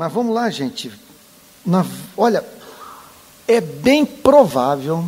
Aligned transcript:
Mas 0.00 0.14
vamos 0.14 0.34
lá, 0.34 0.48
gente. 0.48 0.90
Na, 1.62 1.84
olha, 2.16 2.42
é 3.46 3.60
bem 3.60 4.06
provável. 4.06 5.06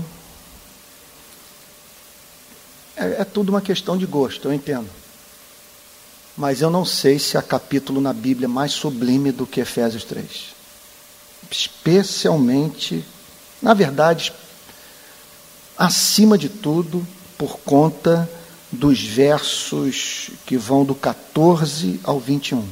É, 2.95 3.23
é 3.23 3.25
tudo 3.25 3.49
uma 3.49 3.63
questão 3.63 3.97
de 3.97 4.05
gosto, 4.05 4.47
eu 4.47 4.53
entendo. 4.53 4.91
Mas 6.37 6.61
eu 6.61 6.69
não 6.69 6.85
sei 6.85 7.19
se 7.19 7.39
há 7.39 7.43
capítulo 7.43 8.03
na 8.03 8.13
Bíblia 8.13 8.47
mais 8.47 8.73
sublime 8.73 9.33
do 9.33 9.47
que 9.47 9.63
Efésios 9.63 10.05
3. 10.05 10.29
Especialmente, 11.51 13.03
na 13.63 13.73
verdade, 13.73 14.31
acima 15.75 16.37
de 16.37 16.51
tudo, 16.51 17.09
por 17.39 17.61
conta 17.61 18.31
dos 18.71 19.03
versos 19.03 20.33
que 20.45 20.59
vão 20.59 20.85
do 20.85 20.95
14 20.95 21.99
ao 22.05 22.21
21, 22.21 22.69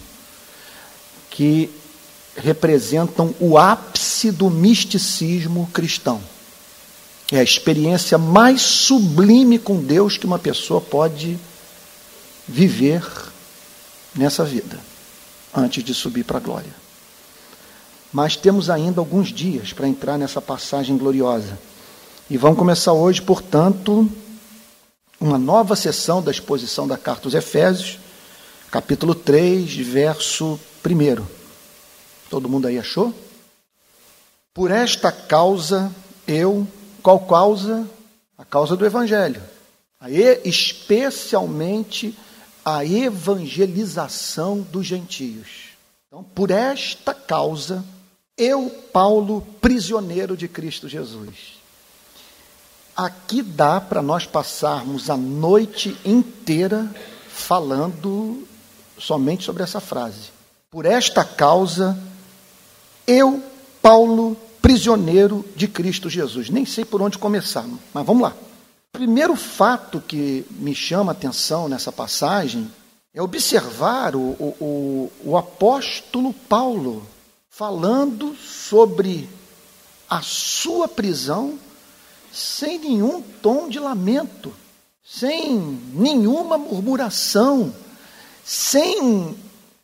que 1.30 1.79
representam 2.40 3.34
o 3.38 3.56
ápice 3.56 4.30
do 4.32 4.50
misticismo 4.50 5.68
cristão. 5.72 6.20
É 7.30 7.38
a 7.38 7.44
experiência 7.44 8.18
mais 8.18 8.60
sublime 8.60 9.58
com 9.58 9.80
Deus 9.80 10.16
que 10.18 10.26
uma 10.26 10.38
pessoa 10.38 10.80
pode 10.80 11.38
viver 12.48 13.04
nessa 14.14 14.44
vida, 14.44 14.80
antes 15.54 15.84
de 15.84 15.94
subir 15.94 16.24
para 16.24 16.38
a 16.38 16.40
glória. 16.40 16.74
Mas 18.12 18.34
temos 18.34 18.68
ainda 18.68 19.00
alguns 19.00 19.28
dias 19.28 19.72
para 19.72 19.86
entrar 19.86 20.18
nessa 20.18 20.40
passagem 20.42 20.96
gloriosa. 20.96 21.56
E 22.28 22.36
vamos 22.36 22.58
começar 22.58 22.92
hoje, 22.92 23.22
portanto, 23.22 24.10
uma 25.20 25.38
nova 25.38 25.76
sessão 25.76 26.20
da 26.20 26.32
exposição 26.32 26.88
da 26.88 26.98
carta 26.98 27.28
aos 27.28 27.34
Efésios, 27.34 28.00
capítulo 28.70 29.14
3, 29.14 29.76
verso 29.76 30.58
1. 30.84 31.39
Todo 32.30 32.48
mundo 32.48 32.68
aí 32.68 32.78
achou? 32.78 33.12
Por 34.54 34.70
esta 34.70 35.10
causa 35.10 35.92
eu, 36.26 36.66
qual 37.02 37.20
causa? 37.26 37.86
A 38.38 38.44
causa 38.44 38.76
do 38.76 38.86
evangelho. 38.86 39.42
Aí, 40.00 40.40
especialmente 40.44 42.16
a 42.64 42.84
evangelização 42.84 44.60
dos 44.60 44.86
gentios. 44.86 45.70
Então, 46.06 46.22
por 46.22 46.50
esta 46.50 47.12
causa, 47.12 47.84
eu, 48.36 48.70
Paulo, 48.92 49.42
prisioneiro 49.60 50.36
de 50.36 50.48
Cristo 50.48 50.88
Jesus. 50.88 51.60
Aqui 52.96 53.42
dá 53.42 53.80
para 53.80 54.02
nós 54.02 54.24
passarmos 54.24 55.10
a 55.10 55.16
noite 55.16 55.96
inteira 56.04 56.90
falando 57.28 58.46
somente 58.98 59.44
sobre 59.44 59.62
essa 59.62 59.80
frase. 59.80 60.30
Por 60.70 60.86
esta 60.86 61.24
causa, 61.24 61.98
eu, 63.10 63.42
Paulo, 63.82 64.36
prisioneiro 64.62 65.44
de 65.56 65.66
Cristo 65.66 66.08
Jesus. 66.08 66.48
Nem 66.48 66.64
sei 66.64 66.84
por 66.84 67.02
onde 67.02 67.18
começar, 67.18 67.66
mas 67.92 68.06
vamos 68.06 68.22
lá. 68.22 68.30
O 68.30 68.92
primeiro 68.92 69.34
fato 69.34 70.00
que 70.00 70.44
me 70.50 70.74
chama 70.74 71.10
a 71.10 71.14
atenção 71.14 71.68
nessa 71.68 71.90
passagem 71.90 72.70
é 73.12 73.20
observar 73.20 74.14
o, 74.14 74.20
o, 74.20 75.12
o, 75.24 75.36
apóstolo 75.36 76.32
Paulo 76.32 77.04
falando 77.48 78.36
sobre 78.36 79.28
a 80.08 80.22
sua 80.22 80.86
prisão 80.86 81.58
sem 82.32 82.78
nenhum 82.78 83.20
tom 83.20 83.68
de 83.68 83.80
lamento, 83.80 84.52
sem 85.04 85.58
nenhuma 85.92 86.56
murmuração, 86.56 87.74
sem 88.44 89.36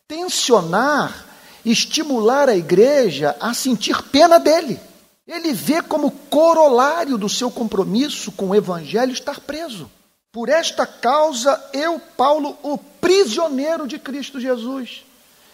tensionar, 0.06 1.25
estimular 1.70 2.48
a 2.48 2.56
igreja 2.56 3.36
a 3.41 3.53
sentir 3.53 4.00
pena 4.05 4.39
dele. 4.39 4.78
Ele 5.27 5.53
vê 5.53 5.83
como 5.83 6.11
corolário 6.11 7.19
do 7.19 7.28
seu 7.28 7.50
compromisso 7.50 8.31
com 8.31 8.50
o 8.50 8.55
evangelho 8.55 9.12
estar 9.12 9.41
preso. 9.41 9.91
Por 10.31 10.49
esta 10.49 10.87
causa, 10.87 11.60
eu, 11.72 11.99
Paulo, 12.16 12.56
o 12.62 12.78
prisioneiro 12.78 13.88
de 13.88 13.99
Cristo 13.99 14.38
Jesus. 14.38 15.04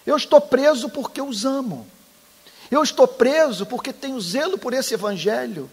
Eu 0.04 0.16
estou 0.16 0.40
preso 0.40 0.90
porque 0.90 1.22
os 1.22 1.46
amo. 1.46 1.86
Eu 2.70 2.82
estou 2.82 3.06
preso 3.06 3.64
porque 3.64 3.92
tenho 3.92 4.20
zelo 4.20 4.58
por 4.58 4.74
esse 4.74 4.92
evangelho. 4.92 5.70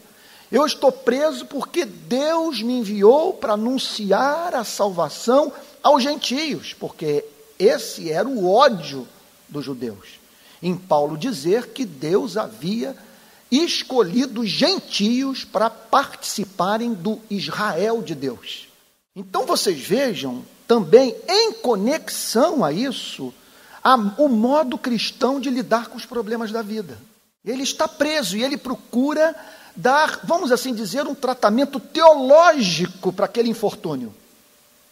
Eu 0.52 0.66
estou 0.66 0.92
preso 0.92 1.46
porque 1.46 1.84
Deus 1.84 2.62
me 2.62 2.80
enviou 2.80 3.34
para 3.34 3.54
anunciar 3.54 4.56
a 4.56 4.64
salvação 4.64 5.52
aos 5.84 6.02
gentios, 6.02 6.74
porque 6.74 7.26
esse 7.58 8.12
era 8.12 8.28
o 8.28 8.50
ódio 8.50 9.08
dos 9.50 9.66
judeus. 9.66 10.19
Em 10.62 10.76
Paulo 10.76 11.18
dizer 11.18 11.68
que 11.68 11.86
Deus 11.86 12.38
havia 12.38 12.96
escolhido 13.52 14.46
gentios 14.46 15.44
para 15.44 15.70
participarem 15.70 16.94
do 16.94 17.20
Israel 17.30 18.02
de 18.02 18.14
Deus. 18.14 18.68
Então 19.16 19.46
vocês 19.46 19.80
vejam 19.80 20.44
também 20.68 21.16
em 21.28 21.54
conexão 21.54 22.64
a 22.64 22.72
isso 22.72 23.34
a, 23.84 23.96
o 23.96 24.28
modo 24.28 24.78
cristão 24.78 25.40
de 25.40 25.50
lidar 25.50 25.88
com 25.88 25.98
os 25.98 26.06
problemas 26.06 26.52
da 26.52 26.62
vida. 26.62 26.98
Ele 27.44 27.64
está 27.64 27.88
preso 27.88 28.38
e 28.38 28.44
ele 28.44 28.58
procura 28.58 29.36
dar, 29.76 30.20
vamos 30.24 30.52
assim 30.52 30.74
dizer, 30.74 31.08
um 31.08 31.16
tratamento 31.16 31.80
teológico 31.80 33.12
para 33.12 33.26
aquele 33.26 33.50
infortúnio. 33.50 34.14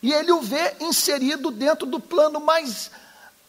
E 0.02 0.14
ele 0.14 0.32
o 0.32 0.42
vê 0.42 0.76
inserido 0.80 1.52
dentro 1.52 1.86
do 1.86 2.00
plano 2.00 2.40
mais 2.40 2.90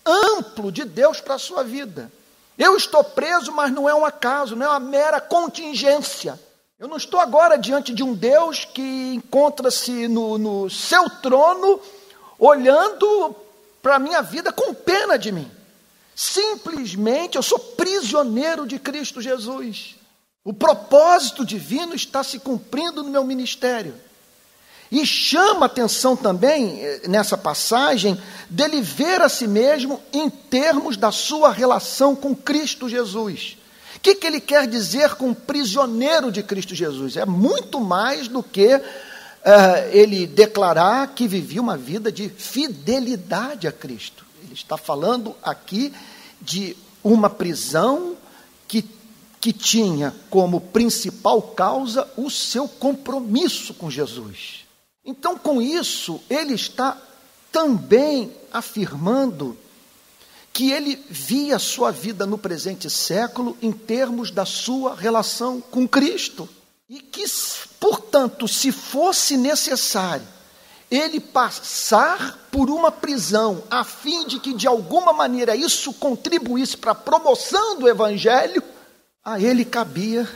amplo 0.09 0.73
de 0.73 0.85
Deus 0.85 1.21
para 1.21 1.35
a 1.35 1.39
sua 1.39 1.63
vida. 1.63 2.11
Eu 2.57 2.77
estou 2.77 3.05
preso, 3.05 3.53
mas 3.53 3.73
não 3.73 3.89
é 3.89 3.95
um 3.95 4.05
acaso, 4.05 4.57
não 4.57 4.67
é 4.67 4.69
uma 4.69 4.81
mera 4.81 5.21
contingência. 5.21 6.39
Eu 6.79 6.89
não 6.89 6.97
estou 6.97 7.21
agora 7.21 7.57
diante 7.57 7.93
de 7.93 8.03
um 8.03 8.15
Deus 8.15 8.65
que 8.65 9.15
encontra-se 9.15 10.09
no, 10.09 10.39
no 10.39 10.71
seu 10.71 11.09
trono, 11.11 11.81
olhando 12.39 13.35
para 13.83 13.97
a 13.97 13.99
minha 13.99 14.23
vida 14.23 14.53
com 14.53 14.75
pena 14.75 15.19
de 15.19 15.33
mim. 15.33 15.51
Simplesmente 16.15 17.37
eu 17.37 17.43
sou 17.43 17.59
prisioneiro 17.59 18.67
de 18.67 18.79
Cristo 18.79 19.21
Jesus. 19.21 19.97
O 20.45 20.53
propósito 20.53 21.45
divino 21.45 21.95
está 21.95 22.25
se 22.25 22.39
cumprindo 22.39 23.03
no 23.03 23.11
meu 23.11 23.23
ministério. 23.23 23.95
E 24.91 25.05
chama 25.05 25.67
atenção 25.67 26.17
também, 26.17 26.81
eh, 26.81 27.03
nessa 27.09 27.37
passagem, 27.37 28.19
dele 28.49 28.81
ver 28.81 29.21
a 29.21 29.29
si 29.29 29.47
mesmo 29.47 30.01
em 30.13 30.31
termos 30.31 30.97
da 30.97 31.13
sua 31.13 31.53
relação 31.53 32.17
com 32.17 32.35
Cristo 32.35 32.89
Jesus. 32.89 33.59
O 33.97 34.01
que, 34.01 34.15
que 34.15 34.27
ele 34.27 34.41
quer 34.41 34.67
dizer 34.67 35.15
com 35.17 35.35
prisioneiro 35.35 36.33
de 36.33 36.43
Cristo 36.43 36.75
Jesus? 36.75 37.17
É 37.17 37.27
muito 37.27 37.81
mais 37.81 38.29
do 38.29 38.43
que 38.43 38.77
uh, 38.77 38.81
ele 39.91 40.27
declarar 40.27 41.09
que 41.09 41.27
vivia 41.27 41.61
uma 41.61 41.77
vida 41.77 42.11
de 42.11 42.29
fidelidade 42.29 43.67
a 43.67 43.73
Cristo. 43.73 44.25
Ele 44.45 44.55
está 44.55 44.77
falando 44.77 45.35
aqui 45.43 45.93
de 46.41 46.77
uma 47.03 47.29
prisão 47.29 48.17
que 48.69 48.83
que 49.41 49.53
tinha 49.53 50.15
como 50.31 50.61
principal 50.61 51.41
causa 51.41 52.09
o 52.17 52.29
seu 52.29 52.67
compromisso 52.67 53.73
com 53.75 53.91
Jesus. 53.91 54.68
Então, 55.09 55.39
com 55.39 55.63
isso, 55.63 56.21
ele 56.29 56.53
está 56.53 56.95
também 57.51 58.31
afirmando 58.53 59.57
que 60.53 60.71
ele 60.71 61.03
via 61.09 61.59
sua 61.59 61.91
vida 61.91 62.27
no 62.27 62.37
presente 62.37 62.91
século 62.91 63.57
em 63.63 63.73
termos 63.73 64.31
da 64.31 64.45
sua 64.45 64.95
relação 64.95 65.63
com 65.63 65.89
Cristo. 65.89 66.47
E 66.91 67.01
que, 67.01 67.25
portanto, 67.81 68.47
se 68.47 68.71
fosse 68.71 69.39
necessário 69.39 70.29
ele 70.91 71.21
passar 71.21 72.47
por 72.53 72.69
uma 72.69 72.93
prisão, 72.93 73.63
a 73.71 73.85
fim 73.85 74.27
de 74.27 74.39
que 74.39 74.53
de 74.53 74.67
alguma 74.67 75.15
maneira 75.15 75.57
isso 75.57 75.91
contribuísse 75.95 76.77
para 76.77 76.93
a 76.93 76.95
promoção 76.95 77.79
do 77.79 77.89
Evangelho, 77.89 78.63
a 79.25 79.41
ele 79.41 79.65
cabia 79.65 80.29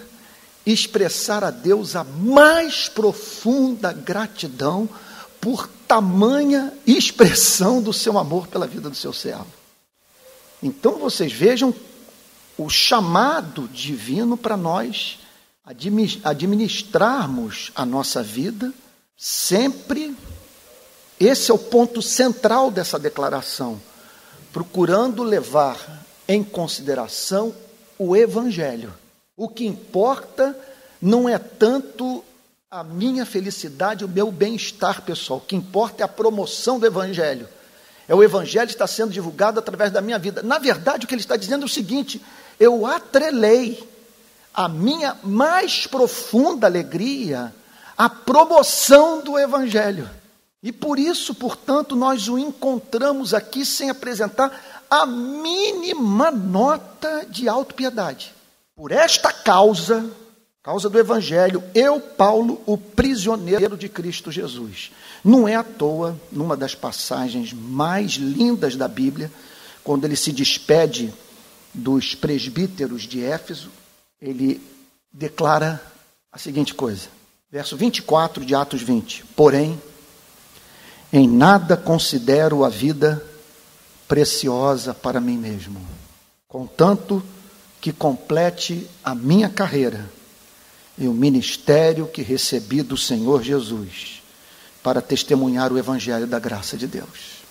expressar 0.64 1.42
a 1.44 1.50
Deus 1.50 1.96
a 1.96 2.04
mais 2.04 2.88
profunda 2.88 3.92
gratidão 3.92 4.88
por 5.40 5.68
tamanha 5.88 6.72
expressão 6.86 7.82
do 7.82 7.92
seu 7.92 8.16
amor 8.16 8.46
pela 8.46 8.66
vida 8.66 8.88
do 8.88 8.96
seu 8.96 9.12
servo. 9.12 9.46
Então 10.62 10.98
vocês 10.98 11.32
vejam 11.32 11.74
o 12.56 12.68
chamado 12.70 13.68
divino 13.68 14.36
para 14.36 14.56
nós 14.56 15.18
administrarmos 16.24 17.72
a 17.74 17.84
nossa 17.84 18.22
vida 18.22 18.72
sempre. 19.16 20.16
Esse 21.18 21.50
é 21.50 21.54
o 21.54 21.58
ponto 21.58 22.00
central 22.00 22.70
dessa 22.70 22.98
declaração, 22.98 23.80
procurando 24.52 25.22
levar 25.22 26.04
em 26.26 26.42
consideração 26.42 27.54
o 27.98 28.16
Evangelho. 28.16 29.01
O 29.36 29.48
que 29.48 29.66
importa 29.66 30.56
não 31.00 31.28
é 31.28 31.38
tanto 31.38 32.24
a 32.70 32.82
minha 32.82 33.26
felicidade, 33.26 34.04
o 34.04 34.08
meu 34.08 34.30
bem-estar 34.30 35.02
pessoal. 35.02 35.38
O 35.38 35.46
que 35.46 35.56
importa 35.56 36.02
é 36.02 36.04
a 36.04 36.08
promoção 36.08 36.78
do 36.78 36.86
Evangelho. 36.86 37.48
É 38.08 38.14
o 38.14 38.22
Evangelho 38.22 38.66
que 38.66 38.74
está 38.74 38.86
sendo 38.86 39.12
divulgado 39.12 39.58
através 39.58 39.90
da 39.90 40.00
minha 40.00 40.18
vida. 40.18 40.42
Na 40.42 40.58
verdade, 40.58 41.04
o 41.04 41.08
que 41.08 41.14
ele 41.14 41.20
está 41.20 41.36
dizendo 41.36 41.62
é 41.62 41.66
o 41.66 41.68
seguinte: 41.68 42.20
eu 42.58 42.86
atrelei 42.86 43.86
a 44.54 44.68
minha 44.68 45.16
mais 45.22 45.86
profunda 45.86 46.66
alegria 46.66 47.54
à 47.96 48.08
promoção 48.08 49.22
do 49.22 49.38
Evangelho. 49.38 50.08
E 50.62 50.70
por 50.70 50.98
isso, 50.98 51.34
portanto, 51.34 51.96
nós 51.96 52.28
o 52.28 52.38
encontramos 52.38 53.34
aqui 53.34 53.64
sem 53.64 53.90
apresentar 53.90 54.84
a 54.88 55.04
mínima 55.06 56.30
nota 56.30 57.26
de 57.28 57.48
autopiedade. 57.48 58.32
Por 58.82 58.90
esta 58.90 59.32
causa, 59.32 60.10
causa 60.60 60.90
do 60.90 60.98
Evangelho, 60.98 61.62
eu, 61.72 62.00
Paulo, 62.00 62.60
o 62.66 62.76
prisioneiro 62.76 63.76
de 63.76 63.88
Cristo 63.88 64.32
Jesus. 64.32 64.90
Não 65.22 65.46
é 65.46 65.54
à 65.54 65.62
toa, 65.62 66.18
numa 66.32 66.56
das 66.56 66.74
passagens 66.74 67.52
mais 67.52 68.14
lindas 68.14 68.74
da 68.74 68.88
Bíblia, 68.88 69.30
quando 69.84 70.04
ele 70.04 70.16
se 70.16 70.32
despede 70.32 71.14
dos 71.72 72.16
presbíteros 72.16 73.02
de 73.02 73.22
Éfeso, 73.22 73.70
ele 74.20 74.60
declara 75.12 75.80
a 76.32 76.36
seguinte 76.36 76.74
coisa. 76.74 77.06
Verso 77.52 77.76
24 77.76 78.44
de 78.44 78.52
Atos 78.52 78.82
20. 78.82 79.26
Porém, 79.36 79.80
em 81.12 81.28
nada 81.28 81.76
considero 81.76 82.64
a 82.64 82.68
vida 82.68 83.24
preciosa 84.08 84.92
para 84.92 85.20
mim 85.20 85.38
mesmo, 85.38 85.80
contanto 86.48 87.22
que 87.82 87.92
complete 87.92 88.88
a 89.02 89.12
minha 89.12 89.48
carreira 89.48 90.08
e 90.96 91.08
o 91.08 91.12
ministério 91.12 92.06
que 92.06 92.22
recebi 92.22 92.80
do 92.80 92.96
Senhor 92.96 93.42
Jesus 93.42 94.22
para 94.84 95.02
testemunhar 95.02 95.72
o 95.72 95.78
evangelho 95.78 96.28
da 96.28 96.38
graça 96.38 96.76
de 96.76 96.86
Deus. 96.86 97.42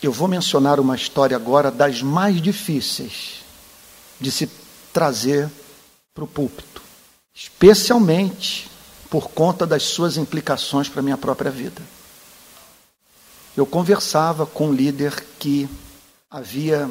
Eu 0.00 0.12
vou 0.12 0.28
mencionar 0.28 0.78
uma 0.78 0.94
história 0.94 1.36
agora 1.36 1.68
das 1.68 2.00
mais 2.00 2.40
difíceis 2.40 3.42
de 4.20 4.30
se 4.30 4.48
trazer 4.92 5.50
para 6.14 6.22
o 6.22 6.28
púlpito, 6.28 6.80
especialmente 7.34 8.70
por 9.10 9.30
conta 9.30 9.66
das 9.66 9.82
suas 9.82 10.16
implicações 10.16 10.88
para 10.88 11.00
a 11.00 11.02
minha 11.02 11.18
própria 11.18 11.50
vida. 11.50 11.82
Eu 13.56 13.66
conversava 13.66 14.46
com 14.46 14.68
um 14.68 14.72
líder 14.72 15.24
que 15.40 15.68
havia 16.30 16.88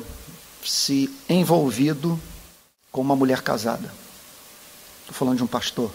se 0.65 1.09
envolvido 1.27 2.19
com 2.91 3.01
uma 3.01 3.15
mulher 3.15 3.41
casada. 3.41 3.93
Estou 5.01 5.13
falando 5.13 5.37
de 5.37 5.43
um 5.43 5.47
pastor. 5.47 5.91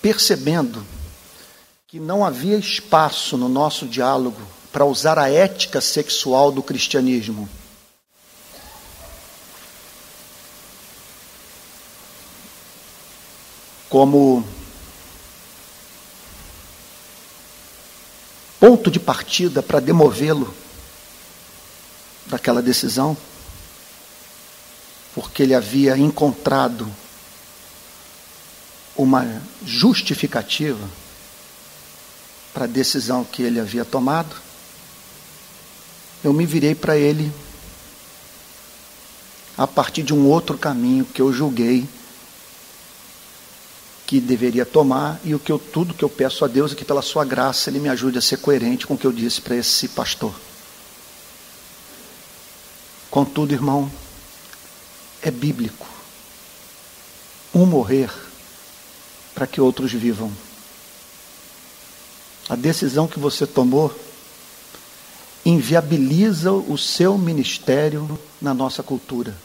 Percebendo 0.00 0.84
que 1.86 2.00
não 2.00 2.24
havia 2.24 2.56
espaço 2.56 3.36
no 3.36 3.48
nosso 3.48 3.86
diálogo 3.86 4.40
para 4.72 4.84
usar 4.84 5.18
a 5.18 5.30
ética 5.30 5.80
sexual 5.80 6.50
do 6.50 6.62
cristianismo 6.62 7.48
como 13.92 14.42
ponto 18.58 18.90
de 18.90 18.98
partida 18.98 19.62
para 19.62 19.78
demovê-lo 19.78 20.61
daquela 22.26 22.62
decisão, 22.62 23.16
porque 25.14 25.42
ele 25.42 25.54
havia 25.54 25.96
encontrado 25.96 26.90
uma 28.96 29.42
justificativa 29.64 30.88
para 32.52 32.64
a 32.64 32.68
decisão 32.68 33.24
que 33.24 33.42
ele 33.42 33.58
havia 33.58 33.84
tomado, 33.84 34.36
eu 36.22 36.32
me 36.32 36.46
virei 36.46 36.74
para 36.74 36.96
ele 36.96 37.32
a 39.56 39.66
partir 39.66 40.02
de 40.02 40.14
um 40.14 40.26
outro 40.26 40.56
caminho 40.56 41.04
que 41.04 41.20
eu 41.20 41.32
julguei 41.32 41.86
que 44.06 44.20
deveria 44.20 44.64
tomar 44.64 45.20
e 45.24 45.34
o 45.34 45.38
que 45.38 45.50
eu 45.50 45.58
tudo 45.58 45.94
que 45.94 46.04
eu 46.04 46.08
peço 46.08 46.44
a 46.44 46.48
Deus 46.48 46.72
é 46.72 46.74
que 46.74 46.84
pela 46.84 47.02
sua 47.02 47.24
graça 47.24 47.70
ele 47.70 47.80
me 47.80 47.88
ajude 47.88 48.18
a 48.18 48.22
ser 48.22 48.38
coerente 48.38 48.86
com 48.86 48.94
o 48.94 48.98
que 48.98 49.06
eu 49.06 49.12
disse 49.12 49.40
para 49.40 49.56
esse 49.56 49.88
pastor. 49.88 50.34
Contudo, 53.12 53.52
irmão, 53.52 53.92
é 55.20 55.30
bíblico 55.30 55.86
um 57.54 57.66
morrer 57.66 58.10
para 59.34 59.46
que 59.46 59.60
outros 59.60 59.92
vivam. 59.92 60.32
A 62.48 62.56
decisão 62.56 63.06
que 63.06 63.18
você 63.18 63.46
tomou 63.46 63.94
inviabiliza 65.44 66.52
o 66.52 66.78
seu 66.78 67.18
ministério 67.18 68.18
na 68.40 68.54
nossa 68.54 68.82
cultura. 68.82 69.36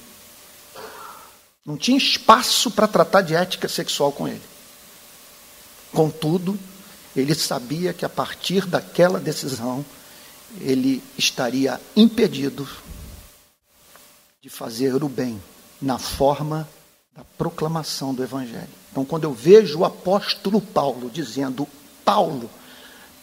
Não 1.66 1.75
tinha 1.75 1.98
espaço 1.98 2.72
para 2.72 2.88
tratar 2.88 3.22
de 3.22 3.36
ética 3.36 3.68
sexual 3.68 4.14
com 4.14 4.30
ele. 4.30 4.42
Contudo, 5.92 6.58
ele 7.14 7.36
sabia 7.36 7.94
que 7.94 8.06
a 8.06 8.10
partir 8.10 8.66
daquela 8.66 9.19
decisão, 9.19 9.86
ele 10.62 11.04
estaria 11.18 11.81
impedido 11.98 12.66
de 14.42 14.50
fazer 14.50 15.04
o 15.04 15.10
bem 15.10 15.42
na 15.81 15.98
forma 15.98 16.68
da 17.16 17.24
proclamação 17.38 18.13
do 18.13 18.24
Evangelho. 18.24 18.69
Então, 18.92 19.04
quando 19.04 19.24
eu 19.24 19.34
vejo 19.34 19.80
o 19.80 19.86
apóstolo 19.86 20.62
Paulo 20.62 21.10
dizendo, 21.10 21.68
Paulo, 22.06 22.50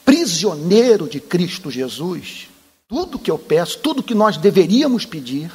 prisioneiro 0.04 1.08
de 1.08 1.20
Cristo 1.20 1.70
Jesus, 1.70 2.48
tudo 2.88 3.18
que 3.18 3.30
eu 3.30 3.38
peço, 3.38 3.78
tudo 3.78 4.02
que 4.02 4.14
nós 4.14 4.36
deveríamos 4.36 5.06
pedir, 5.06 5.52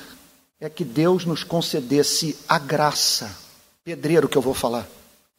é 0.60 0.70
que 0.70 0.84
Deus 0.84 1.26
nos 1.26 1.44
concedesse 1.44 2.38
a 2.48 2.60
graça, 2.60 3.34
pedreiro 3.84 4.28
que 4.28 4.38
eu 4.38 4.42
vou 4.42 4.54
falar, 4.54 4.88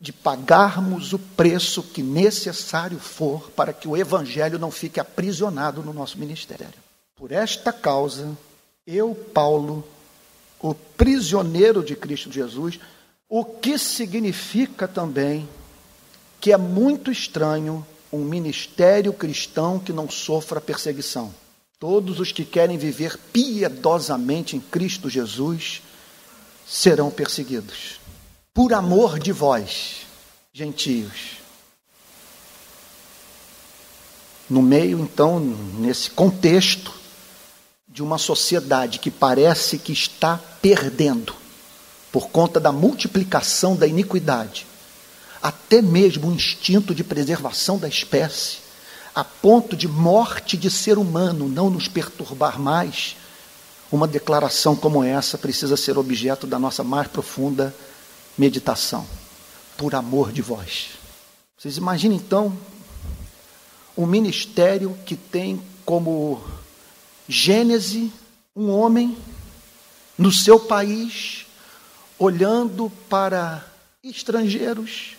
de 0.00 0.12
pagarmos 0.12 1.12
o 1.12 1.18
preço 1.18 1.82
que 1.82 2.02
necessário 2.02 2.98
for 2.98 3.50
para 3.50 3.72
que 3.72 3.86
o 3.86 3.96
Evangelho 3.96 4.58
não 4.58 4.70
fique 4.70 4.98
aprisionado 4.98 5.82
no 5.82 5.92
nosso 5.92 6.18
ministério. 6.18 6.72
Por 7.14 7.32
esta 7.32 7.70
causa, 7.70 8.34
eu, 8.86 9.14
Paulo, 9.14 9.86
o 10.60 10.74
prisioneiro 10.74 11.82
de 11.82 11.96
Cristo 11.96 12.30
Jesus, 12.30 12.78
o 13.28 13.44
que 13.44 13.78
significa 13.78 14.86
também 14.86 15.48
que 16.40 16.52
é 16.52 16.56
muito 16.56 17.10
estranho 17.10 17.86
um 18.12 18.24
ministério 18.24 19.12
cristão 19.12 19.78
que 19.78 19.92
não 19.92 20.10
sofra 20.10 20.60
perseguição. 20.60 21.32
Todos 21.78 22.20
os 22.20 22.32
que 22.32 22.44
querem 22.44 22.76
viver 22.76 23.18
piedosamente 23.32 24.56
em 24.56 24.60
Cristo 24.60 25.08
Jesus 25.08 25.82
serão 26.66 27.10
perseguidos 27.10 28.00
por 28.52 28.74
amor 28.74 29.18
de 29.18 29.32
vós, 29.32 30.06
gentios. 30.52 31.38
No 34.48 34.60
meio, 34.60 35.00
então, 35.00 35.38
nesse 35.40 36.10
contexto 36.10 36.92
de 37.92 38.02
uma 38.02 38.18
sociedade 38.18 39.00
que 39.00 39.10
parece 39.10 39.76
que 39.76 39.92
está 39.92 40.38
perdendo, 40.62 41.34
por 42.12 42.28
conta 42.28 42.60
da 42.60 42.70
multiplicação 42.70 43.74
da 43.74 43.86
iniquidade, 43.86 44.66
até 45.42 45.82
mesmo 45.82 46.28
o 46.28 46.32
instinto 46.32 46.94
de 46.94 47.02
preservação 47.02 47.78
da 47.78 47.88
espécie, 47.88 48.58
a 49.14 49.24
ponto 49.24 49.76
de 49.76 49.88
morte 49.88 50.56
de 50.56 50.70
ser 50.70 50.98
humano 50.98 51.48
não 51.48 51.68
nos 51.68 51.88
perturbar 51.88 52.60
mais, 52.60 53.16
uma 53.90 54.06
declaração 54.06 54.76
como 54.76 55.02
essa 55.02 55.36
precisa 55.36 55.76
ser 55.76 55.98
objeto 55.98 56.46
da 56.46 56.58
nossa 56.58 56.84
mais 56.84 57.08
profunda 57.08 57.74
meditação, 58.38 59.04
por 59.76 59.96
amor 59.96 60.30
de 60.30 60.42
vós. 60.42 60.90
Vocês 61.58 61.76
imaginem 61.76 62.16
então 62.16 62.56
um 63.96 64.06
ministério 64.06 64.96
que 65.04 65.16
tem 65.16 65.60
como 65.84 66.40
gênese 67.30 68.12
um 68.56 68.70
homem 68.70 69.16
no 70.18 70.32
seu 70.32 70.58
país, 70.58 71.46
olhando 72.18 72.90
para 73.08 73.64
estrangeiros, 74.02 75.16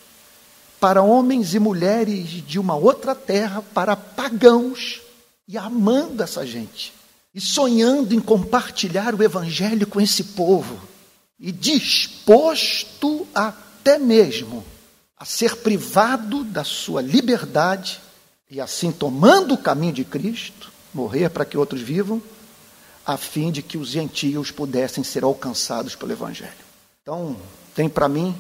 para 0.80 1.02
homens 1.02 1.56
e 1.56 1.60
mulheres 1.60 2.46
de 2.46 2.60
uma 2.60 2.76
outra 2.76 3.16
terra, 3.16 3.62
para 3.74 3.96
pagãos, 3.96 5.02
e 5.48 5.58
amando 5.58 6.22
essa 6.22 6.46
gente, 6.46 6.94
e 7.34 7.40
sonhando 7.40 8.14
em 8.14 8.20
compartilhar 8.20 9.16
o 9.16 9.24
evangelho 9.24 9.88
com 9.88 10.02
esse 10.02 10.24
povo 10.24 10.82
e 11.40 11.52
disposto 11.52 13.28
até 13.34 13.98
mesmo 13.98 14.64
a 15.18 15.26
ser 15.26 15.58
privado 15.58 16.44
da 16.44 16.64
sua 16.64 17.02
liberdade 17.02 18.00
e 18.50 18.60
assim 18.60 18.92
tomando 18.92 19.54
o 19.54 19.58
caminho 19.58 19.94
de 19.94 20.04
Cristo, 20.04 20.71
morrer 20.94 21.30
para 21.30 21.46
que 21.46 21.58
outros 21.58 21.82
vivam, 21.82 22.22
a 23.06 23.18
fim 23.18 23.52
de 23.52 23.62
que 23.62 23.78
os 23.78 23.90
gentios 23.90 24.52
pudessem 24.52 25.04
ser 25.04 25.24
alcançados 25.24 25.96
pelo 25.96 26.12
Evangelho. 26.12 26.52
Então, 27.02 27.36
tem 27.74 27.90
para 27.90 28.08
mim 28.08 28.36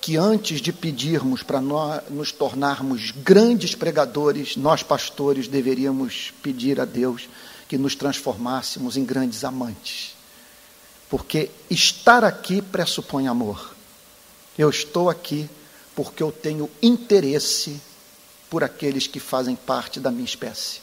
que 0.00 0.16
antes 0.16 0.60
de 0.60 0.72
pedirmos 0.72 1.42
para 1.42 1.60
nós 1.60 2.02
nos 2.10 2.30
tornarmos 2.30 3.10
grandes 3.10 3.74
pregadores, 3.74 4.56
nós 4.56 4.82
pastores 4.82 5.48
deveríamos 5.48 6.32
pedir 6.42 6.78
a 6.78 6.84
Deus 6.84 7.28
que 7.68 7.78
nos 7.78 7.94
transformássemos 7.94 8.96
em 8.96 9.04
grandes 9.04 9.44
amantes. 9.44 10.14
Porque 11.08 11.50
estar 11.70 12.22
aqui 12.22 12.60
pressupõe 12.60 13.28
amor. 13.28 13.74
Eu 14.58 14.68
estou 14.68 15.08
aqui 15.08 15.48
porque 15.94 16.22
eu 16.22 16.30
tenho 16.30 16.70
interesse 16.82 17.80
por 18.50 18.62
aqueles 18.62 19.06
que 19.06 19.18
fazem 19.18 19.56
parte 19.56 19.98
da 19.98 20.10
minha 20.10 20.24
espécie, 20.24 20.80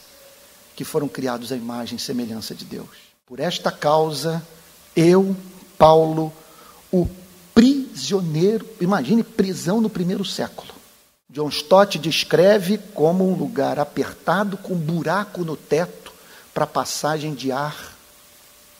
que 0.74 0.84
foram 0.84 1.08
criados 1.08 1.52
à 1.52 1.56
imagem 1.56 1.96
e 1.96 2.00
semelhança 2.00 2.54
de 2.54 2.64
Deus. 2.64 2.88
Por 3.26 3.40
esta 3.40 3.70
causa, 3.70 4.42
eu, 4.96 5.36
Paulo, 5.78 6.32
o 6.90 7.08
prisioneiro, 7.54 8.68
imagine 8.80 9.22
prisão 9.22 9.80
no 9.80 9.90
primeiro 9.90 10.24
século. 10.24 10.72
John 11.30 11.48
Stott 11.48 11.98
descreve 11.98 12.78
como 12.92 13.26
um 13.26 13.34
lugar 13.34 13.78
apertado 13.78 14.56
com 14.58 14.74
buraco 14.74 15.44
no 15.44 15.56
teto 15.56 16.12
para 16.52 16.66
passagem 16.66 17.34
de 17.34 17.50
ar 17.50 17.96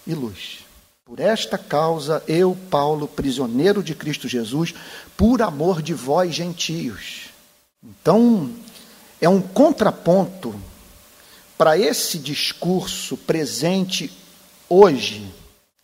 e 0.07 0.15
luz. 0.15 0.59
Por 1.05 1.19
esta 1.19 1.57
causa, 1.57 2.23
eu, 2.29 2.57
Paulo, 2.71 3.09
prisioneiro 3.09 3.83
de 3.83 3.95
Cristo 3.95 4.29
Jesus, 4.29 4.75
por 5.17 5.41
amor 5.41 5.81
de 5.81 5.95
vós, 5.95 6.35
gentios. 6.35 7.29
Então, 7.83 8.51
é 9.21 9.29
um 9.29 9.41
contraponto 9.41 10.55
para 11.63 11.79
esse 11.79 12.19
discurso 12.19 13.17
presente 13.17 14.11
hoje, 14.69 15.25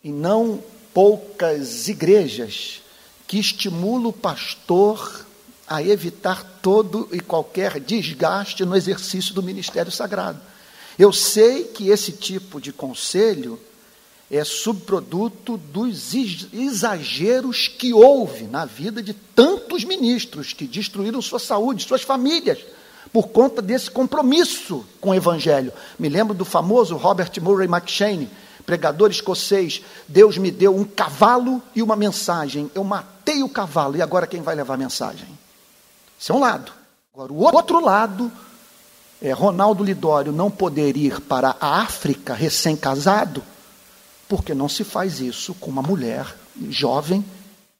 e 0.03 0.11
não 0.11 0.61
poucas 0.93 1.87
igrejas 1.87 2.81
que 3.25 3.39
estimulam 3.39 4.07
o 4.07 4.11
pastor 4.11 5.25
a 5.65 5.81
evitar 5.81 6.43
todo 6.61 7.07
e 7.13 7.21
qualquer 7.21 7.79
desgaste 7.79 8.65
no 8.65 8.75
exercício 8.75 9.33
do 9.33 9.41
ministério 9.41 9.89
sagrado. 9.89 10.41
Eu 10.97 11.13
sei 11.13 11.63
que 11.63 11.87
esse 11.87 12.11
tipo 12.11 12.59
de 12.59 12.73
conselho 12.73 13.57
é 14.29 14.43
subproduto 14.43 15.55
dos 15.55 16.13
exageros 16.13 17.69
que 17.69 17.93
houve 17.93 18.43
na 18.47 18.65
vida 18.65 19.01
de 19.01 19.13
tantos 19.13 19.85
ministros 19.85 20.51
que 20.51 20.67
destruíram 20.67 21.21
sua 21.21 21.39
saúde, 21.39 21.85
suas 21.85 22.01
famílias, 22.01 22.59
por 23.11 23.29
conta 23.29 23.61
desse 23.61 23.89
compromisso 23.89 24.85
com 25.01 25.09
o 25.09 25.15
Evangelho. 25.15 25.73
Me 25.97 26.09
lembro 26.09 26.33
do 26.33 26.45
famoso 26.45 26.95
Robert 26.95 27.31
Murray 27.41 27.67
McShane, 27.67 28.29
pregador 28.65 29.09
escocês. 29.09 29.81
Deus 30.07 30.37
me 30.37 30.51
deu 30.51 30.75
um 30.75 30.83
cavalo 30.83 31.61
e 31.75 31.81
uma 31.81 31.95
mensagem. 31.95 32.69
Eu 32.75 32.83
matei 32.83 33.41
o 33.41 33.49
cavalo 33.49 33.97
e 33.97 34.01
agora 34.01 34.27
quem 34.27 34.41
vai 34.41 34.55
levar 34.55 34.75
a 34.75 34.77
mensagem? 34.77 35.27
Esse 36.19 36.31
é 36.31 36.35
um 36.35 36.39
lado. 36.39 36.71
Agora, 37.13 37.33
o 37.33 37.43
outro 37.43 37.83
lado 37.83 38.31
é 39.21 39.31
Ronaldo 39.31 39.83
Lidório 39.83 40.31
não 40.31 40.51
poder 40.51 40.95
ir 40.95 41.19
para 41.21 41.55
a 41.59 41.81
África 41.81 42.33
recém-casado 42.33 43.43
porque 44.27 44.53
não 44.53 44.69
se 44.69 44.83
faz 44.83 45.19
isso 45.19 45.55
com 45.55 45.71
uma 45.71 45.81
mulher 45.81 46.27
jovem 46.69 47.25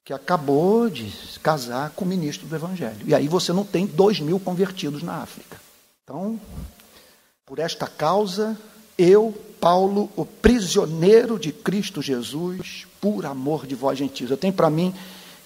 que 0.09 0.13
acabou 0.13 0.89
de 0.89 1.13
casar 1.43 1.91
com 1.91 2.03
o 2.03 2.07
ministro 2.07 2.47
do 2.47 2.55
Evangelho. 2.55 2.97
E 3.05 3.13
aí 3.13 3.27
você 3.27 3.53
não 3.53 3.63
tem 3.63 3.85
dois 3.85 4.19
mil 4.19 4.39
convertidos 4.39 5.03
na 5.03 5.17
África. 5.17 5.61
Então, 6.03 6.41
por 7.45 7.59
esta 7.59 7.85
causa, 7.85 8.57
eu, 8.97 9.31
Paulo, 9.61 10.09
o 10.15 10.25
prisioneiro 10.25 11.37
de 11.37 11.51
Cristo 11.51 12.01
Jesus, 12.01 12.87
por 12.99 13.23
amor 13.23 13.67
de 13.67 13.75
vós 13.75 13.99
gentios. 13.99 14.31
Eu 14.31 14.37
tenho 14.37 14.51
para 14.51 14.67
mim 14.67 14.95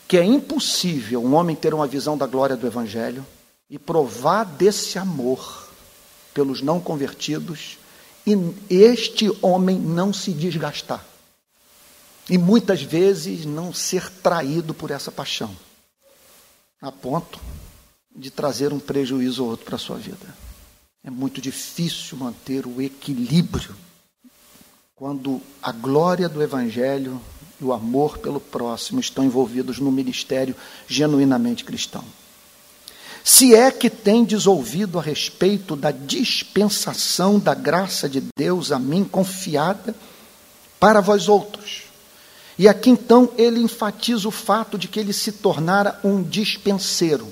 que 0.08 0.18
é 0.18 0.24
impossível 0.24 1.22
um 1.22 1.34
homem 1.34 1.58
ter 1.58 1.74
uma 1.74 1.86
visão 1.86 2.18
da 2.18 2.26
glória 2.26 2.56
do 2.56 2.66
Evangelho 2.66 3.26
e 3.70 3.78
provar 3.78 4.46
desse 4.46 4.98
amor 4.98 5.68
pelos 6.34 6.62
não 6.62 6.80
convertidos 6.80 7.78
e 8.26 8.34
este 8.70 9.30
homem 9.42 9.78
não 9.78 10.14
se 10.14 10.32
desgastar. 10.32 11.04
E 12.30 12.38
muitas 12.38 12.82
vezes 12.82 13.46
não 13.46 13.74
ser 13.74 14.10
traído 14.10 14.74
por 14.74 14.92
essa 14.92 15.12
paixão, 15.12 15.56
a 16.82 16.92
ponto 16.92 17.40
de 18.16 18.32
trazer 18.32 18.72
um 18.72 18.80
prejuízo 18.80 19.44
ou 19.44 19.50
outro 19.50 19.66
para 19.66 19.76
a 19.76 19.80
sua 19.80 19.98
vida. 19.98 20.36
É 21.04 21.10
muito 21.10 21.42
difícil 21.42 22.18
manter 22.18 22.66
o 22.66 22.82
equilíbrio 22.82 23.76
quando 24.96 25.42
a 25.62 25.72
glória 25.72 26.30
do 26.30 26.42
Evangelho 26.42 27.20
e 27.60 27.66
o 27.66 27.74
amor 27.74 28.20
pelo 28.20 28.40
próximo 28.40 29.00
estão 29.00 29.26
envolvidos 29.26 29.80
no 29.80 29.92
ministério 29.92 30.56
genuinamente 30.88 31.66
cristão. 31.66 32.04
Se 33.24 33.56
é 33.56 33.72
que 33.72 33.90
tendes 33.90 34.48
ouvido 34.48 35.00
a 35.00 35.02
respeito 35.02 35.76
da 35.76 35.92
dispensação 35.92 37.40
da 37.40 37.54
graça 37.54 38.08
de 38.08 38.22
Deus 38.38 38.72
a 38.72 38.78
mim 38.78 39.04
confiada 39.04 39.96
para 40.80 41.02
vós 41.02 41.30
outros. 41.30 41.84
E 42.58 42.68
aqui 42.68 42.90
então 42.90 43.30
ele 43.38 43.60
enfatiza 43.60 44.28
o 44.28 44.32
fato 44.32 44.78
de 44.78 44.88
que 44.88 45.00
ele 45.00 45.14
se 45.14 45.32
tornara 45.32 46.00
um 46.04 46.22
dispenseiro, 46.22 47.28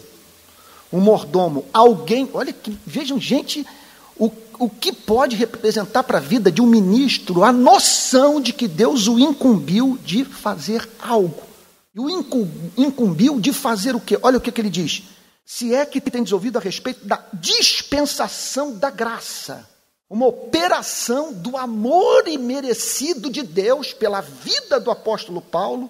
um 0.92 1.00
mordomo, 1.00 1.66
alguém, 1.72 2.30
olha 2.34 2.52
que, 2.52 2.78
vejam, 2.86 3.20
gente, 3.20 3.66
o, 4.16 4.32
o 4.58 4.70
que 4.70 4.92
pode 4.92 5.36
representar 5.36 6.04
para 6.04 6.18
a 6.18 6.22
vida 6.22 6.52
de 6.52 6.62
um 6.62 6.68
ministro 6.68 7.44
a 7.44 7.52
noção 7.52 8.42
de 8.42 8.52
que 8.52 8.68
Deus 8.68 9.08
o 9.08 9.20
incumbiu 9.20 9.98
de 10.04 10.26
fazer 10.26 10.90
algo. 11.00 11.44
E 11.94 12.00
o 12.00 12.10
incumbiu 12.78 13.40
de 13.40 13.54
fazer 13.54 13.96
o 13.96 14.00
quê? 14.00 14.18
Olha 14.22 14.38
o 14.38 14.42
que, 14.42 14.52
que 14.52 14.62
ele 14.62 14.70
diz 14.70 15.04
se 15.52 15.76
é 15.76 15.86
que 15.86 16.00
tendes 16.00 16.32
ouvido 16.32 16.58
a 16.58 16.62
respeito 16.62 17.06
da 17.06 17.22
dispensação 17.34 18.74
da 18.74 18.90
graça, 18.90 19.68
uma 20.12 20.28
operação 20.28 21.32
do 21.32 21.56
amor 21.56 22.28
imerecido 22.28 23.30
de 23.30 23.44
Deus 23.44 23.94
pela 23.94 24.20
vida 24.20 24.78
do 24.78 24.92
apóstolo 24.92 25.42
Paulo, 25.42 25.90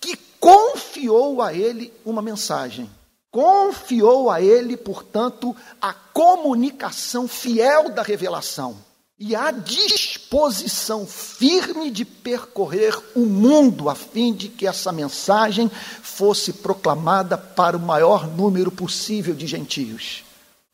que 0.00 0.16
confiou 0.40 1.40
a 1.40 1.54
ele 1.54 1.92
uma 2.04 2.20
mensagem. 2.20 2.90
Confiou 3.30 4.28
a 4.28 4.42
ele, 4.42 4.76
portanto, 4.76 5.54
a 5.80 5.92
comunicação 5.92 7.28
fiel 7.28 7.90
da 7.90 8.02
revelação 8.02 8.76
e 9.16 9.36
a 9.36 9.52
disposição 9.52 11.06
firme 11.06 11.92
de 11.92 12.04
percorrer 12.04 13.00
o 13.14 13.20
mundo 13.20 13.88
a 13.88 13.94
fim 13.94 14.32
de 14.32 14.48
que 14.48 14.66
essa 14.66 14.90
mensagem 14.90 15.70
fosse 16.02 16.54
proclamada 16.54 17.38
para 17.38 17.76
o 17.76 17.80
maior 17.80 18.26
número 18.26 18.72
possível 18.72 19.32
de 19.32 19.46
gentios. 19.46 20.24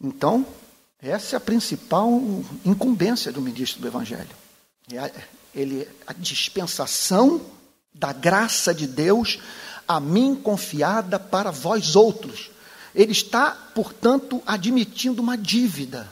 Então, 0.02 0.46
essa 1.02 1.36
é 1.36 1.38
a 1.38 1.40
principal 1.40 2.10
incumbência 2.64 3.32
do 3.32 3.40
ministro 3.40 3.80
do 3.80 3.86
Evangelho. 3.86 4.36
É 4.92 5.10
ele, 5.54 5.88
a 6.06 6.12
dispensação 6.12 7.40
da 7.92 8.12
graça 8.12 8.72
de 8.72 8.86
Deus 8.86 9.38
a 9.86 9.98
mim 9.98 10.34
confiada 10.34 11.18
para 11.18 11.50
vós 11.50 11.96
outros. 11.96 12.50
Ele 12.94 13.12
está, 13.12 13.50
portanto, 13.74 14.42
admitindo 14.46 15.20
uma 15.20 15.36
dívida 15.36 16.08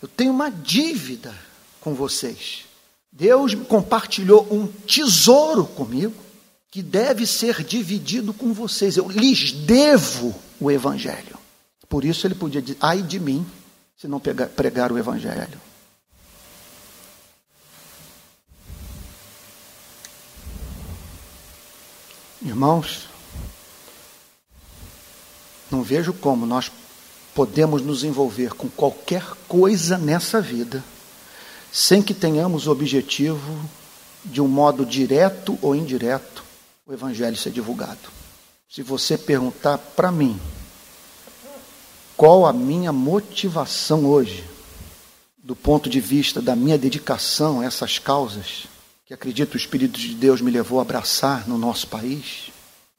eu 0.00 0.08
tenho 0.08 0.32
uma 0.32 0.50
dívida 0.50 1.34
com 1.80 1.94
vocês. 1.94 2.64
Deus 3.10 3.54
compartilhou 3.54 4.46
um 4.52 4.66
tesouro 4.66 5.64
comigo 5.64 6.14
que 6.70 6.82
deve 6.82 7.26
ser 7.26 7.64
dividido 7.64 8.34
com 8.34 8.52
vocês. 8.52 8.96
Eu 8.96 9.08
lhes 9.08 9.52
devo 9.52 10.34
o 10.60 10.70
Evangelho. 10.70 11.38
Por 11.88 12.04
isso 12.04 12.26
ele 12.26 12.34
podia 12.34 12.60
dizer: 12.60 12.76
ai 12.80 13.02
de 13.02 13.18
mim, 13.18 13.46
se 13.96 14.06
não 14.06 14.20
pegar, 14.20 14.46
pregar 14.48 14.92
o 14.92 14.98
Evangelho. 14.98 15.60
Irmãos, 22.42 23.08
não 25.70 25.82
vejo 25.82 26.12
como 26.12 26.46
nós 26.46 26.70
podemos 27.34 27.82
nos 27.82 28.04
envolver 28.04 28.54
com 28.54 28.68
qualquer 28.68 29.24
coisa 29.48 29.98
nessa 29.98 30.40
vida, 30.40 30.84
sem 31.72 32.02
que 32.02 32.14
tenhamos 32.14 32.66
o 32.66 32.70
objetivo, 32.70 33.68
de 34.24 34.40
um 34.40 34.48
modo 34.48 34.84
direto 34.84 35.58
ou 35.62 35.74
indireto, 35.74 36.44
o 36.86 36.92
Evangelho 36.92 37.36
ser 37.36 37.50
divulgado. 37.50 38.10
Se 38.68 38.82
você 38.82 39.16
perguntar 39.16 39.78
para 39.78 40.12
mim, 40.12 40.40
qual 42.16 42.46
a 42.46 42.52
minha 42.52 42.92
motivação 42.92 44.06
hoje, 44.06 44.42
do 45.42 45.54
ponto 45.54 45.88
de 45.90 46.00
vista 46.00 46.40
da 46.40 46.56
minha 46.56 46.78
dedicação 46.78 47.60
a 47.60 47.64
essas 47.64 47.98
causas, 47.98 48.66
que 49.04 49.12
acredito 49.12 49.54
o 49.54 49.56
Espírito 49.56 50.00
de 50.00 50.14
Deus 50.14 50.40
me 50.40 50.50
levou 50.50 50.78
a 50.78 50.82
abraçar 50.82 51.46
no 51.46 51.58
nosso 51.58 51.86
país, 51.86 52.50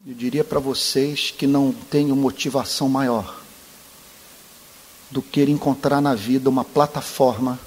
eu 0.06 0.14
diria 0.14 0.44
para 0.44 0.60
vocês 0.60 1.34
que 1.36 1.48
não 1.48 1.74
tenho 1.74 2.16
motivação 2.16 2.88
maior 2.88 3.42
do 5.10 5.22
que 5.22 5.44
encontrar 5.44 6.00
na 6.00 6.14
vida 6.14 6.50
uma 6.50 6.64
plataforma 6.64 7.60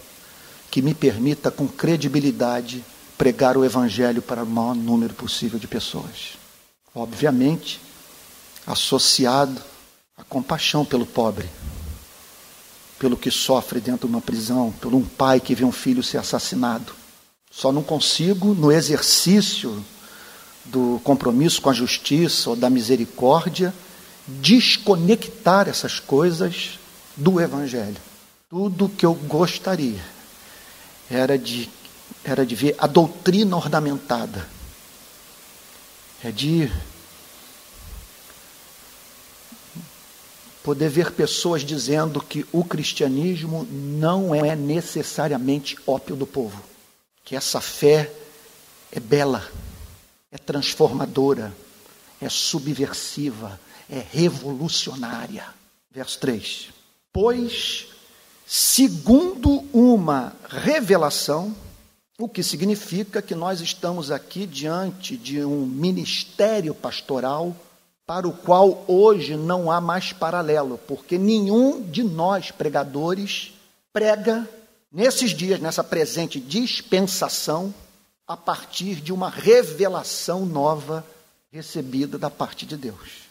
que 0.70 0.80
me 0.80 0.94
permita, 0.94 1.50
com 1.50 1.66
credibilidade, 1.66 2.84
pregar 3.18 3.56
o 3.56 3.64
Evangelho 3.64 4.22
para 4.22 4.44
o 4.44 4.46
maior 4.46 4.74
número 4.74 5.14
possível 5.14 5.58
de 5.58 5.66
pessoas. 5.66 6.38
Obviamente, 6.94 7.80
associado 8.66 9.60
à 10.20 10.24
compaixão 10.24 10.84
pelo 10.84 11.06
pobre, 11.06 11.48
pelo 12.98 13.16
que 13.16 13.30
sofre 13.30 13.80
dentro 13.80 14.06
de 14.06 14.14
uma 14.14 14.20
prisão, 14.20 14.72
por 14.80 14.94
um 14.94 15.02
pai 15.02 15.40
que 15.40 15.54
vê 15.54 15.64
um 15.64 15.72
filho 15.72 16.02
ser 16.02 16.18
assassinado. 16.18 16.92
Só 17.50 17.72
não 17.72 17.82
consigo, 17.82 18.54
no 18.54 18.70
exercício 18.70 19.82
do 20.66 21.00
compromisso 21.02 21.60
com 21.62 21.70
a 21.70 21.74
justiça 21.74 22.50
ou 22.50 22.56
da 22.56 22.68
misericórdia, 22.68 23.74
desconectar 24.26 25.68
essas 25.68 25.98
coisas 25.98 26.78
do 27.16 27.40
Evangelho. 27.40 27.96
Tudo 28.48 28.88
que 28.88 29.06
eu 29.06 29.14
gostaria 29.14 30.04
era 31.10 31.38
de, 31.38 31.68
era 32.22 32.44
de 32.44 32.54
ver 32.54 32.76
a 32.78 32.86
doutrina 32.86 33.56
ornamentada, 33.56 34.46
é 36.22 36.30
de 36.30 36.70
poder 40.62 40.88
ver 40.88 41.12
pessoas 41.12 41.62
dizendo 41.62 42.20
que 42.20 42.46
o 42.52 42.64
cristianismo 42.64 43.66
não 43.70 44.34
é 44.34 44.54
necessariamente 44.54 45.76
ópio 45.86 46.14
do 46.14 46.26
povo, 46.26 46.62
que 47.24 47.34
essa 47.34 47.60
fé 47.60 48.12
é 48.92 49.00
bela, 49.00 49.48
é 50.30 50.38
transformadora, 50.38 51.54
é 52.20 52.28
subversiva, 52.28 53.58
é 53.88 54.04
revolucionária. 54.10 55.44
Verso 55.90 56.18
3: 56.20 56.68
Pois, 57.12 57.88
segundo 58.46 59.64
uma 59.72 60.36
revelação, 60.48 61.54
o 62.18 62.28
que 62.28 62.42
significa 62.42 63.22
que 63.22 63.34
nós 63.34 63.60
estamos 63.60 64.10
aqui 64.10 64.46
diante 64.46 65.16
de 65.16 65.42
um 65.42 65.64
ministério 65.64 66.74
pastoral 66.74 67.56
para 68.10 68.26
o 68.26 68.32
qual 68.32 68.84
hoje 68.88 69.36
não 69.36 69.70
há 69.70 69.80
mais 69.80 70.12
paralelo, 70.12 70.78
porque 70.78 71.16
nenhum 71.16 71.80
de 71.80 72.02
nós 72.02 72.50
pregadores 72.50 73.52
prega 73.92 74.48
nesses 74.90 75.30
dias, 75.30 75.60
nessa 75.60 75.84
presente 75.84 76.40
dispensação, 76.40 77.72
a 78.26 78.36
partir 78.36 78.96
de 78.96 79.12
uma 79.12 79.30
revelação 79.30 80.44
nova 80.44 81.06
recebida 81.52 82.18
da 82.18 82.28
parte 82.28 82.66
de 82.66 82.76
Deus. 82.76 83.28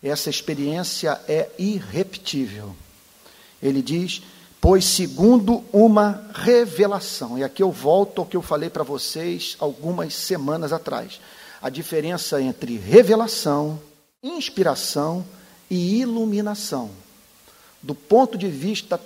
Essa 0.00 0.30
experiência 0.30 1.20
é 1.26 1.50
irrepetível. 1.58 2.76
Ele 3.60 3.82
diz: 3.82 4.22
pois 4.60 4.84
segundo 4.84 5.64
uma 5.72 6.30
revelação. 6.32 7.36
E 7.36 7.42
aqui 7.42 7.64
eu 7.64 7.72
volto 7.72 8.20
ao 8.20 8.26
que 8.28 8.36
eu 8.36 8.42
falei 8.42 8.70
para 8.70 8.84
vocês 8.84 9.56
algumas 9.58 10.14
semanas 10.14 10.72
atrás. 10.72 11.20
A 11.60 11.68
diferença 11.68 12.40
entre 12.40 12.76
revelação, 12.76 13.89
inspiração 14.22 15.24
e 15.70 16.00
iluminação. 16.00 16.90
Do 17.82 17.94
ponto 17.94 18.36
de 18.36 18.48
vista 18.48 19.00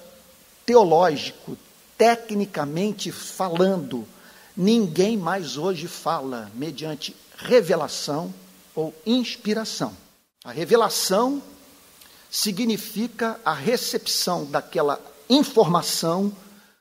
teológico, 0.66 1.56
tecnicamente 1.96 3.12
falando, 3.12 4.06
ninguém 4.56 5.16
mais 5.16 5.56
hoje 5.56 5.86
fala 5.86 6.50
mediante 6.54 7.14
revelação 7.36 8.32
ou 8.74 8.94
inspiração. 9.06 9.96
A 10.44 10.50
revelação 10.50 11.42
significa 12.30 13.38
a 13.44 13.54
recepção 13.54 14.44
daquela 14.44 15.00
informação 15.30 16.32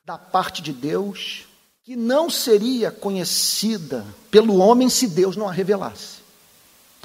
da 0.04 0.18
parte 0.18 0.60
de 0.60 0.72
Deus 0.72 1.46
que 1.84 1.94
não 1.94 2.28
seria 2.28 2.90
conhecida 2.90 4.04
pelo 4.30 4.56
homem 4.56 4.88
se 4.88 5.06
Deus 5.06 5.36
não 5.36 5.48
a 5.48 5.52
revelasse. 5.52 6.23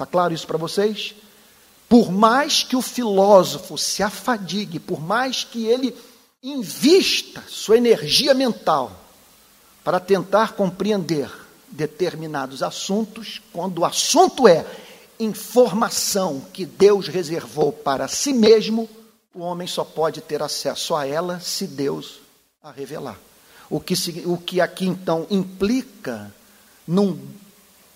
Está 0.00 0.06
claro 0.06 0.32
isso 0.32 0.46
para 0.46 0.56
vocês? 0.56 1.14
Por 1.86 2.10
mais 2.10 2.62
que 2.62 2.74
o 2.74 2.80
filósofo 2.80 3.76
se 3.76 4.02
afadigue, 4.02 4.78
por 4.78 4.98
mais 4.98 5.44
que 5.44 5.66
ele 5.66 5.94
invista 6.42 7.44
sua 7.46 7.76
energia 7.76 8.32
mental 8.32 8.98
para 9.84 10.00
tentar 10.00 10.54
compreender 10.54 11.30
determinados 11.68 12.62
assuntos, 12.62 13.42
quando 13.52 13.80
o 13.80 13.84
assunto 13.84 14.48
é 14.48 14.64
informação 15.18 16.46
que 16.50 16.64
Deus 16.64 17.06
reservou 17.06 17.70
para 17.70 18.08
si 18.08 18.32
mesmo, 18.32 18.88
o 19.34 19.40
homem 19.40 19.68
só 19.68 19.84
pode 19.84 20.22
ter 20.22 20.42
acesso 20.42 20.96
a 20.96 21.06
ela 21.06 21.40
se 21.40 21.66
Deus 21.66 22.20
a 22.62 22.72
revelar. 22.72 23.18
O 23.68 23.78
que, 23.78 23.92
o 24.24 24.38
que 24.38 24.62
aqui 24.62 24.86
então 24.86 25.26
implica 25.28 26.34
num 26.88 27.20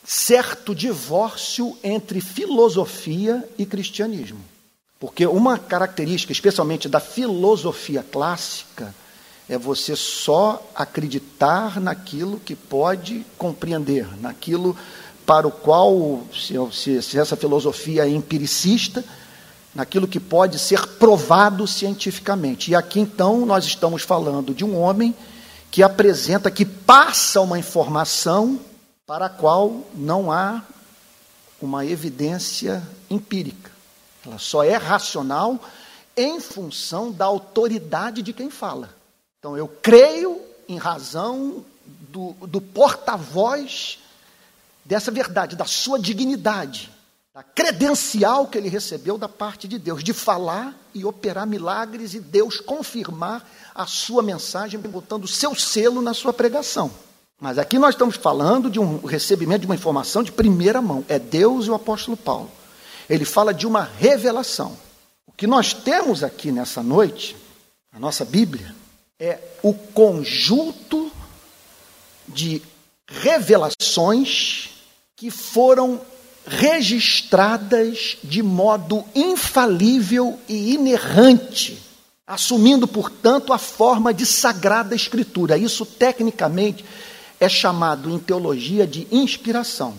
certo 0.04 0.74
divórcio 0.74 1.76
entre 1.82 2.20
filosofia 2.20 3.42
e 3.56 3.64
cristianismo. 3.64 4.40
Porque 5.00 5.26
uma 5.26 5.58
característica, 5.58 6.32
especialmente 6.32 6.88
da 6.88 7.00
filosofia 7.00 8.04
clássica, 8.10 8.94
é 9.48 9.58
você 9.58 9.94
só 9.96 10.62
acreditar 10.74 11.80
naquilo 11.80 12.40
que 12.40 12.54
pode 12.54 13.24
compreender, 13.36 14.06
naquilo 14.20 14.76
para 15.26 15.46
o 15.46 15.50
qual, 15.50 16.22
se, 16.32 17.02
se 17.02 17.18
essa 17.18 17.36
filosofia 17.36 18.06
é 18.06 18.10
empiricista, 18.10 19.04
naquilo 19.74 20.06
que 20.06 20.20
pode 20.20 20.58
ser 20.58 20.86
provado 20.86 21.66
cientificamente. 21.66 22.70
E 22.70 22.74
aqui 22.74 23.00
então 23.00 23.44
nós 23.44 23.64
estamos 23.64 24.02
falando 24.02 24.54
de 24.54 24.64
um 24.64 24.78
homem 24.78 25.14
que 25.70 25.82
apresenta, 25.82 26.50
que 26.50 26.64
passa 26.64 27.40
uma 27.40 27.58
informação 27.58 28.60
para 29.06 29.26
a 29.26 29.30
qual 29.30 29.84
não 29.94 30.32
há 30.32 30.62
uma 31.60 31.84
evidência 31.84 32.82
empírica. 33.10 33.70
Ela 34.24 34.38
só 34.38 34.64
é 34.64 34.76
racional 34.76 35.60
em 36.16 36.40
função 36.40 37.12
da 37.12 37.26
autoridade 37.26 38.22
de 38.22 38.32
quem 38.32 38.48
fala. 38.48 38.88
Então 39.38 39.56
eu 39.56 39.68
creio 39.68 40.40
em 40.66 40.78
razão 40.78 41.64
do, 41.84 42.32
do 42.46 42.60
porta-voz 42.60 43.98
dessa 44.84 45.10
verdade, 45.10 45.56
da 45.56 45.66
sua 45.66 45.98
dignidade, 45.98 46.90
da 47.34 47.42
credencial 47.42 48.46
que 48.46 48.56
ele 48.56 48.68
recebeu 48.68 49.18
da 49.18 49.28
parte 49.28 49.68
de 49.68 49.78
Deus, 49.78 50.02
de 50.02 50.14
falar 50.14 50.74
e 50.94 51.04
operar 51.04 51.46
milagres 51.46 52.14
e 52.14 52.20
Deus 52.20 52.58
confirmar 52.58 53.46
a 53.74 53.86
sua 53.86 54.22
mensagem, 54.22 54.80
botando 54.80 55.24
o 55.24 55.28
seu 55.28 55.54
selo 55.54 56.00
na 56.00 56.14
sua 56.14 56.32
pregação. 56.32 56.90
Mas 57.40 57.58
aqui 57.58 57.78
nós 57.78 57.94
estamos 57.94 58.16
falando 58.16 58.70
de 58.70 58.78
um 58.78 59.04
recebimento 59.04 59.60
de 59.60 59.66
uma 59.66 59.74
informação 59.74 60.22
de 60.22 60.32
primeira 60.32 60.80
mão. 60.80 61.04
É 61.08 61.18
Deus 61.18 61.66
e 61.66 61.70
o 61.70 61.74
apóstolo 61.74 62.16
Paulo. 62.16 62.50
Ele 63.08 63.24
fala 63.24 63.52
de 63.52 63.66
uma 63.66 63.82
revelação. 63.82 64.76
O 65.26 65.32
que 65.32 65.46
nós 65.46 65.72
temos 65.72 66.22
aqui 66.22 66.52
nessa 66.52 66.82
noite, 66.82 67.36
na 67.92 67.98
nossa 67.98 68.24
Bíblia, 68.24 68.74
é 69.18 69.38
o 69.62 69.74
conjunto 69.74 71.10
de 72.26 72.62
revelações 73.06 74.70
que 75.16 75.30
foram 75.30 76.00
registradas 76.46 78.16
de 78.22 78.42
modo 78.42 79.04
infalível 79.14 80.38
e 80.48 80.74
inerrante, 80.74 81.80
assumindo, 82.26 82.86
portanto, 82.86 83.52
a 83.52 83.58
forma 83.58 84.12
de 84.12 84.26
sagrada 84.26 84.94
escritura. 84.94 85.56
Isso, 85.56 85.86
tecnicamente, 85.86 86.84
é 87.44 87.48
chamado 87.48 88.10
em 88.10 88.18
teologia 88.18 88.86
de 88.86 89.06
inspiração. 89.10 89.94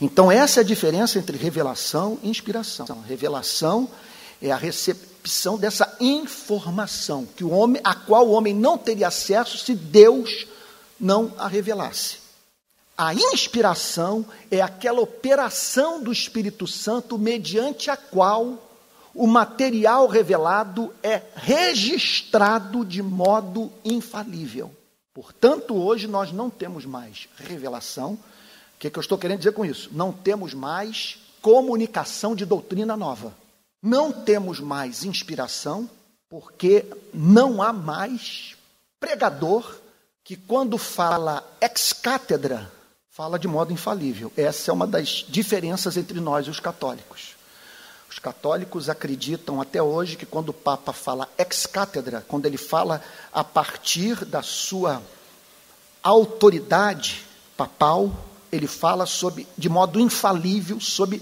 Então, 0.00 0.30
essa 0.30 0.60
é 0.60 0.62
a 0.62 0.66
diferença 0.66 1.18
entre 1.18 1.38
revelação 1.38 2.18
e 2.22 2.28
inspiração. 2.28 3.02
Revelação 3.06 3.88
é 4.42 4.50
a 4.50 4.56
recepção 4.56 5.56
dessa 5.56 5.96
informação 5.98 7.26
que 7.36 7.42
o 7.42 7.50
homem, 7.50 7.80
a 7.82 7.94
qual 7.94 8.28
o 8.28 8.32
homem 8.32 8.52
não 8.52 8.76
teria 8.76 9.08
acesso 9.08 9.56
se 9.56 9.74
Deus 9.74 10.46
não 11.00 11.32
a 11.38 11.48
revelasse. 11.48 12.18
A 12.96 13.14
inspiração 13.14 14.24
é 14.50 14.60
aquela 14.60 15.00
operação 15.00 16.02
do 16.02 16.12
Espírito 16.12 16.66
Santo 16.66 17.18
mediante 17.18 17.90
a 17.90 17.96
qual 17.96 18.62
o 19.14 19.26
material 19.26 20.06
revelado 20.06 20.92
é 21.02 21.22
registrado 21.34 22.84
de 22.84 23.02
modo 23.02 23.72
infalível. 23.84 24.70
Portanto, 25.14 25.76
hoje 25.76 26.08
nós 26.08 26.32
não 26.32 26.50
temos 26.50 26.84
mais 26.84 27.28
revelação. 27.36 28.14
O 28.14 28.78
que, 28.80 28.88
é 28.88 28.90
que 28.90 28.98
eu 28.98 29.00
estou 29.00 29.16
querendo 29.16 29.38
dizer 29.38 29.52
com 29.52 29.64
isso? 29.64 29.88
Não 29.92 30.12
temos 30.12 30.52
mais 30.52 31.18
comunicação 31.40 32.34
de 32.34 32.44
doutrina 32.44 32.96
nova. 32.96 33.32
Não 33.80 34.10
temos 34.10 34.58
mais 34.58 35.04
inspiração, 35.04 35.88
porque 36.28 36.84
não 37.12 37.62
há 37.62 37.72
mais 37.72 38.56
pregador 38.98 39.76
que, 40.24 40.36
quando 40.36 40.76
fala 40.78 41.46
ex 41.60 41.92
cátedra, 41.92 42.72
fala 43.08 43.38
de 43.38 43.46
modo 43.46 43.72
infalível. 43.72 44.32
Essa 44.36 44.72
é 44.72 44.74
uma 44.74 44.86
das 44.86 45.24
diferenças 45.28 45.96
entre 45.96 46.18
nós 46.18 46.46
e 46.46 46.50
os 46.50 46.58
católicos. 46.58 47.33
Os 48.14 48.20
católicos 48.20 48.88
acreditam 48.88 49.60
até 49.60 49.82
hoje 49.82 50.14
que 50.14 50.24
quando 50.24 50.50
o 50.50 50.52
Papa 50.52 50.92
fala 50.92 51.28
ex 51.36 51.66
cátedra, 51.66 52.24
quando 52.28 52.46
ele 52.46 52.56
fala 52.56 53.02
a 53.32 53.42
partir 53.42 54.24
da 54.24 54.40
sua 54.40 55.02
autoridade 56.00 57.26
papal, 57.56 58.14
ele 58.52 58.68
fala 58.68 59.04
sobre, 59.04 59.48
de 59.58 59.68
modo 59.68 59.98
infalível 59.98 60.78
sobre 60.78 61.20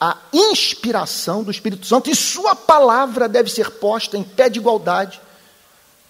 a 0.00 0.16
inspiração 0.32 1.42
do 1.42 1.50
Espírito 1.50 1.84
Santo 1.84 2.08
e 2.08 2.16
sua 2.16 2.56
palavra 2.56 3.28
deve 3.28 3.50
ser 3.50 3.72
posta 3.72 4.16
em 4.16 4.24
pé 4.24 4.48
de 4.48 4.60
igualdade 4.60 5.20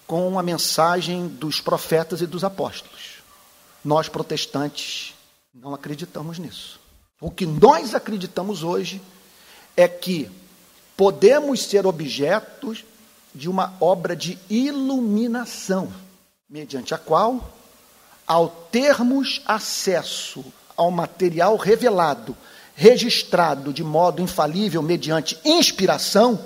com 0.07 0.39
a 0.39 0.45
mensagem 0.45 1.27
dos 1.27 1.61
profetas 1.61 2.21
e 2.21 2.27
dos 2.27 2.45
apóstolos. 2.45 3.21
Nós 3.85 4.09
protestantes 4.09 5.13
não 5.53 5.75
acreditamos 5.75 6.39
nisso. 6.39 6.79
O 7.21 7.33
que 7.33 7.47
nós 7.47 7.97
acreditamos 7.97 8.63
hoje 8.63 9.03
é 9.77 9.89
que 9.89 10.31
podemos 10.97 11.63
ser 11.63 11.87
objetos 11.87 12.85
de 13.35 13.49
uma 13.49 13.75
obra 13.81 14.15
de 14.15 14.39
iluminação, 14.49 15.93
mediante 16.49 16.95
a 16.95 16.99
qual, 16.99 17.57
ao 18.27 18.49
termos 18.49 19.41
acesso 19.47 20.45
ao 20.77 20.91
material 20.91 21.57
revelado, 21.57 22.37
registrado 22.75 23.73
de 23.73 23.85
modo 23.85 24.23
infalível 24.23 24.83
mediante 24.83 25.39
inspiração, 25.45 26.45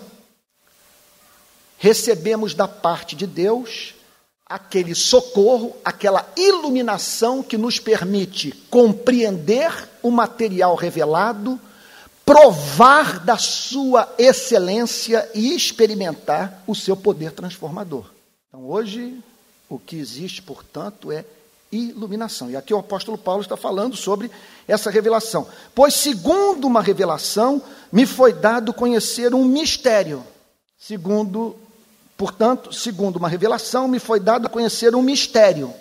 recebemos 1.79 2.55
da 2.55 2.67
parte 2.67 3.15
de 3.15 3.27
Deus 3.27 3.95
aquele 4.47 4.95
socorro, 4.95 5.77
aquela 5.85 6.27
iluminação 6.37 7.43
que 7.43 7.57
nos 7.57 7.79
permite 7.79 8.53
compreender 8.71 9.89
o 10.03 10.11
material 10.11 10.75
revelado, 10.75 11.59
provar 12.25 13.21
da 13.21 13.37
sua 13.37 14.13
excelência 14.19 15.29
e 15.35 15.55
experimentar 15.55 16.63
o 16.67 16.75
seu 16.75 16.97
poder 16.97 17.33
transformador. 17.33 18.07
Então, 18.49 18.67
hoje, 18.69 19.19
o 19.69 19.79
que 19.79 19.97
existe, 19.97 20.41
portanto, 20.41 21.13
é 21.13 21.25
iluminação. 21.71 22.51
E 22.51 22.57
aqui 22.57 22.73
o 22.73 22.79
apóstolo 22.79 23.19
Paulo 23.19 23.43
está 23.43 23.57
falando 23.57 23.97
sobre 23.97 24.31
essa 24.67 24.91
revelação. 24.91 25.47
Pois, 25.75 25.95
segundo 25.95 26.67
uma 26.67 26.81
revelação, 26.81 27.61
me 27.93 28.07
foi 28.07 28.33
dado 28.33 28.73
conhecer 28.73 29.35
um 29.35 29.45
mistério. 29.45 30.25
Segundo, 30.79 31.57
portanto, 32.17 32.73
segundo 32.73 33.17
uma 33.17 33.29
revelação, 33.29 33.89
me 33.89 33.99
foi 33.99 34.21
dado 34.21 34.49
conhecer 34.49 34.95
um 34.95 35.03
mistério. 35.03 35.73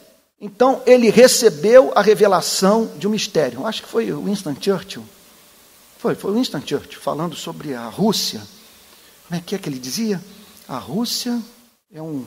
Então, 0.41 0.82
ele 0.86 1.10
recebeu 1.10 1.91
a 1.95 2.01
revelação 2.01 2.89
de 2.97 3.08
um 3.08 3.12
mistério. 3.12 3.65
Acho 3.65 3.84
que 3.84 3.88
foi 3.88 4.12
Winston 4.12 4.56
Churchill. 4.60 5.03
Foi, 6.04 6.16
foi 6.16 6.34
Winston 6.34 6.60
Churchill 6.60 7.00
falando 7.00 7.34
sobre 7.34 7.74
a 7.74 7.88
Rússia. 7.88 8.42
Como 9.26 9.39
é 9.39 9.42
que 9.42 9.56
é 9.56 9.58
que 9.58 9.70
ele 9.70 9.80
dizia? 9.80 10.22
A 10.68 10.78
Rússia 10.78 11.42
é 11.89 12.02
um, 12.02 12.26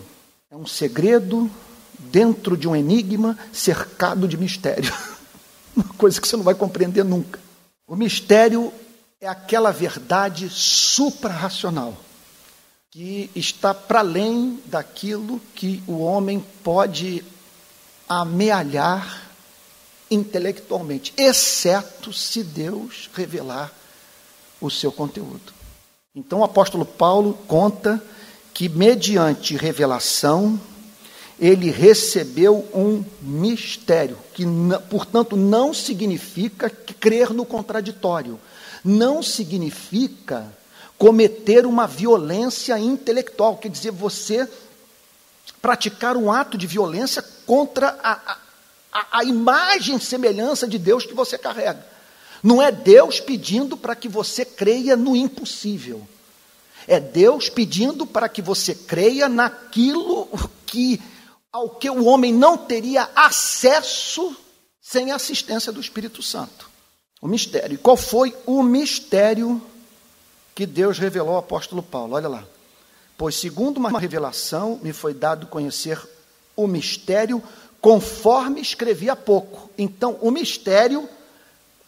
é 0.51 0.57
um 0.57 0.67
segredo 0.67 1.51
dentro 1.99 2.57
de 2.57 2.67
um 2.67 2.75
enigma 2.75 3.39
cercado 3.53 4.27
de 4.27 4.39
mistério. 4.39 4.91
Uma 5.77 5.93
coisa 5.99 6.19
que 6.19 6.27
você 6.27 6.39
não 6.39 6.43
vai 6.43 6.55
compreender 6.55 7.05
nunca. 7.05 7.39
O 7.87 7.95
mistério 7.95 8.73
é 9.21 9.29
aquela 9.29 9.71
verdade 9.73 10.49
suprarracional 10.49 11.95
que 12.91 13.31
está 13.37 13.75
para 13.75 13.99
além 13.99 14.59
daquilo 14.65 15.39
que 15.55 15.85
o 15.87 15.99
homem 15.99 16.43
pode 16.65 17.23
amealhar 18.09 19.26
intelectualmente, 20.11 21.12
exceto 21.16 22.12
se 22.12 22.42
Deus 22.42 23.11
revelar 23.14 23.73
o 24.61 24.71
seu 24.71 24.92
conteúdo. 24.92 25.53
Então 26.14 26.40
o 26.40 26.45
apóstolo 26.45 26.85
Paulo 26.85 27.38
conta 27.47 28.03
que, 28.55 28.69
mediante 28.69 29.57
revelação, 29.57 30.59
ele 31.38 31.71
recebeu 31.71 32.66
um 32.73 33.05
mistério, 33.21 34.16
que, 34.33 34.45
portanto, 34.88 35.37
não 35.37 35.75
significa 35.75 36.71
crer 36.71 37.31
no 37.31 37.45
contraditório, 37.45 38.40
não 38.83 39.23
significa 39.23 40.51
cometer 40.97 41.66
uma 41.66 41.87
violência 41.87 42.79
intelectual, 42.79 43.59
quer 43.59 43.69
dizer, 43.69 43.90
você 43.90 44.49
praticar 45.61 46.16
um 46.16 46.33
ato 46.33 46.57
de 46.57 46.66
violência 46.66 47.23
contra 47.45 47.99
a, 48.03 48.38
a 49.11 49.25
imagem 49.25 49.97
e 49.97 50.01
semelhança 50.01 50.67
de 50.67 50.79
Deus 50.79 51.05
que 51.05 51.15
você 51.15 51.37
carrega. 51.37 51.85
Não 52.43 52.63
é 52.63 52.71
Deus 52.71 53.21
pedindo 53.21 53.77
para 53.77 53.97
que 53.97 54.09
você 54.09 54.45
creia 54.45 54.97
no 54.97 55.17
impossível. 55.17 56.07
É 56.87 57.01
Deus 57.01 57.49
pedindo 57.49 58.07
para 58.07 58.29
que 58.29 58.41
você 58.41 58.75
creia 58.75 59.29
naquilo 59.29 60.29
que 60.67 61.03
ao 61.53 61.71
que 61.71 61.89
o 61.89 62.05
homem 62.05 62.33
não 62.33 62.59
teria 62.59 63.09
acesso 63.17 64.37
sem 64.81 65.11
a 65.11 65.17
assistência 65.17 65.73
do 65.73 65.81
Espírito 65.81 66.23
Santo. 66.23 66.69
O 67.21 67.27
mistério. 67.27 67.75
E 67.75 67.79
qual 67.79 67.97
foi 67.97 68.37
o 68.45 68.63
mistério 68.63 69.61
que 70.55 70.67
Deus 70.67 70.99
revelou 70.99 71.33
ao 71.33 71.39
apóstolo 71.39 71.83
Paulo? 71.83 72.15
Olha 72.15 72.29
lá. 72.29 72.45
Pois, 73.17 73.35
segundo 73.35 73.79
uma 73.79 73.99
revelação, 73.99 74.79
me 74.83 74.93
foi 74.93 75.15
dado 75.15 75.47
conhecer 75.47 75.99
o 76.55 76.67
mistério 76.67 77.43
conforme 77.87 78.61
escrevi 78.61 79.09
há 79.09 79.14
pouco. 79.14 79.70
Então, 79.79 80.18
o 80.20 80.29
mistério 80.29 81.09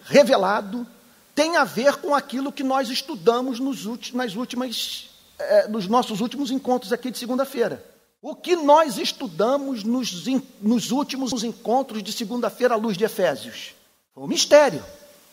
revelado 0.05 0.87
tem 1.35 1.57
a 1.57 1.65
ver 1.65 1.97
com 1.97 2.15
aquilo 2.15 2.53
que 2.53 2.63
nós 2.63 2.89
estudamos 2.89 3.59
nos, 3.59 3.85
últimos, 3.85 4.15
nas 4.15 4.37
últimas, 4.37 5.11
eh, 5.41 5.67
nos 5.67 5.89
nossos 5.89 6.21
últimos 6.21 6.53
encontros 6.53 6.93
aqui 6.93 7.11
de 7.11 7.19
segunda-feira. 7.19 7.85
O 8.23 8.37
que 8.37 8.55
nós 8.55 8.97
estudamos 8.97 9.83
nos, 9.83 10.25
nos 10.63 10.93
últimos 10.93 11.43
encontros 11.43 12.01
de 12.01 12.13
segunda-feira 12.13 12.75
à 12.75 12.77
luz 12.77 12.97
de 12.97 13.03
Efésios? 13.03 13.75
O 14.15 14.29
mistério 14.29 14.85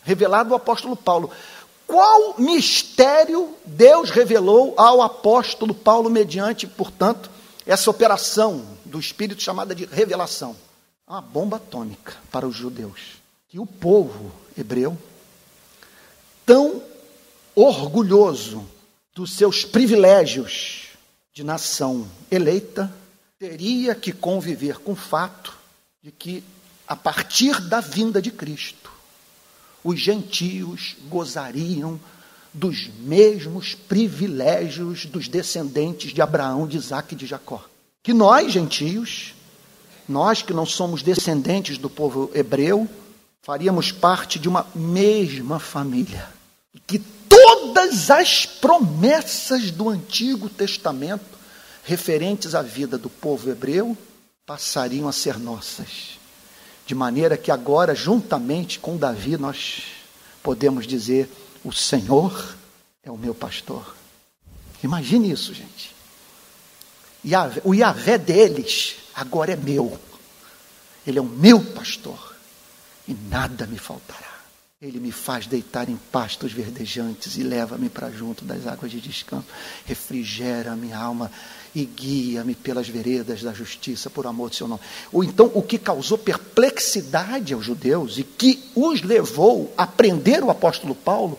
revelado 0.02 0.52
ao 0.52 0.56
apóstolo 0.56 0.96
Paulo. 0.96 1.30
Qual 1.86 2.34
mistério 2.40 3.54
Deus 3.64 4.10
revelou 4.10 4.74
ao 4.76 5.00
apóstolo 5.00 5.72
Paulo 5.72 6.10
mediante, 6.10 6.66
portanto, 6.66 7.30
essa 7.64 7.88
operação 7.88 8.75
do 8.86 8.98
Espírito 8.98 9.42
chamada 9.42 9.74
de 9.74 9.84
revelação? 9.84 10.56
Uma 11.06 11.20
bomba 11.20 11.56
atômica 11.58 12.16
para 12.30 12.46
os 12.46 12.56
judeus. 12.56 13.18
Que 13.48 13.58
o 13.58 13.66
povo 13.66 14.32
hebreu, 14.56 14.96
tão 16.44 16.82
orgulhoso 17.54 18.66
dos 19.14 19.32
seus 19.32 19.64
privilégios, 19.64 20.86
de 21.36 21.44
nação 21.44 22.08
eleita 22.30 22.90
teria 23.38 23.94
que 23.94 24.10
conviver 24.10 24.78
com 24.78 24.92
o 24.92 24.96
fato 24.96 25.54
de 26.02 26.10
que, 26.10 26.42
a 26.88 26.96
partir 26.96 27.60
da 27.60 27.78
vinda 27.78 28.22
de 28.22 28.30
Cristo, 28.30 28.90
os 29.84 30.00
gentios 30.00 30.96
gozariam 31.08 32.00
dos 32.54 32.88
mesmos 33.00 33.74
privilégios 33.74 35.04
dos 35.04 35.28
descendentes 35.28 36.14
de 36.14 36.22
Abraão, 36.22 36.66
de 36.66 36.78
Isaac 36.78 37.12
e 37.12 37.18
de 37.18 37.26
Jacó. 37.26 37.62
Que 38.06 38.14
nós, 38.14 38.52
gentios, 38.52 39.34
nós 40.08 40.40
que 40.40 40.52
não 40.52 40.64
somos 40.64 41.02
descendentes 41.02 41.76
do 41.76 41.90
povo 41.90 42.30
hebreu, 42.32 42.88
faríamos 43.42 43.90
parte 43.90 44.38
de 44.38 44.48
uma 44.48 44.64
mesma 44.76 45.58
família. 45.58 46.28
Que 46.86 47.00
todas 47.00 48.08
as 48.08 48.46
promessas 48.46 49.72
do 49.72 49.88
Antigo 49.88 50.48
Testamento 50.48 51.36
referentes 51.82 52.54
à 52.54 52.62
vida 52.62 52.96
do 52.96 53.10
povo 53.10 53.50
hebreu 53.50 53.98
passariam 54.46 55.08
a 55.08 55.12
ser 55.12 55.36
nossas. 55.40 56.16
De 56.86 56.94
maneira 56.94 57.36
que 57.36 57.50
agora, 57.50 57.92
juntamente 57.92 58.78
com 58.78 58.96
Davi, 58.96 59.36
nós 59.36 59.82
podemos 60.44 60.86
dizer: 60.86 61.28
O 61.64 61.72
Senhor 61.72 62.54
é 63.02 63.10
o 63.10 63.18
meu 63.18 63.34
pastor. 63.34 63.96
Imagine 64.80 65.32
isso, 65.32 65.52
gente. 65.52 65.95
O 67.64 67.74
Yahvé 67.74 68.18
deles 68.18 68.96
agora 69.14 69.52
é 69.52 69.56
meu. 69.56 69.98
Ele 71.06 71.18
é 71.18 71.22
o 71.22 71.24
meu 71.24 71.60
pastor 71.60 72.36
e 73.08 73.14
nada 73.14 73.66
me 73.66 73.78
faltará. 73.78 74.36
Ele 74.80 75.00
me 75.00 75.10
faz 75.10 75.46
deitar 75.46 75.88
em 75.88 75.96
pastos 75.96 76.52
verdejantes 76.52 77.36
e 77.38 77.42
leva-me 77.42 77.88
para 77.88 78.10
junto 78.10 78.44
das 78.44 78.66
águas 78.66 78.90
de 78.90 79.00
descanso. 79.00 79.46
Refrigera 79.86 80.72
a 80.72 80.76
minha 80.76 80.98
alma 80.98 81.32
e 81.74 81.84
guia-me 81.84 82.54
pelas 82.54 82.86
veredas 82.86 83.42
da 83.42 83.54
justiça 83.54 84.10
por 84.10 84.26
amor 84.26 84.50
do 84.50 84.56
seu 84.56 84.68
nome. 84.68 84.82
Ou 85.10 85.24
então, 85.24 85.50
o 85.54 85.62
que 85.62 85.78
causou 85.78 86.18
perplexidade 86.18 87.54
aos 87.54 87.64
judeus 87.64 88.18
e 88.18 88.22
que 88.22 88.70
os 88.74 89.02
levou 89.02 89.72
a 89.78 89.86
prender 89.86 90.44
o 90.44 90.50
apóstolo 90.50 90.94
Paulo, 90.94 91.38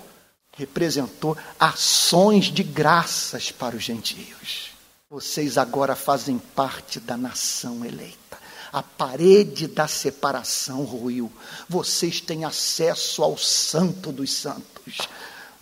representou 0.53 1.37
ações 1.59 2.45
de 2.45 2.63
graças 2.63 3.51
para 3.51 3.75
os 3.75 3.83
gentios. 3.83 4.66
Vocês 5.09 5.57
agora 5.57 5.95
fazem 5.95 6.37
parte 6.37 6.99
da 6.99 7.15
nação 7.15 7.85
eleita 7.85 8.27
a 8.71 8.83
parede 8.83 9.67
da 9.67 9.87
separação 9.87 10.83
ruiu. 10.83 11.31
Vocês 11.67 12.21
têm 12.21 12.45
acesso 12.45 13.23
ao 13.23 13.37
Santo 13.37 14.11
dos 14.11 14.31
Santos. 14.31 14.97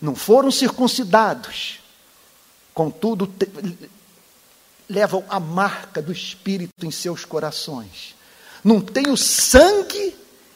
Não 0.00 0.14
foram 0.14 0.50
circuncidados, 0.50 1.80
contudo, 2.74 3.32
levam 4.88 5.24
a 5.28 5.40
marca 5.40 6.02
do 6.02 6.12
Espírito 6.12 6.84
em 6.84 6.90
seus 6.90 7.24
corações. 7.24 8.14
Não 8.62 8.80
tem 8.80 9.08
o 9.08 9.16
sangue 9.16 10.14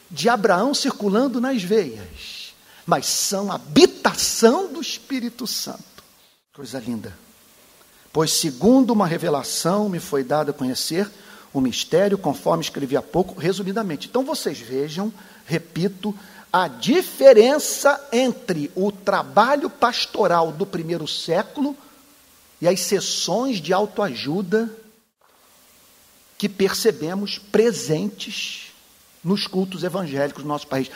de 0.09 0.29
Abraão 0.29 0.73
circulando 0.73 1.41
nas 1.41 1.63
veias, 1.63 2.53
mas 2.85 3.05
são 3.07 3.51
habitação 3.51 4.71
do 4.71 4.81
Espírito 4.81 5.47
Santo. 5.47 6.03
Coisa 6.53 6.79
linda. 6.79 7.17
Pois, 8.13 8.31
segundo 8.31 8.91
uma 8.91 9.07
revelação, 9.07 9.87
me 9.87 9.99
foi 9.99 10.23
dado 10.23 10.51
a 10.51 10.53
conhecer 10.53 11.09
o 11.53 11.61
mistério, 11.61 12.17
conforme 12.17 12.63
escrevi 12.63 12.97
há 12.97 13.01
pouco, 13.01 13.39
resumidamente. 13.39 14.07
Então, 14.07 14.23
vocês 14.23 14.59
vejam, 14.59 15.11
repito, 15.45 16.17
a 16.51 16.67
diferença 16.67 17.99
entre 18.11 18.69
o 18.75 18.91
trabalho 18.91 19.69
pastoral 19.69 20.51
do 20.51 20.65
primeiro 20.65 21.07
século 21.07 21.75
e 22.61 22.67
as 22.67 22.81
sessões 22.81 23.61
de 23.61 23.71
autoajuda 23.71 24.69
que 26.37 26.49
percebemos 26.49 27.37
presentes 27.37 28.73
nos 29.23 29.47
cultos 29.47 29.83
evangélicos 29.83 30.43
do 30.43 30.49
nosso 30.49 30.67
país. 30.67 30.89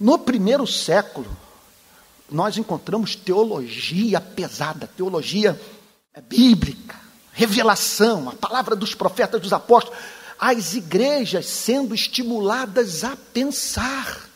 No 0.00 0.18
primeiro 0.18 0.66
século, 0.66 1.28
nós 2.30 2.56
encontramos 2.56 3.14
teologia 3.14 4.20
pesada, 4.20 4.88
teologia 4.96 5.60
bíblica, 6.20 6.96
revelação, 7.32 8.28
a 8.28 8.32
palavra 8.32 8.76
dos 8.76 8.94
profetas, 8.94 9.40
dos 9.40 9.52
apóstolos, 9.52 9.98
as 10.38 10.74
igrejas 10.74 11.46
sendo 11.46 11.94
estimuladas 11.94 13.04
a 13.04 13.16
pensar. 13.32 14.28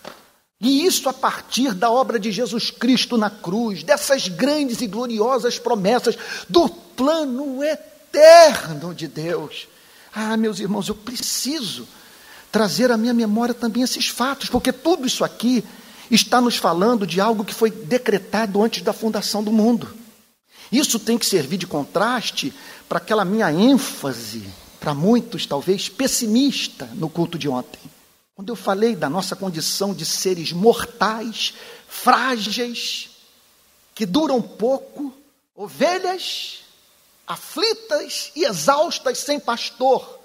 E 0.60 0.84
isso 0.84 1.08
a 1.08 1.12
partir 1.12 1.72
da 1.72 1.90
obra 1.90 2.18
de 2.18 2.32
Jesus 2.32 2.70
Cristo 2.70 3.16
na 3.16 3.30
cruz, 3.30 3.84
dessas 3.84 4.26
grandes 4.26 4.80
e 4.80 4.86
gloriosas 4.88 5.58
promessas 5.58 6.18
do 6.48 6.68
plano 6.68 7.62
eterno 7.62 8.92
de 8.92 9.06
Deus. 9.06 9.68
Ah, 10.12 10.36
meus 10.36 10.58
irmãos, 10.58 10.88
eu 10.88 10.96
preciso 10.96 11.86
trazer 12.50 12.90
à 12.90 12.96
minha 12.96 13.14
memória 13.14 13.54
também 13.54 13.82
esses 13.82 14.08
fatos, 14.08 14.48
porque 14.48 14.72
tudo 14.72 15.06
isso 15.06 15.22
aqui 15.22 15.62
está 16.10 16.40
nos 16.40 16.56
falando 16.56 17.06
de 17.06 17.20
algo 17.20 17.44
que 17.44 17.54
foi 17.54 17.70
decretado 17.70 18.60
antes 18.62 18.82
da 18.82 18.92
fundação 18.92 19.44
do 19.44 19.52
mundo. 19.52 19.97
Isso 20.70 20.98
tem 20.98 21.16
que 21.16 21.26
servir 21.26 21.56
de 21.56 21.66
contraste 21.66 22.52
para 22.88 22.98
aquela 22.98 23.24
minha 23.24 23.50
ênfase, 23.52 24.46
para 24.78 24.94
muitos 24.94 25.46
talvez 25.46 25.88
pessimista 25.88 26.86
no 26.94 27.08
culto 27.08 27.38
de 27.38 27.48
ontem. 27.48 27.80
Quando 28.34 28.50
eu 28.50 28.56
falei 28.56 28.94
da 28.94 29.08
nossa 29.08 29.34
condição 29.34 29.92
de 29.92 30.04
seres 30.04 30.52
mortais, 30.52 31.54
frágeis, 31.88 33.10
que 33.94 34.06
duram 34.06 34.40
pouco, 34.40 35.12
ovelhas 35.56 36.60
aflitas 37.26 38.30
e 38.34 38.44
exaustas 38.44 39.18
sem 39.18 39.38
pastor, 39.38 40.18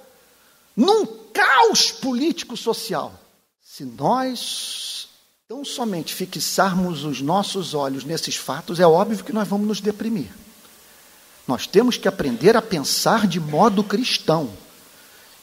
num 0.76 1.06
caos 1.34 1.92
político-social. 1.92 3.20
Se 3.62 3.84
nós 3.84 5.03
tão 5.54 5.64
somente 5.64 6.16
fixarmos 6.16 7.04
os 7.04 7.22
nossos 7.22 7.76
olhos 7.76 8.04
nesses 8.04 8.36
fatos, 8.36 8.80
é 8.80 8.88
óbvio 8.88 9.24
que 9.24 9.32
nós 9.32 9.48
vamos 9.48 9.68
nos 9.68 9.80
deprimir. 9.80 10.32
Nós 11.48 11.68
temos 11.68 11.96
que 11.96 12.08
aprender 12.08 12.58
a 12.58 12.62
pensar 12.62 13.28
de 13.28 13.40
modo 13.40 13.84
cristão 13.84 14.50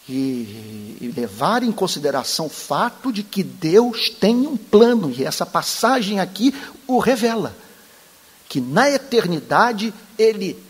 e, 0.09 0.97
e 1.01 1.13
levar 1.17 1.63
em 1.63 1.71
consideração 1.71 2.47
o 2.47 2.51
fato 2.51 3.13
de 3.13 3.23
que 3.23 3.45
Deus 3.45 4.11
tem 4.11 4.49
um 4.49 4.57
plano, 4.57 5.15
e 5.17 5.25
essa 5.25 5.47
passagem 5.47 6.19
aqui 6.19 6.53
o 6.89 6.99
revela. 6.99 7.57
Que 8.49 8.61
na 8.61 8.91
eternidade 8.91 9.95
Ele 10.19 10.61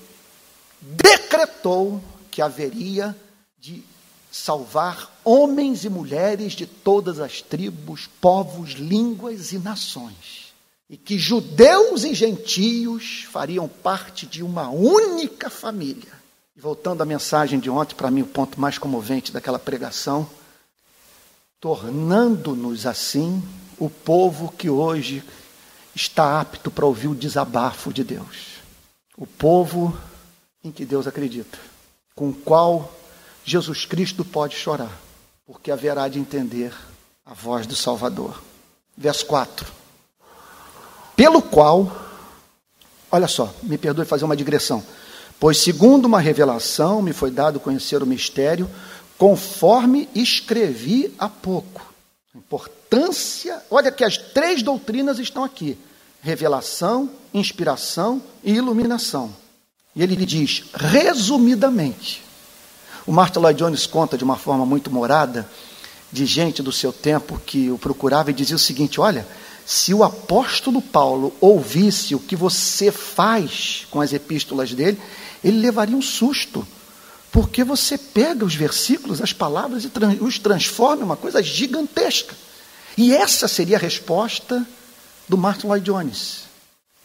decretou 0.83 1.99
que 2.31 2.43
haveria 2.43 3.17
de 3.59 3.83
salvar 4.31 5.21
homens 5.25 5.85
e 5.85 5.89
mulheres 5.89 6.53
de 6.53 6.67
todas 6.67 7.19
as 7.19 7.43
tribos, 7.43 8.09
povos, 8.21 8.71
línguas 8.71 9.53
e 9.53 9.59
nações. 9.59 10.53
E 10.89 10.97
que 10.97 11.19
judeus 11.19 12.05
e 12.05 12.15
gentios 12.15 13.27
fariam 13.31 13.69
parte 13.69 14.27
de 14.27 14.43
uma 14.43 14.71
única 14.71 15.51
família. 15.51 16.13
E 16.57 16.61
voltando 16.61 17.03
à 17.03 17.07
mensagem 17.07 17.59
de 17.59 17.71
ontem, 17.71 17.95
para 17.95 18.11
mim 18.11 18.23
o 18.23 18.27
ponto 18.27 18.61
mais 18.61 18.79
comovente 18.79 19.33
daquela 19.33 19.59
pregação, 19.59 20.29
tornando-nos 21.61 22.87
assim 22.87 23.43
o 23.79 23.89
povo 23.89 24.53
que 24.53 24.69
hoje 24.69 25.23
está 25.95 26.41
apto 26.41 26.71
para 26.71 26.87
ouvir 26.87 27.09
o 27.09 27.15
desabafo 27.15 27.93
de 27.93 28.05
Deus. 28.05 28.61
O 29.17 29.27
povo 29.27 29.97
em 30.63 30.71
que 30.71 30.85
Deus 30.85 31.07
acredita, 31.07 31.59
com 32.15 32.31
o 32.31 32.35
qual 32.35 33.00
Jesus 33.45 33.85
Cristo 33.85 34.25
pode 34.25 34.57
chorar, 34.57 34.97
porque 35.47 35.71
haverá 35.71 36.09
de 36.09 36.19
entender 36.19 36.73
a 37.25 37.35
voz 37.35 37.67
do 37.67 37.77
Salvador. 37.77 38.43
Verso 38.97 39.27
4. 39.27 39.67
Pelo 41.17 41.43
qual, 41.43 41.91
olha 43.11 43.29
só, 43.29 43.55
me 43.63 43.79
perdoe 43.79 44.05
fazer 44.05 44.25
uma 44.25 44.37
digressão. 44.37 44.85
Pois, 45.39 45.59
segundo 45.59 46.05
uma 46.07 46.21
revelação, 46.21 47.01
me 47.01 47.13
foi 47.13 47.31
dado 47.31 47.61
conhecer 47.61 48.03
o 48.03 48.07
mistério, 48.07 48.71
conforme 49.17 50.09
escrevi 50.15 51.15
há 51.19 51.29
pouco. 51.29 51.93
Importância, 52.35 53.63
olha 53.71 53.91
que 53.91 54.05
as 54.05 54.17
três 54.17 54.63
doutrinas 54.63 55.19
estão 55.19 55.43
aqui: 55.43 55.79
revelação, 56.23 57.11
inspiração 57.33 58.23
e 58.45 58.53
iluminação. 58.53 59.35
E 59.95 60.03
ele 60.03 60.15
diz, 60.25 60.65
resumidamente, 60.75 62.23
o 63.07 63.13
Martin 63.13 63.39
Lloyd 63.41 63.59
Jones 63.59 63.87
conta 63.87 64.17
de 64.17 64.25
uma 64.25 64.37
forma 64.37 64.67
muito 64.67 64.91
morada 64.91 65.49
de 66.13 66.27
gente 66.27 66.63
do 66.63 66.73
seu 66.73 66.93
tempo 66.93 67.41
que 67.45 67.71
o 67.71 67.79
procurava 67.79 68.31
e 68.31 68.35
dizia 68.35 68.57
o 68.57 68.59
seguinte: 68.59 69.01
olha, 69.01 69.27
se 69.65 69.95
o 69.95 70.03
apóstolo 70.03 70.83
Paulo 70.83 71.33
ouvisse 71.41 72.15
o 72.15 72.19
que 72.19 72.35
você 72.35 72.91
faz 72.91 73.87
com 73.91 74.01
as 74.01 74.13
epístolas 74.13 74.73
dele, 74.73 75.01
ele 75.45 75.59
levaria 75.59 75.97
um 75.97 76.03
susto, 76.03 76.67
porque 77.31 77.63
você 77.63 77.97
pega 77.97 78.45
os 78.45 78.55
versículos, 78.55 79.23
as 79.23 79.33
palavras 79.33 79.85
e 79.85 79.91
os 80.21 80.39
transforma 80.39 81.03
em 81.03 81.05
uma 81.05 81.17
coisa 81.17 81.43
gigantesca. 81.43 82.35
E 82.97 83.15
essa 83.15 83.47
seria 83.47 83.77
a 83.77 83.81
resposta 83.81 84.67
do 85.29 85.39
Martin 85.39 85.69
Lloyd 85.69 85.85
Jones. 85.85 86.41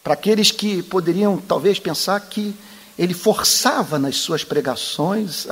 Para 0.03 0.13
aqueles 0.13 0.51
que 0.51 0.83
poderiam 0.83 1.37
talvez 1.37 1.79
pensar 1.79 2.19
que 2.19 2.55
ele 2.97 3.13
forçava 3.13 3.99
nas 3.99 4.17
suas 4.17 4.43
pregações 4.43 5.47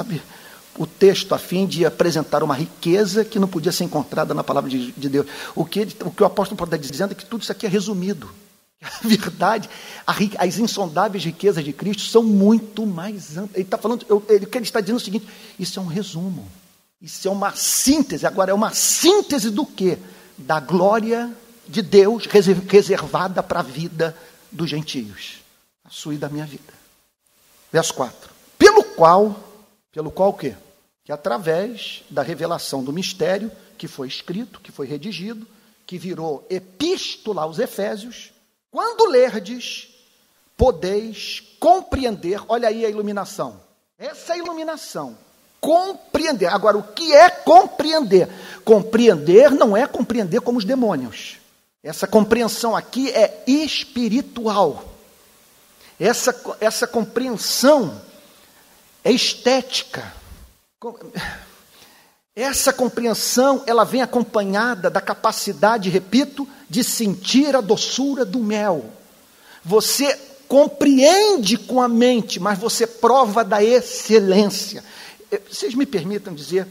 o 0.77 0.87
texto 0.87 1.33
a 1.35 1.37
fim 1.37 1.65
de 1.65 1.85
apresentar 1.85 2.43
uma 2.43 2.55
riqueza 2.55 3.23
que 3.23 3.37
não 3.37 3.47
podia 3.47 3.71
ser 3.71 3.83
encontrada 3.83 4.33
na 4.33 4.43
palavra 4.43 4.69
de, 4.69 4.91
de 4.91 5.09
Deus. 5.09 5.27
O 5.55 5.65
que, 5.65 5.87
o 6.03 6.11
que 6.11 6.23
o 6.23 6.25
apóstolo 6.25 6.57
Paulo 6.57 6.73
está 6.73 6.91
dizendo 6.91 7.11
é 7.11 7.15
que 7.15 7.25
tudo 7.25 7.43
isso 7.43 7.51
aqui 7.51 7.65
é 7.65 7.69
resumido. 7.69 8.29
A 8.81 9.07
verdade, 9.07 9.69
a, 10.05 10.13
as 10.39 10.57
insondáveis 10.57 11.23
riquezas 11.23 11.63
de 11.63 11.71
Cristo 11.71 12.03
são 12.03 12.21
muito 12.21 12.85
mais 12.85 13.37
amplas. 13.37 13.55
Ele 13.55 13.63
está 13.63 13.77
falando, 13.77 14.05
eu, 14.09 14.21
ele, 14.27 14.45
ele 14.51 14.63
está 14.63 14.81
dizendo 14.81 14.97
é 14.97 15.01
o 15.01 15.05
seguinte: 15.05 15.27
isso 15.57 15.79
é 15.79 15.81
um 15.81 15.87
resumo, 15.87 16.51
isso 17.01 17.25
é 17.25 17.31
uma 17.31 17.55
síntese. 17.55 18.27
Agora, 18.27 18.51
é 18.51 18.53
uma 18.53 18.73
síntese 18.73 19.49
do 19.49 19.65
que? 19.65 19.97
Da 20.37 20.59
glória 20.59 21.31
de 21.65 21.81
Deus 21.81 22.25
reservada 22.25 23.41
para 23.41 23.61
a 23.61 23.63
vida 23.63 24.17
dos 24.51 24.69
gentios, 24.69 25.35
a 25.85 25.89
sua 25.89 26.15
e 26.15 26.17
da 26.17 26.27
minha 26.27 26.45
vida. 26.45 26.82
Verso 27.73 27.95
4. 27.95 28.29
Pelo 28.55 28.83
qual, 28.83 29.35
pelo 29.91 30.11
qual 30.11 30.29
o 30.29 30.33
quê? 30.33 30.55
Que 31.03 31.11
através 31.11 32.03
da 32.07 32.21
revelação 32.21 32.83
do 32.83 32.93
mistério 32.93 33.51
que 33.79 33.87
foi 33.87 34.07
escrito, 34.07 34.59
que 34.59 34.71
foi 34.71 34.85
redigido, 34.85 35.47
que 35.87 35.97
virou 35.97 36.45
epístola 36.51 37.41
aos 37.41 37.57
Efésios, 37.57 38.31
quando 38.69 39.09
lerdes, 39.09 39.87
podeis 40.55 41.41
compreender, 41.59 42.43
olha 42.47 42.69
aí 42.69 42.85
a 42.85 42.89
iluminação. 42.89 43.59
Essa 43.97 44.35
é 44.35 44.37
iluminação. 44.37 45.17
Compreender. 45.59 46.53
Agora, 46.53 46.77
o 46.77 46.83
que 46.83 47.11
é 47.11 47.27
compreender? 47.27 48.29
Compreender 48.63 49.49
não 49.49 49.75
é 49.75 49.87
compreender 49.87 50.41
como 50.41 50.59
os 50.59 50.65
demônios. 50.65 51.37
Essa 51.81 52.05
compreensão 52.05 52.75
aqui 52.75 53.09
é 53.09 53.43
espiritual. 53.47 54.92
Essa, 55.99 56.35
essa 56.59 56.87
compreensão 56.87 58.01
é 59.03 59.11
estética. 59.11 60.13
Essa 62.35 62.73
compreensão, 62.73 63.63
ela 63.67 63.83
vem 63.83 64.01
acompanhada 64.01 64.89
da 64.89 64.99
capacidade, 64.99 65.89
repito, 65.89 66.47
de 66.69 66.83
sentir 66.83 67.55
a 67.55 67.61
doçura 67.61 68.25
do 68.25 68.39
mel. 68.39 68.85
Você 69.63 70.19
compreende 70.47 71.57
com 71.57 71.81
a 71.81 71.87
mente, 71.87 72.39
mas 72.39 72.57
você 72.57 72.87
prova 72.87 73.43
da 73.43 73.63
excelência. 73.63 74.83
Eh, 75.31 75.41
vocês 75.49 75.75
me 75.75 75.85
permitam 75.85 76.33
dizer, 76.33 76.67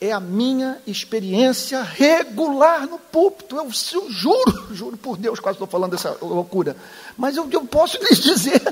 é 0.00 0.12
a 0.12 0.20
minha 0.20 0.78
experiência 0.86 1.82
regular 1.82 2.86
no 2.86 2.98
púlpito. 2.98 3.56
Eu, 3.56 3.64
eu 3.64 4.10
juro, 4.10 4.68
juro 4.74 4.96
por 4.96 5.16
Deus, 5.16 5.40
quase 5.40 5.56
estou 5.56 5.68
falando 5.68 5.92
dessa 5.92 6.16
loucura. 6.20 6.76
Mas 7.16 7.36
eu, 7.36 7.48
eu 7.50 7.64
posso 7.66 7.98
lhes 8.04 8.18
dizer 8.18 8.62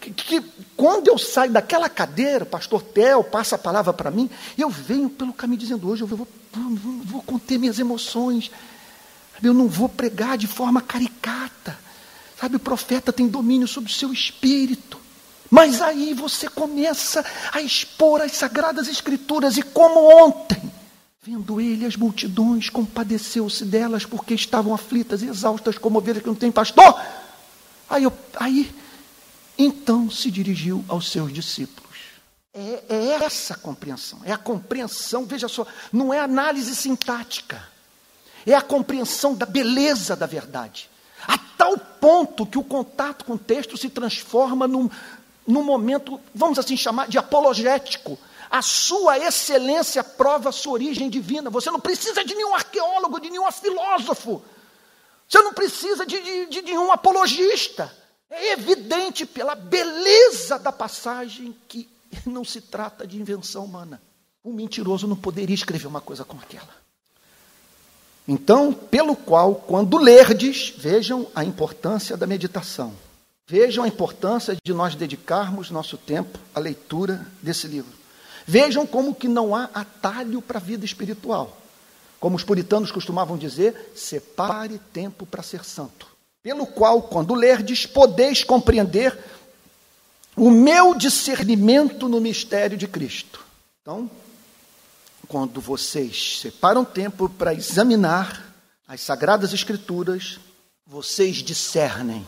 que, 0.00 0.10
que, 0.10 0.42
quando 0.76 1.08
eu 1.08 1.18
saio 1.18 1.52
daquela 1.52 1.88
cadeira, 1.88 2.44
o 2.44 2.48
pastor 2.48 2.82
Theo 2.82 3.24
passa 3.24 3.56
a 3.56 3.58
palavra 3.58 3.92
para 3.92 4.10
mim, 4.10 4.28
eu 4.58 4.68
venho 4.68 5.08
pelo 5.08 5.32
caminho 5.32 5.58
dizendo, 5.58 5.88
hoje 5.88 6.02
eu 6.02 6.06
vou, 6.06 6.26
vou, 6.52 6.76
vou 7.04 7.22
conter 7.22 7.58
minhas 7.58 7.78
emoções. 7.78 8.50
Eu 9.42 9.52
não 9.52 9.68
vou 9.68 9.88
pregar 9.88 10.38
de 10.38 10.46
forma 10.46 10.80
caricata. 10.80 11.78
Sabe, 12.38 12.56
o 12.56 12.60
profeta 12.60 13.12
tem 13.12 13.28
domínio 13.28 13.66
sobre 13.66 13.90
o 13.90 13.94
seu 13.94 14.12
espírito. 14.12 15.03
Mas 15.54 15.80
aí 15.80 16.12
você 16.12 16.48
começa 16.48 17.24
a 17.52 17.62
expor 17.62 18.20
as 18.20 18.32
sagradas 18.32 18.88
escrituras, 18.88 19.56
e 19.56 19.62
como 19.62 20.12
ontem, 20.26 20.60
vendo 21.22 21.60
ele, 21.60 21.86
as 21.86 21.94
multidões 21.94 22.68
compadeceu-se 22.68 23.64
delas 23.64 24.04
porque 24.04 24.34
estavam 24.34 24.74
aflitas 24.74 25.22
e 25.22 25.26
exaustas 25.26 25.78
como 25.78 25.98
ovelhas 25.98 26.24
que 26.24 26.28
não 26.28 26.34
tem 26.34 26.50
pastor. 26.50 27.00
Aí, 27.88 28.02
eu, 28.02 28.12
aí, 28.34 28.74
então 29.56 30.10
se 30.10 30.28
dirigiu 30.28 30.84
aos 30.88 31.08
seus 31.08 31.32
discípulos. 31.32 32.00
É, 32.52 32.82
é 32.88 33.24
essa 33.24 33.54
a 33.54 33.56
compreensão, 33.56 34.22
é 34.24 34.32
a 34.32 34.36
compreensão, 34.36 35.24
veja 35.24 35.46
só, 35.46 35.64
não 35.92 36.12
é 36.12 36.18
análise 36.18 36.74
sintática, 36.74 37.62
é 38.44 38.54
a 38.54 38.60
compreensão 38.60 39.36
da 39.36 39.46
beleza 39.46 40.16
da 40.16 40.26
verdade. 40.26 40.90
A 41.28 41.38
tal 41.38 41.78
ponto 41.78 42.44
que 42.44 42.58
o 42.58 42.64
contato 42.64 43.24
com 43.24 43.34
o 43.34 43.38
texto 43.38 43.78
se 43.78 43.88
transforma 43.88 44.66
num, 44.66 44.90
num 45.46 45.62
momento, 45.62 46.20
vamos 46.34 46.58
assim 46.58 46.76
chamar, 46.76 47.08
de 47.08 47.18
apologético. 47.18 48.18
A 48.50 48.62
sua 48.62 49.18
excelência 49.18 50.02
prova 50.02 50.48
a 50.48 50.52
sua 50.52 50.74
origem 50.74 51.10
divina. 51.10 51.50
Você 51.50 51.70
não 51.70 51.80
precisa 51.80 52.24
de 52.24 52.34
nenhum 52.34 52.54
arqueólogo, 52.54 53.20
de 53.20 53.30
nenhum 53.30 53.50
filósofo. 53.50 54.42
Você 55.28 55.38
não 55.42 55.52
precisa 55.52 56.06
de, 56.06 56.20
de, 56.20 56.46
de 56.46 56.62
nenhum 56.62 56.92
apologista. 56.92 57.92
É 58.30 58.52
evidente 58.52 59.26
pela 59.26 59.54
beleza 59.54 60.58
da 60.58 60.72
passagem 60.72 61.54
que 61.68 61.88
não 62.26 62.44
se 62.44 62.60
trata 62.60 63.06
de 63.06 63.20
invenção 63.20 63.64
humana. 63.64 64.00
Um 64.44 64.52
mentiroso 64.52 65.06
não 65.06 65.16
poderia 65.16 65.54
escrever 65.54 65.86
uma 65.86 66.00
coisa 66.00 66.24
como 66.24 66.42
aquela. 66.42 66.84
Então, 68.26 68.72
pelo 68.72 69.14
qual, 69.14 69.54
quando 69.54 69.98
lerdes, 69.98 70.72
vejam 70.76 71.26
a 71.34 71.44
importância 71.44 72.16
da 72.16 72.26
meditação. 72.26 72.94
Vejam 73.46 73.84
a 73.84 73.88
importância 73.88 74.56
de 74.64 74.72
nós 74.72 74.94
dedicarmos 74.94 75.70
nosso 75.70 75.98
tempo 75.98 76.38
à 76.54 76.60
leitura 76.60 77.26
desse 77.42 77.66
livro. 77.66 77.92
Vejam 78.46 78.86
como 78.86 79.14
que 79.14 79.28
não 79.28 79.54
há 79.54 79.64
atalho 79.74 80.40
para 80.40 80.58
a 80.58 80.62
vida 80.62 80.84
espiritual. 80.84 81.60
Como 82.18 82.36
os 82.36 82.44
puritanos 82.44 82.90
costumavam 82.90 83.36
dizer, 83.36 83.92
separe 83.94 84.80
tempo 84.92 85.26
para 85.26 85.42
ser 85.42 85.62
santo. 85.62 86.06
Pelo 86.42 86.66
qual, 86.66 87.02
quando 87.02 87.34
lerdes, 87.34 87.84
podeis 87.84 88.42
compreender 88.42 89.18
o 90.34 90.50
meu 90.50 90.94
discernimento 90.94 92.08
no 92.08 92.20
mistério 92.20 92.78
de 92.78 92.88
Cristo. 92.88 93.44
Então, 93.82 94.10
quando 95.28 95.60
vocês 95.60 96.40
separam 96.40 96.82
tempo 96.82 97.28
para 97.28 97.52
examinar 97.52 98.54
as 98.88 99.02
sagradas 99.02 99.52
escrituras, 99.52 100.38
vocês 100.86 101.36
discernem 101.36 102.26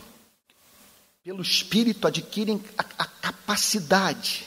pelo 1.26 1.42
Espírito, 1.42 2.06
adquirem 2.06 2.62
a, 2.78 2.84
a 2.98 3.04
capacidade 3.04 4.46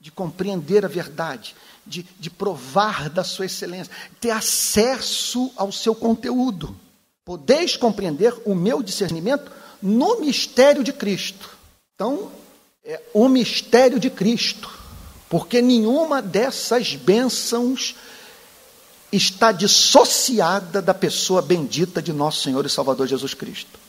de 0.00 0.10
compreender 0.10 0.84
a 0.84 0.88
verdade, 0.88 1.54
de, 1.86 2.04
de 2.18 2.28
provar 2.28 3.08
da 3.08 3.22
sua 3.22 3.46
excelência, 3.46 3.92
ter 4.20 4.32
acesso 4.32 5.52
ao 5.54 5.70
seu 5.70 5.94
conteúdo. 5.94 6.74
Podeis 7.24 7.76
compreender 7.76 8.34
o 8.44 8.52
meu 8.52 8.82
discernimento 8.82 9.48
no 9.80 10.18
mistério 10.20 10.82
de 10.82 10.92
Cristo. 10.92 11.48
Então, 11.94 12.32
é 12.84 13.00
o 13.14 13.28
mistério 13.28 14.00
de 14.00 14.10
Cristo, 14.10 14.68
porque 15.30 15.62
nenhuma 15.62 16.20
dessas 16.20 16.96
bênçãos 16.96 17.94
está 19.12 19.52
dissociada 19.52 20.82
da 20.82 20.92
pessoa 20.92 21.40
bendita 21.40 22.02
de 22.02 22.12
nosso 22.12 22.42
Senhor 22.42 22.66
e 22.66 22.68
Salvador 22.68 23.06
Jesus 23.06 23.34
Cristo. 23.34 23.83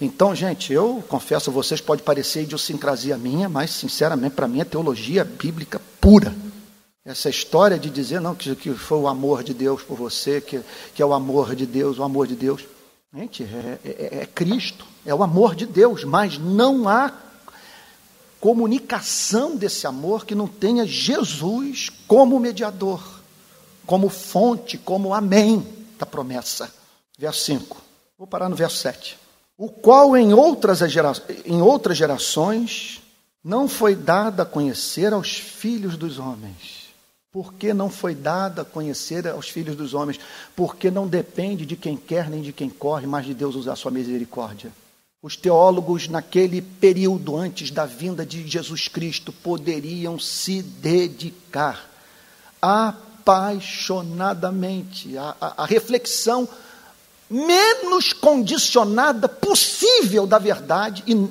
Então, 0.00 0.34
gente, 0.34 0.72
eu 0.72 1.04
confesso 1.08 1.50
a 1.50 1.52
vocês, 1.52 1.78
pode 1.78 2.02
parecer 2.02 2.44
idiosincrasia 2.44 3.18
minha, 3.18 3.50
mas, 3.50 3.70
sinceramente, 3.70 4.34
para 4.34 4.48
mim 4.48 4.60
é 4.60 4.64
teologia 4.64 5.22
bíblica 5.24 5.80
pura. 6.00 6.34
Essa 7.04 7.28
história 7.28 7.78
de 7.78 7.90
dizer, 7.90 8.18
não, 8.18 8.34
que, 8.34 8.54
que 8.56 8.72
foi 8.72 8.98
o 8.98 9.08
amor 9.08 9.42
de 9.42 9.52
Deus 9.52 9.82
por 9.82 9.98
você, 9.98 10.40
que, 10.40 10.62
que 10.94 11.02
é 11.02 11.04
o 11.04 11.12
amor 11.12 11.54
de 11.54 11.66
Deus, 11.66 11.98
o 11.98 12.02
amor 12.02 12.26
de 12.26 12.34
Deus. 12.34 12.64
Gente, 13.14 13.42
é, 13.42 13.78
é, 13.84 14.18
é 14.22 14.26
Cristo, 14.26 14.86
é 15.04 15.14
o 15.14 15.22
amor 15.22 15.54
de 15.54 15.66
Deus, 15.66 16.02
mas 16.04 16.38
não 16.38 16.88
há 16.88 17.12
comunicação 18.40 19.54
desse 19.54 19.86
amor 19.86 20.24
que 20.24 20.34
não 20.34 20.46
tenha 20.46 20.86
Jesus 20.86 21.90
como 22.08 22.40
mediador, 22.40 23.02
como 23.84 24.08
fonte, 24.08 24.78
como 24.78 25.12
amém 25.12 25.66
da 25.98 26.06
promessa. 26.06 26.72
Verso 27.18 27.44
5. 27.44 27.76
Vou 28.16 28.26
parar 28.26 28.48
no 28.48 28.56
verso 28.56 28.78
7 28.78 29.20
o 29.60 29.68
qual 29.68 30.16
em 30.16 30.32
outras, 30.32 30.80
em 31.44 31.60
outras 31.60 31.98
gerações 31.98 33.02
não 33.44 33.68
foi 33.68 33.94
dado 33.94 34.40
a 34.40 34.46
conhecer 34.46 35.12
aos 35.12 35.36
filhos 35.36 35.98
dos 35.98 36.18
homens. 36.18 36.88
Por 37.30 37.52
que 37.52 37.74
não 37.74 37.90
foi 37.90 38.14
dado 38.14 38.62
a 38.62 38.64
conhecer 38.64 39.28
aos 39.28 39.50
filhos 39.50 39.76
dos 39.76 39.92
homens? 39.92 40.18
Porque 40.56 40.90
não 40.90 41.06
depende 41.06 41.66
de 41.66 41.76
quem 41.76 41.94
quer 41.94 42.30
nem 42.30 42.40
de 42.40 42.54
quem 42.54 42.70
corre, 42.70 43.06
mas 43.06 43.26
de 43.26 43.34
Deus 43.34 43.54
usar 43.54 43.76
sua 43.76 43.90
misericórdia. 43.90 44.72
Os 45.22 45.36
teólogos, 45.36 46.08
naquele 46.08 46.62
período 46.62 47.36
antes 47.36 47.70
da 47.70 47.84
vinda 47.84 48.24
de 48.24 48.48
Jesus 48.48 48.88
Cristo, 48.88 49.30
poderiam 49.30 50.18
se 50.18 50.62
dedicar 50.62 51.86
apaixonadamente 52.62 55.18
à 55.18 55.66
reflexão 55.66 56.48
menos 57.30 58.12
condicionada 58.12 59.28
possível 59.28 60.26
da 60.26 60.36
verdade 60.36 61.04
e 61.06 61.28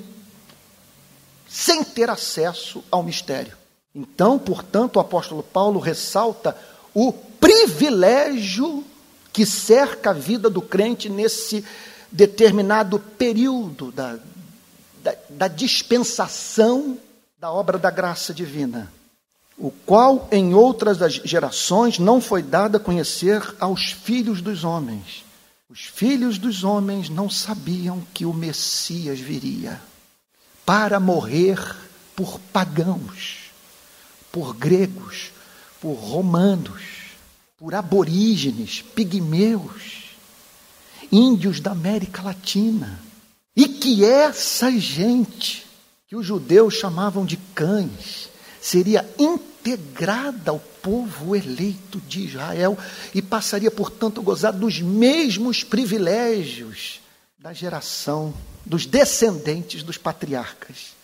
sem 1.46 1.84
ter 1.84 2.08
acesso 2.08 2.82
ao 2.90 3.02
mistério. 3.02 3.54
Então, 3.94 4.38
portanto, 4.38 4.96
o 4.96 5.00
apóstolo 5.00 5.42
Paulo 5.42 5.78
ressalta 5.78 6.56
o 6.94 7.12
privilégio 7.12 8.82
que 9.32 9.44
cerca 9.44 10.10
a 10.10 10.14
vida 10.14 10.48
do 10.48 10.62
crente 10.62 11.08
nesse 11.08 11.64
determinado 12.10 12.98
período 12.98 13.92
da, 13.92 14.18
da, 15.02 15.14
da 15.28 15.48
dispensação 15.48 16.98
da 17.38 17.52
obra 17.52 17.78
da 17.78 17.90
graça 17.90 18.32
divina, 18.32 18.92
o 19.58 19.70
qual 19.70 20.28
em 20.32 20.54
outras 20.54 20.98
gerações 21.24 21.98
não 21.98 22.20
foi 22.20 22.42
dado 22.42 22.76
a 22.76 22.80
conhecer 22.80 23.42
aos 23.60 23.92
filhos 23.92 24.40
dos 24.40 24.64
homens 24.64 25.24
os 25.70 25.84
filhos 25.84 26.36
dos 26.36 26.64
homens 26.64 27.08
não 27.08 27.30
sabiam 27.30 28.04
que 28.12 28.24
o 28.24 28.34
Messias 28.34 29.20
viria 29.20 29.80
para 30.66 30.98
morrer 30.98 31.58
por 32.16 32.40
pagãos, 32.52 33.52
por 34.32 34.52
gregos, 34.52 35.30
por 35.80 35.92
romanos, 35.92 36.82
por 37.56 37.72
aborígenes, 37.72 38.82
pigmeus, 38.82 40.16
índios 41.12 41.60
da 41.60 41.70
América 41.70 42.20
Latina. 42.20 43.00
E 43.54 43.68
que 43.68 44.04
essa 44.04 44.72
gente, 44.72 45.64
que 46.08 46.16
os 46.16 46.26
judeus 46.26 46.74
chamavam 46.74 47.24
de 47.24 47.36
cães, 47.54 48.28
seria 48.60 49.08
integrada 49.60 50.50
ao 50.50 50.58
povo 50.58 51.36
eleito 51.36 52.00
de 52.00 52.24
Israel 52.24 52.76
e 53.14 53.20
passaria, 53.20 53.70
portanto, 53.70 54.20
a 54.20 54.24
gozar 54.24 54.52
dos 54.52 54.80
mesmos 54.80 55.62
privilégios 55.62 57.00
da 57.38 57.52
geração 57.52 58.34
dos 58.64 58.86
descendentes 58.86 59.82
dos 59.82 59.96
patriarcas, 59.96 60.94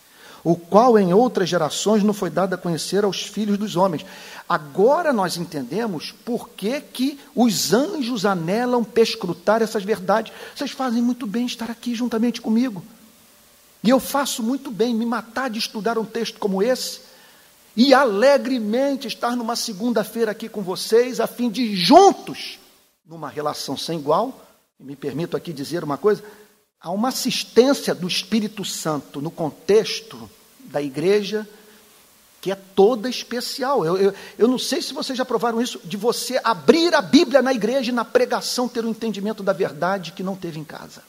o 0.43 0.55
qual 0.55 0.97
em 0.97 1.13
outras 1.13 1.49
gerações 1.49 2.03
não 2.03 2.13
foi 2.13 2.29
dado 2.29 2.53
a 2.53 2.57
conhecer 2.57 3.03
aos 3.03 3.21
filhos 3.23 3.57
dos 3.57 3.75
homens. 3.75 4.05
Agora 4.47 5.11
nós 5.11 5.35
entendemos 5.35 6.13
por 6.23 6.49
que, 6.49 6.79
que 6.79 7.19
os 7.35 7.73
anjos 7.73 8.25
anelam 8.25 8.83
perscrutar 8.83 9.61
essas 9.61 9.83
verdades. 9.83 10.31
Vocês 10.55 10.71
fazem 10.71 11.01
muito 11.01 11.27
bem 11.27 11.45
estar 11.45 11.69
aqui 11.69 11.93
juntamente 11.93 12.39
comigo. 12.39 12.83
E 13.83 13.89
eu 13.89 13.99
faço 13.99 14.41
muito 14.41 14.71
bem 14.71 14.95
me 14.95 15.05
matar 15.05 15.49
de 15.49 15.59
estudar 15.59 15.97
um 15.97 16.05
texto 16.05 16.39
como 16.39 16.63
esse 16.63 17.06
e 17.77 17.93
alegremente 17.93 19.07
estar 19.07 19.35
numa 19.35 19.55
segunda-feira 19.55 20.31
aqui 20.31 20.49
com 20.49 20.63
vocês, 20.63 21.19
a 21.19 21.27
fim 21.27 21.47
de 21.47 21.75
juntos, 21.75 22.57
numa 23.05 23.29
relação 23.29 23.77
sem 23.77 23.99
igual, 23.99 24.43
me 24.79 24.95
permito 24.95 25.37
aqui 25.37 25.53
dizer 25.53 25.83
uma 25.83 25.95
coisa, 25.95 26.23
há 26.81 26.89
uma 26.89 27.09
assistência 27.09 27.93
do 27.93 28.07
Espírito 28.07 28.65
Santo 28.65 29.21
no 29.21 29.29
contexto 29.29 30.27
da 30.65 30.81
igreja 30.81 31.47
que 32.41 32.51
é 32.51 32.55
toda 32.55 33.07
especial. 33.07 33.85
Eu, 33.85 33.97
eu, 33.97 34.13
eu 34.39 34.47
não 34.47 34.57
sei 34.57 34.81
se 34.81 34.93
vocês 34.93 35.15
já 35.15 35.25
provaram 35.25 35.61
isso, 35.61 35.79
de 35.83 35.97
você 35.97 36.41
abrir 36.43 36.95
a 36.95 37.01
Bíblia 37.01 37.43
na 37.43 37.53
igreja 37.53 37.91
e 37.91 37.93
na 37.93 38.05
pregação 38.05 38.67
ter 38.67 38.83
o 38.83 38.87
um 38.87 38.91
entendimento 38.91 39.43
da 39.43 39.53
verdade 39.53 40.13
que 40.13 40.23
não 40.23 40.35
teve 40.35 40.59
em 40.59 40.63
casa. 40.63 41.03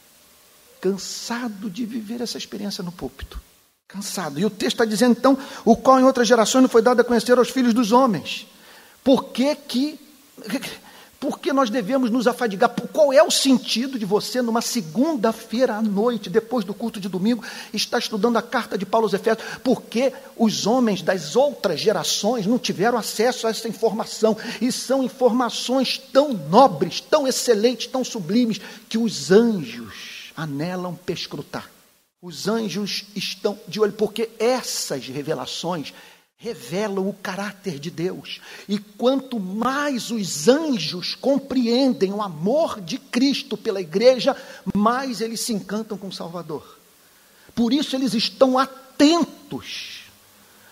Cansado 0.82 1.70
de 1.70 1.86
viver 1.86 2.20
essa 2.20 2.36
experiência 2.36 2.84
no 2.84 2.92
púlpito. 2.92 3.47
Cansado. 3.88 4.38
E 4.38 4.44
o 4.44 4.50
texto 4.50 4.74
está 4.74 4.84
dizendo, 4.84 5.16
então, 5.18 5.38
o 5.64 5.74
qual 5.74 5.98
em 5.98 6.04
outras 6.04 6.28
gerações 6.28 6.60
não 6.60 6.68
foi 6.68 6.82
dado 6.82 7.00
a 7.00 7.04
conhecer 7.04 7.38
aos 7.38 7.48
filhos 7.48 7.72
dos 7.72 7.90
homens. 7.90 8.46
Por 9.02 9.24
que 9.24 9.54
que. 9.54 9.98
Por 11.18 11.40
que 11.40 11.52
nós 11.52 11.68
devemos 11.68 12.10
nos 12.10 12.28
afadigar? 12.28 12.70
Qual 12.92 13.12
é 13.12 13.20
o 13.22 13.30
sentido 13.30 13.98
de 13.98 14.04
você, 14.04 14.40
numa 14.40 14.60
segunda-feira 14.60 15.74
à 15.74 15.82
noite, 15.82 16.30
depois 16.30 16.64
do 16.64 16.72
culto 16.72 17.00
de 17.00 17.08
domingo, 17.08 17.42
estar 17.72 17.98
estudando 17.98 18.36
a 18.36 18.42
carta 18.42 18.78
de 18.78 18.86
Paulo 18.86 19.06
aos 19.06 19.14
Efésios? 19.14 19.44
Porque 19.64 20.12
os 20.36 20.64
homens 20.66 21.00
das 21.02 21.34
outras 21.34 21.80
gerações 21.80 22.46
não 22.46 22.58
tiveram 22.58 22.98
acesso 22.98 23.46
a 23.46 23.50
essa 23.50 23.66
informação. 23.66 24.36
E 24.60 24.70
são 24.70 25.02
informações 25.02 25.96
tão 25.96 26.34
nobres, 26.34 27.00
tão 27.00 27.26
excelentes, 27.26 27.86
tão 27.86 28.04
sublimes, 28.04 28.60
que 28.88 28.98
os 28.98 29.32
anjos 29.32 30.30
anelam 30.36 30.94
pescrutar. 30.94 31.77
Os 32.20 32.48
anjos 32.48 33.04
estão 33.14 33.58
de 33.68 33.80
olho, 33.80 33.92
porque 33.92 34.30
essas 34.38 35.06
revelações 35.06 35.94
revelam 36.36 37.08
o 37.08 37.12
caráter 37.12 37.78
de 37.78 37.90
Deus. 37.90 38.40
E 38.68 38.78
quanto 38.78 39.40
mais 39.40 40.10
os 40.10 40.48
anjos 40.48 41.14
compreendem 41.14 42.12
o 42.12 42.22
amor 42.22 42.80
de 42.80 42.98
Cristo 42.98 43.56
pela 43.56 43.80
igreja, 43.80 44.36
mais 44.74 45.20
eles 45.20 45.40
se 45.40 45.52
encantam 45.52 45.98
com 45.98 46.08
o 46.08 46.12
Salvador. 46.12 46.78
Por 47.54 47.72
isso 47.72 47.96
eles 47.96 48.14
estão 48.14 48.56
atentos 48.56 50.02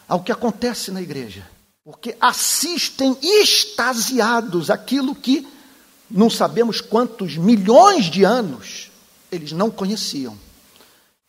ao 0.09 0.23
que 0.23 0.31
acontece 0.31 0.93
na 0.93 1.03
igreja, 1.03 1.49
porque 1.85 2.17
assistem 2.21 3.17
extasiados 3.21 4.71
aquilo 4.71 5.15
que 5.15 5.47
não 6.09 6.31
sabemos 6.31 6.81
quantos 6.81 7.37
milhões 7.37 8.05
de 8.05 8.23
anos 8.23 8.91
eles 9.33 9.51
não 9.51 9.69
conheciam. 9.69 10.46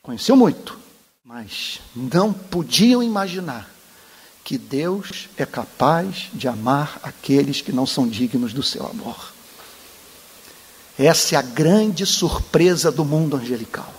Conheciam 0.08 0.38
muito, 0.38 0.80
mas 1.22 1.82
não 1.94 2.32
podiam 2.32 3.04
imaginar 3.04 3.70
que 4.42 4.58
Deus 4.58 5.28
é 5.36 5.46
capaz 5.46 6.30
de 6.34 6.48
amar 6.48 6.98
aqueles 7.04 7.60
que 7.60 7.74
não 7.74 7.86
são 7.86 8.08
dignos 8.08 8.54
do 8.54 8.64
seu 8.64 8.88
amor. 8.88 9.34
Essa 10.98 11.36
é 11.36 11.38
a 11.38 11.42
grande 11.42 12.06
surpresa 12.06 12.90
do 12.90 13.04
mundo 13.04 13.36
angelical. 13.36 13.94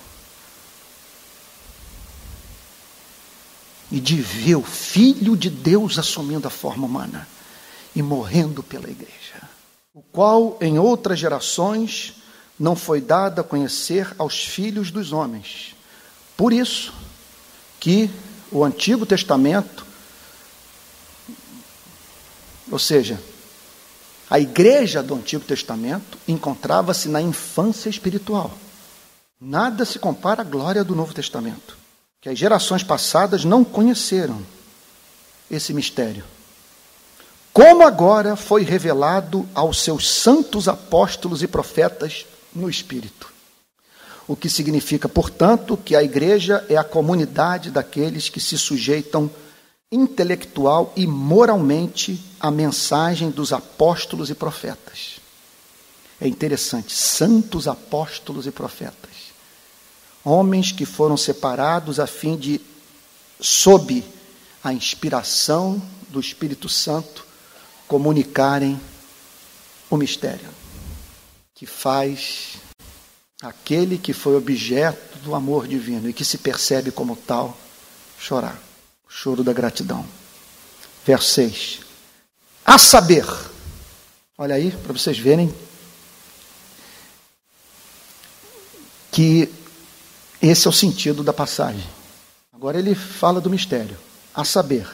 E 3.93 4.01
de 4.01 4.17
ver 4.17 4.55
o 4.55 4.63
Filho 4.63 5.37
de 5.37 5.51
Deus 5.51 5.99
assumindo 5.99 6.49
a 6.49 6.51
forma 6.51 6.87
humana 6.87 7.29
e 7.95 8.01
morrendo 8.01 8.63
pela 8.63 8.89
igreja, 8.89 9.47
o 9.93 10.01
qual 10.01 10.57
em 10.59 10.79
outras 10.79 11.19
gerações 11.19 12.15
não 12.59 12.75
foi 12.75 12.99
dado 12.99 13.43
a 13.43 13.45
conhecer 13.45 14.11
aos 14.17 14.43
filhos 14.43 14.91
dos 14.91 15.13
homens. 15.13 15.77
Por 16.39 16.55
isso 16.55 16.95
que 17.79 18.11
o 18.51 18.65
Antigo 18.65 19.05
Testamento 19.05 19.87
ou 22.71 22.79
seja, 22.79 23.19
a 24.29 24.39
igreja 24.39 25.03
do 25.03 25.15
Antigo 25.15 25.45
Testamento 25.45 26.19
encontrava-se 26.27 27.09
na 27.09 27.21
infância 27.21 27.89
espiritual. 27.89 28.53
Nada 29.41 29.85
se 29.85 29.99
compara 29.99 30.43
à 30.43 30.45
glória 30.45 30.85
do 30.85 30.95
Novo 30.95 31.15
Testamento, 31.15 31.79
que 32.21 32.29
as 32.29 32.39
gerações 32.39 32.83
passadas 32.83 33.45
não 33.45 33.65
conheceram 33.65 34.43
esse 35.51 35.73
mistério. 35.73 36.25
Como 37.53 37.87
agora 37.87 38.37
foi 38.37 38.63
revelado 38.63 39.49
aos 39.55 39.81
seus 39.81 40.09
santos 40.09 40.69
apóstolos 40.69 41.43
e 41.43 41.47
profetas 41.47 42.27
no 42.55 42.69
Espírito. 42.69 43.33
O 44.29 44.37
que 44.37 44.51
significa, 44.51 45.09
portanto, 45.09 45.77
que 45.77 45.97
a 45.97 46.03
igreja 46.03 46.65
é 46.69 46.77
a 46.77 46.85
comunidade 46.85 47.71
daqueles 47.71 48.29
que 48.29 48.39
se 48.39 48.59
sujeitam 48.59 49.31
intelectual 49.91 50.93
e 50.95 51.07
moralmente 51.07 52.23
a 52.39 52.51
mensagem 52.51 53.31
dos 53.31 53.55
apóstolos 53.55 54.29
e 54.29 54.35
profetas. 54.35 55.19
É 56.21 56.29
interessante, 56.29 56.93
santos 56.93 57.67
apóstolos 57.67 58.47
e 58.47 58.51
profetas. 58.51 59.33
Homens 60.23 60.73
que 60.73 60.85
foram 60.85 61.17
separados 61.17 61.99
a 61.99 62.07
fim 62.07 62.37
de, 62.37 62.61
sob 63.41 64.05
a 64.63 64.75
inspiração 64.75 65.81
do 66.11 66.21
Espírito 66.21 66.69
Santo, 66.69 67.25
comunicarem 67.87 68.79
o 69.89 69.97
mistério 69.97 70.51
que 71.55 71.67
faz 71.67 72.59
aquele 73.43 73.99
que 73.99 74.13
foi 74.13 74.35
objeto 74.35 75.19
do 75.19 75.35
amor 75.35 75.67
divino 75.67 76.09
e 76.09 76.13
que 76.13 76.25
se 76.25 76.39
percebe 76.39 76.91
como 76.91 77.15
tal 77.15 77.57
chorar. 78.19 78.61
O 79.07 79.11
choro 79.11 79.45
da 79.45 79.53
gratidão. 79.53 80.05
Verso 81.05 81.35
6. 81.35 81.81
A 82.65 82.77
saber, 82.77 83.25
olha 84.37 84.55
aí, 84.55 84.71
para 84.71 84.93
vocês 84.93 85.19
verem 85.19 85.55
que 89.11 89.49
esse 90.43 90.67
é 90.67 90.71
o 90.71 90.73
sentido 90.73 91.23
da 91.23 91.33
passagem. 91.33 91.85
Agora 92.53 92.79
ele 92.79 92.95
fala 92.95 93.41
do 93.41 93.49
mistério. 93.49 93.97
A 94.35 94.45
saber, 94.45 94.87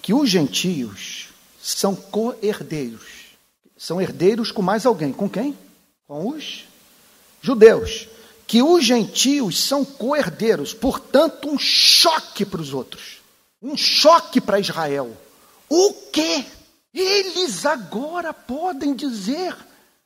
que 0.00 0.14
os 0.14 0.28
gentios 0.28 1.28
são 1.60 1.94
co-herdeiros. 1.94 3.36
São 3.76 4.00
herdeiros 4.00 4.50
com 4.50 4.62
mais 4.62 4.86
alguém. 4.86 5.12
Com 5.12 5.28
quem? 5.28 5.56
Com 6.06 6.30
os 6.30 6.64
judeus 7.40 8.08
que 8.50 8.64
os 8.64 8.84
gentios 8.84 9.60
são 9.62 9.84
coerdeiros, 9.84 10.74
portanto, 10.74 11.48
um 11.48 11.56
choque 11.56 12.44
para 12.44 12.60
os 12.60 12.74
outros, 12.74 13.20
um 13.62 13.76
choque 13.76 14.40
para 14.40 14.58
Israel. 14.58 15.16
O 15.68 15.92
que? 16.12 16.44
Eles 16.92 17.64
agora 17.64 18.34
podem 18.34 18.92
dizer 18.92 19.56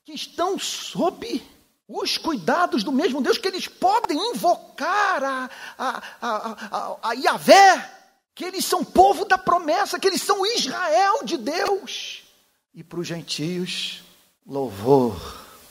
que 0.04 0.12
estão 0.12 0.58
sob 0.58 1.42
os 1.88 2.18
cuidados 2.18 2.84
do 2.84 2.92
mesmo 2.92 3.22
Deus, 3.22 3.38
que 3.38 3.48
eles 3.48 3.66
podem 3.66 4.18
invocar 4.32 5.24
a, 5.24 5.50
a, 5.78 6.02
a, 6.20 6.56
a, 6.70 6.96
a 7.02 7.12
Yahvé, 7.14 7.92
que 8.34 8.44
eles 8.44 8.66
são 8.66 8.84
povo 8.84 9.24
da 9.24 9.38
promessa, 9.38 9.98
que 9.98 10.06
eles 10.06 10.20
são 10.20 10.44
Israel 10.44 11.24
de 11.24 11.38
Deus. 11.38 12.24
E 12.74 12.84
para 12.84 13.00
os 13.00 13.08
gentios, 13.08 14.02
louvor, 14.46 15.16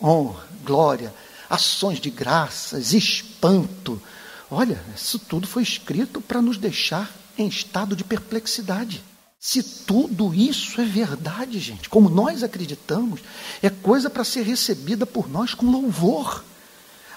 honra, 0.02 0.48
glória 0.64 1.14
ações 1.54 2.00
de 2.00 2.10
graças, 2.10 2.94
espanto. 2.94 4.02
Olha, 4.50 4.84
isso 4.96 5.20
tudo 5.20 5.48
foi 5.48 5.62
escrito 5.62 6.20
para 6.20 6.42
nos 6.42 6.58
deixar 6.58 7.12
em 7.38 7.48
estado 7.48 7.96
de 7.96 8.04
perplexidade. 8.04 9.04
Se 9.40 9.62
tudo 9.62 10.34
isso 10.34 10.82
é 10.82 10.86
verdade, 10.86 11.60
gente, 11.60 11.90
como 11.90 12.10
nós 12.10 12.44
acreditamos, 12.44 13.20
é 13.62 13.70
coisa 13.70 14.10
para 14.10 14.24
ser 14.24 14.42
recebida 14.44 15.06
por 15.06 15.30
nós 15.30 15.54
com 15.54 15.70
louvor. 15.70 16.44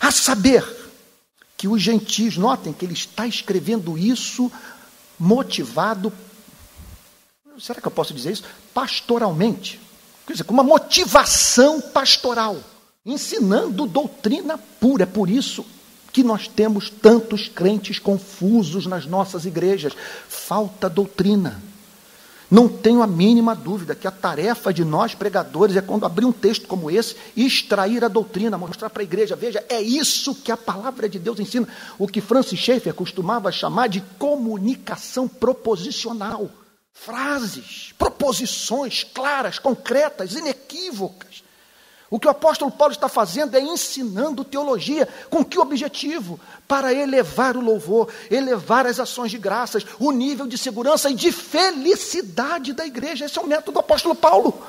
A 0.00 0.10
saber, 0.10 0.64
que 1.56 1.66
os 1.66 1.80
gentios, 1.80 2.36
notem 2.36 2.74
que 2.74 2.84
ele 2.84 2.92
está 2.92 3.26
escrevendo 3.26 3.96
isso 3.96 4.52
motivado, 5.18 6.12
será 7.58 7.80
que 7.80 7.86
eu 7.86 7.92
posso 7.92 8.12
dizer 8.12 8.32
isso? 8.32 8.44
Pastoralmente. 8.74 9.80
Quer 10.26 10.34
dizer, 10.34 10.44
com 10.44 10.52
uma 10.52 10.62
motivação 10.62 11.80
pastoral 11.80 12.62
ensinando 13.06 13.86
doutrina 13.86 14.58
pura. 14.58 15.04
É 15.04 15.06
por 15.06 15.30
isso 15.30 15.64
que 16.12 16.24
nós 16.24 16.48
temos 16.48 16.90
tantos 16.90 17.48
crentes 17.48 18.00
confusos 18.00 18.86
nas 18.86 19.06
nossas 19.06 19.46
igrejas. 19.46 19.92
Falta 20.28 20.90
doutrina. 20.90 21.62
Não 22.50 22.68
tenho 22.68 23.02
a 23.02 23.06
mínima 23.06 23.56
dúvida 23.56 23.94
que 23.94 24.06
a 24.06 24.10
tarefa 24.10 24.72
de 24.72 24.84
nós 24.84 25.14
pregadores 25.14 25.76
é 25.76 25.80
quando 25.80 26.06
abrir 26.06 26.24
um 26.24 26.32
texto 26.32 26.68
como 26.68 26.90
esse, 26.90 27.16
extrair 27.36 28.04
a 28.04 28.08
doutrina, 28.08 28.56
mostrar 28.56 28.88
para 28.88 29.02
a 29.02 29.04
igreja, 29.04 29.34
veja, 29.34 29.64
é 29.68 29.82
isso 29.82 30.32
que 30.32 30.52
a 30.52 30.56
palavra 30.56 31.08
de 31.08 31.18
Deus 31.18 31.40
ensina, 31.40 31.66
o 31.98 32.06
que 32.06 32.20
Francis 32.20 32.60
Schaeffer 32.60 32.94
costumava 32.94 33.50
chamar 33.50 33.88
de 33.88 34.00
comunicação 34.16 35.26
proposicional. 35.26 36.48
Frases, 36.94 37.92
proposições 37.98 39.02
claras, 39.02 39.58
concretas, 39.58 40.34
inequívocas. 40.34 41.42
O 42.08 42.20
que 42.20 42.28
o 42.28 42.30
apóstolo 42.30 42.70
Paulo 42.70 42.92
está 42.92 43.08
fazendo 43.08 43.56
é 43.56 43.60
ensinando 43.60 44.44
teologia. 44.44 45.08
Com 45.28 45.44
que 45.44 45.58
objetivo? 45.58 46.38
Para 46.68 46.94
elevar 46.94 47.56
o 47.56 47.60
louvor, 47.60 48.08
elevar 48.30 48.86
as 48.86 49.00
ações 49.00 49.32
de 49.32 49.38
graças, 49.38 49.84
o 49.98 50.12
nível 50.12 50.46
de 50.46 50.56
segurança 50.56 51.10
e 51.10 51.14
de 51.14 51.32
felicidade 51.32 52.72
da 52.72 52.86
igreja. 52.86 53.24
Esse 53.24 53.38
é 53.38 53.42
o 53.42 53.46
método 53.46 53.72
do 53.72 53.80
apóstolo 53.80 54.14
Paulo. 54.14 54.62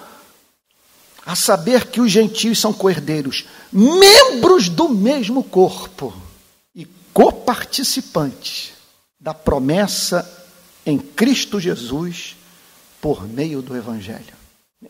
A 1.23 1.35
saber 1.35 1.87
que 1.87 2.01
os 2.01 2.11
gentios 2.11 2.59
são 2.59 2.73
coerdeiros, 2.73 3.45
membros 3.71 4.69
do 4.69 4.89
mesmo 4.89 5.43
corpo 5.43 6.13
e 6.73 6.87
coparticipantes 7.13 8.71
da 9.19 9.33
promessa 9.33 10.27
em 10.85 10.97
Cristo 10.97 11.59
Jesus 11.59 12.35
por 12.99 13.27
meio 13.27 13.61
do 13.61 13.75
Evangelho. 13.75 14.33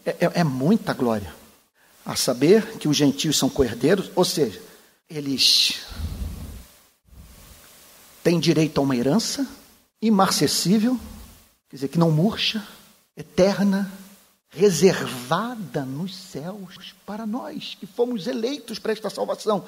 É, 0.05 0.11
é, 0.11 0.31
é 0.35 0.43
muita 0.43 0.93
glória 0.93 1.36
a 2.08 2.16
saber 2.16 2.78
que 2.78 2.88
os 2.88 2.95
gentios 2.95 3.38
são 3.38 3.49
coerdeiros, 3.49 4.10
ou 4.16 4.24
seja, 4.24 4.62
eles 5.10 5.82
têm 8.24 8.39
direito 8.39 8.80
a 8.80 8.82
uma 8.82 8.95
herança 8.95 9.45
imarcessível, 10.01 10.97
quer 11.70 11.76
dizer, 11.76 11.89
que 11.89 11.99
não 11.99 12.10
murcha, 12.10 12.66
eterna, 13.18 13.91
reservada 14.49 15.84
nos 15.84 16.16
céus 16.16 16.95
para 17.05 17.26
nós, 17.26 17.76
que 17.78 17.86
fomos 17.86 18.26
eleitos 18.26 18.80
para 18.80 18.93
esta 18.93 19.10
salvação. 19.10 19.66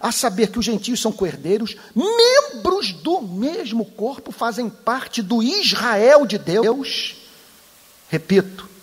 A 0.00 0.10
saber 0.10 0.50
que 0.50 0.58
os 0.58 0.64
gentios 0.64 0.98
são 0.98 1.12
coerdeiros, 1.12 1.76
membros 1.94 2.90
do 2.90 3.20
mesmo 3.20 3.84
corpo, 3.84 4.32
fazem 4.32 4.70
parte 4.70 5.20
do 5.20 5.42
Israel 5.42 6.24
de 6.24 6.38
Deus. 6.38 7.16
Repito, 8.08 8.75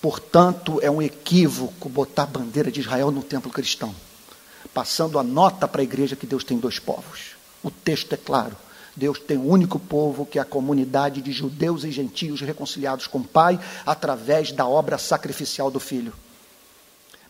portanto, 0.00 0.78
é 0.82 0.90
um 0.90 1.02
equívoco 1.02 1.88
botar 1.88 2.24
a 2.24 2.26
bandeira 2.26 2.70
de 2.70 2.80
Israel 2.80 3.10
no 3.10 3.22
templo 3.22 3.50
cristão, 3.50 3.94
passando 4.72 5.18
a 5.18 5.22
nota 5.22 5.66
para 5.66 5.80
a 5.80 5.84
igreja 5.84 6.16
que 6.16 6.26
Deus 6.26 6.44
tem 6.44 6.58
dois 6.58 6.78
povos. 6.78 7.36
O 7.62 7.70
texto 7.70 8.12
é 8.12 8.16
claro. 8.16 8.56
Deus 8.96 9.20
tem 9.20 9.36
um 9.38 9.48
único 9.48 9.78
povo, 9.78 10.26
que 10.26 10.38
é 10.38 10.42
a 10.42 10.44
comunidade 10.44 11.22
de 11.22 11.30
judeus 11.30 11.84
e 11.84 11.92
gentios 11.92 12.40
reconciliados 12.40 13.06
com 13.06 13.18
o 13.18 13.24
Pai 13.24 13.58
através 13.86 14.50
da 14.50 14.66
obra 14.66 14.98
sacrificial 14.98 15.70
do 15.70 15.78
Filho. 15.78 16.12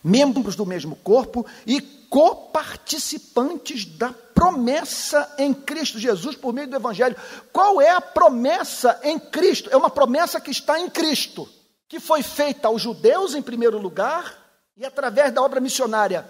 Membros 0.03 0.55
do 0.55 0.65
mesmo 0.65 0.95
corpo 0.95 1.45
e 1.67 1.79
coparticipantes 2.09 3.85
da 3.85 4.11
promessa 4.33 5.31
em 5.37 5.53
Cristo 5.53 5.99
Jesus 5.99 6.35
por 6.35 6.53
meio 6.53 6.67
do 6.67 6.75
Evangelho. 6.75 7.15
Qual 7.53 7.79
é 7.79 7.91
a 7.91 8.01
promessa 8.01 8.99
em 9.03 9.19
Cristo? 9.19 9.69
É 9.71 9.77
uma 9.77 9.89
promessa 9.89 10.41
que 10.41 10.49
está 10.49 10.79
em 10.79 10.89
Cristo, 10.89 11.47
que 11.89 11.99
foi 11.99 12.21
feita 12.21 12.67
aos 12.67 12.83
judeus 12.83 13.33
em 13.33 13.41
primeiro 13.41 13.79
lugar 13.79 14.37
e 14.77 14.85
através 14.85 15.33
da 15.33 15.41
obra 15.41 15.59
missionária 15.59 16.23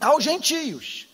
aos 0.00 0.24
gentios. 0.24 1.06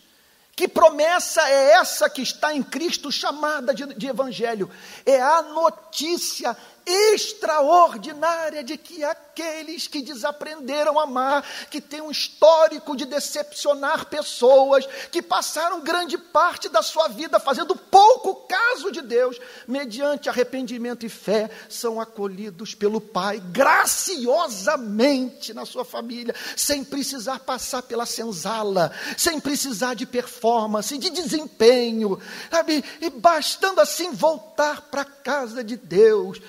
Que 0.55 0.67
promessa 0.67 1.47
é 1.47 1.73
essa 1.73 2.09
que 2.09 2.23
está 2.23 2.51
em 2.55 2.63
Cristo, 2.63 3.11
chamada 3.11 3.75
de, 3.75 3.85
de, 3.93 4.07
Evangelho? 4.07 4.67
É 5.05 5.21
a 5.21 5.43
notícia 5.43 6.57
extraordinária 6.87 8.63
de 8.63 8.77
que 8.77 9.03
aqueles 9.03 9.87
que 9.87 10.01
desaprenderam 10.01 10.97
a 10.97 11.03
amar, 11.03 11.45
que 11.69 11.81
têm 11.81 11.99
um 12.01 12.09
histórico 12.09 12.95
de 12.95 13.05
decepcionar 13.05 14.05
pessoas, 14.05 14.87
que 15.11 15.21
passaram 15.21 15.81
grande 15.81 16.17
parte 16.17 16.69
da 16.69 16.81
sua 16.81 17.09
vida 17.09 17.37
fazendo 17.39 17.75
pouco 17.75 18.47
caso 18.47 18.89
de 18.91 19.01
Deus, 19.01 19.37
mediante 19.67 20.29
arrependimento 20.29 21.05
e 21.05 21.09
fé, 21.09 21.49
são 21.67 21.99
acolhidos 21.99 22.73
pelo 22.73 23.01
Pai 23.01 23.43
graciosamente 23.51 25.53
na 25.53 25.65
sua 25.65 25.83
família, 25.83 26.33
sem 26.55 26.81
precisar 26.83 27.39
passar 27.39 27.81
pela 27.81 28.05
senzala, 28.05 28.93
sem 29.17 29.41
precisar 29.41 29.93
de 29.93 30.05
performance, 30.05 30.97
de 30.97 31.09
desempenho, 31.09 32.17
sabe? 32.49 32.81
E 33.01 33.09
bastando 33.09 33.81
assim 33.81 34.11
voltar 34.11 34.83
para 34.83 35.01
a 35.01 35.05
casa 35.05 35.61
de 35.63 35.75
Deus 35.75 36.39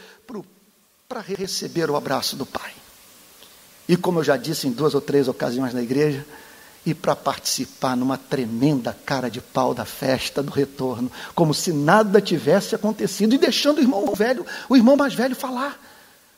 para 1.08 1.22
receber 1.22 1.90
o 1.90 1.96
abraço 1.96 2.36
do 2.36 2.44
Pai. 2.44 2.70
E 3.88 3.96
como 3.96 4.18
eu 4.18 4.24
já 4.24 4.36
disse 4.36 4.68
em 4.68 4.70
duas 4.70 4.94
ou 4.94 5.00
três 5.00 5.26
ocasiões 5.26 5.72
na 5.72 5.80
igreja, 5.80 6.26
e 6.84 6.92
para 6.92 7.16
participar 7.16 7.96
numa 7.96 8.18
tremenda 8.18 8.92
cara 9.06 9.30
de 9.30 9.40
pau 9.40 9.72
da 9.72 9.86
festa 9.86 10.42
do 10.42 10.52
retorno, 10.52 11.10
como 11.34 11.54
se 11.54 11.72
nada 11.72 12.20
tivesse 12.20 12.74
acontecido, 12.74 13.34
e 13.34 13.38
deixando 13.38 13.78
o 13.78 13.80
irmão 13.80 14.12
velho, 14.14 14.44
o 14.68 14.76
irmão 14.76 14.96
mais 14.98 15.14
velho 15.14 15.34
falar. 15.34 15.82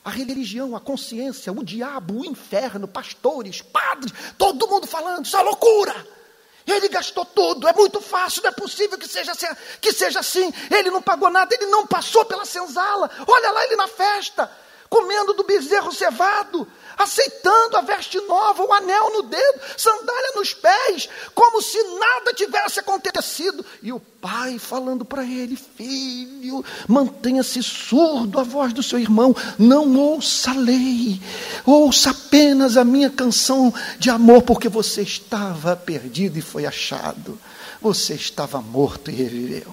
A 0.05 0.11
religião, 0.11 0.77
a 0.77 0.81
consciência, 0.81 1.53
o 1.53 1.64
diabo, 1.64 2.21
o 2.21 2.25
inferno, 2.25 2.87
pastores, 2.87 3.61
padres, 3.61 4.12
todo 4.39 4.68
mundo 4.68 4.87
falando, 4.87 5.25
isso 5.25 5.37
é 5.37 5.43
loucura. 5.43 6.20
Ele 6.66 6.88
gastou 6.88 7.24
tudo, 7.24 7.66
é 7.66 7.72
muito 7.72 8.00
fácil, 8.00 8.42
não 8.42 8.50
é 8.50 8.52
possível 8.52 8.98
que 8.98 9.08
seja, 9.08 9.32
assim, 9.32 9.46
que 9.80 9.92
seja 9.92 10.20
assim. 10.20 10.52
Ele 10.70 10.90
não 10.90 11.02
pagou 11.02 11.30
nada, 11.30 11.54
ele 11.54 11.66
não 11.66 11.86
passou 11.86 12.24
pela 12.24 12.44
senzala. 12.44 13.11
Olha 13.26 13.50
lá 13.50 13.64
ele 13.64 13.76
na 13.76 13.88
festa, 13.88 14.50
comendo 14.91 15.32
do 15.32 15.45
bezerro 15.45 15.93
cevado 15.93 16.66
aceitando 17.03 17.76
a 17.76 17.80
veste 17.80 18.20
nova, 18.22 18.62
o 18.62 18.72
anel 18.72 19.12
no 19.12 19.22
dedo, 19.22 19.61
sandália 19.76 20.32
nos 20.36 20.53
pés, 20.53 21.09
como 21.34 21.62
se 21.62 21.82
nada 21.99 22.34
tivesse 22.34 22.80
acontecido. 22.80 23.64
E 23.82 23.93
o 23.93 24.01
pai 24.01 24.59
falando 24.59 25.05
para 25.05 25.24
ele: 25.24 25.57
Filho, 25.57 26.64
mantenha-se 26.86 27.62
surdo 27.62 28.38
à 28.38 28.43
voz 28.43 28.72
do 28.72 28.82
seu 28.82 28.99
irmão, 28.99 29.34
não 29.59 29.97
ouça 29.97 30.51
a 30.51 30.55
lei, 30.55 31.20
ouça 31.64 32.11
apenas 32.11 32.76
a 32.76 32.84
minha 32.84 33.11
canção 33.11 33.72
de 33.99 34.11
amor, 34.11 34.43
porque 34.43 34.68
você 34.68 35.03
estava 35.03 35.74
perdido 35.74 36.38
e 36.38 36.43
foi 36.43 36.66
achado, 36.66 37.38
você 37.80 38.14
estava 38.14 38.61
morto 38.61 39.11
e 39.11 39.14
reviveu. 39.14 39.72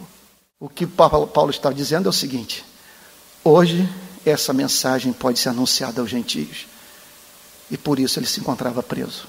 O 0.59 0.68
que 0.68 0.88
Paulo 0.88 1.49
está 1.49 1.72
dizendo 1.72 2.07
é 2.07 2.09
o 2.09 2.13
seguinte: 2.13 2.63
hoje 3.43 3.88
essa 4.30 4.53
mensagem 4.53 5.13
pode 5.13 5.39
ser 5.39 5.49
anunciada 5.49 6.01
aos 6.01 6.09
gentios 6.09 6.67
e 7.69 7.78
por 7.78 7.99
isso 7.99 8.19
ele 8.19 8.25
se 8.25 8.39
encontrava 8.39 8.82
preso. 8.82 9.28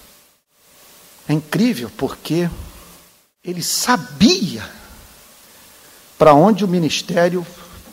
É 1.29 1.33
incrível 1.33 1.91
porque 1.97 2.49
ele 3.45 3.63
sabia 3.63 4.69
para 6.17 6.35
onde 6.35 6.65
o 6.65 6.69
ministério 6.69 7.47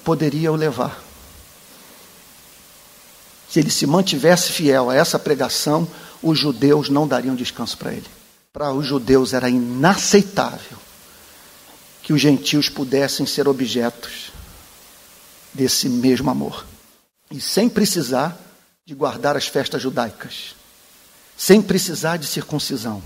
poderia 0.03 0.51
o 0.51 0.56
levar. 0.56 1.03
Se 3.49 3.60
ele 3.60 3.70
se 3.70 3.86
mantivesse 3.86 4.51
fiel 4.51 4.89
a 4.89 4.95
essa 4.95 5.20
pregação, 5.20 5.88
os 6.22 6.39
judeus 6.39 6.89
não 6.89 7.08
dariam 7.08 7.36
descanso 7.36 7.78
para 7.78 7.93
ele. 7.93 8.08
Para 8.51 8.74
os 8.74 8.86
judeus 8.86 9.34
era 9.34 9.49
inaceitável 9.49 10.78
que 12.01 12.14
os 12.14 12.22
gentios 12.22 12.70
pudessem 12.70 13.26
ser 13.26 13.47
objetos 13.47 14.32
desse 15.53 15.89
mesmo 15.89 16.30
amor. 16.30 16.66
E 17.32 17.42
sem 17.42 17.68
precisar 17.68 18.38
de 18.86 18.94
guardar 18.94 19.36
as 19.36 19.48
festas 19.48 19.82
judaicas, 19.82 20.56
sem 21.36 21.62
precisar 21.62 22.18
de 22.18 22.28
circuncisão, 22.28 23.02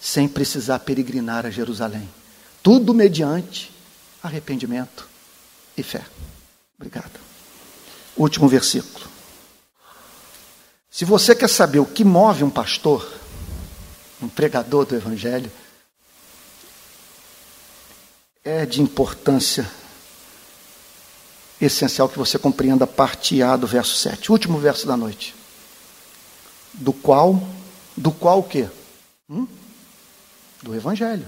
sem 0.00 0.28
precisar 0.28 0.80
peregrinar 0.80 1.46
a 1.46 1.50
Jerusalém. 1.50 2.08
Tudo 2.62 2.92
mediante 2.92 3.72
arrependimento 4.22 5.08
e 5.76 5.82
fé. 5.82 6.04
Obrigado. 6.76 7.20
Último 8.16 8.48
versículo. 8.48 9.06
Se 10.90 11.04
você 11.04 11.34
quer 11.34 11.48
saber 11.48 11.78
o 11.78 11.86
que 11.86 12.02
move 12.02 12.42
um 12.42 12.50
pastor, 12.50 13.06
um 14.20 14.28
pregador 14.28 14.86
do 14.86 14.96
Evangelho, 14.96 15.52
é 18.42 18.64
de 18.64 18.80
importância 18.80 19.70
essencial 21.60 22.08
que 22.08 22.18
você 22.18 22.38
compreenda 22.38 22.84
a 22.84 22.88
parte 22.88 23.42
A 23.42 23.56
do 23.56 23.66
verso 23.66 23.96
7, 23.96 24.30
último 24.30 24.58
verso 24.58 24.86
da 24.86 24.96
noite. 24.96 25.34
Do 26.74 26.92
qual, 26.92 27.42
do 27.96 28.12
qual 28.12 28.40
o 28.40 28.42
quê? 28.42 28.68
Hum? 29.28 29.46
Do 30.62 30.74
Evangelho. 30.74 31.26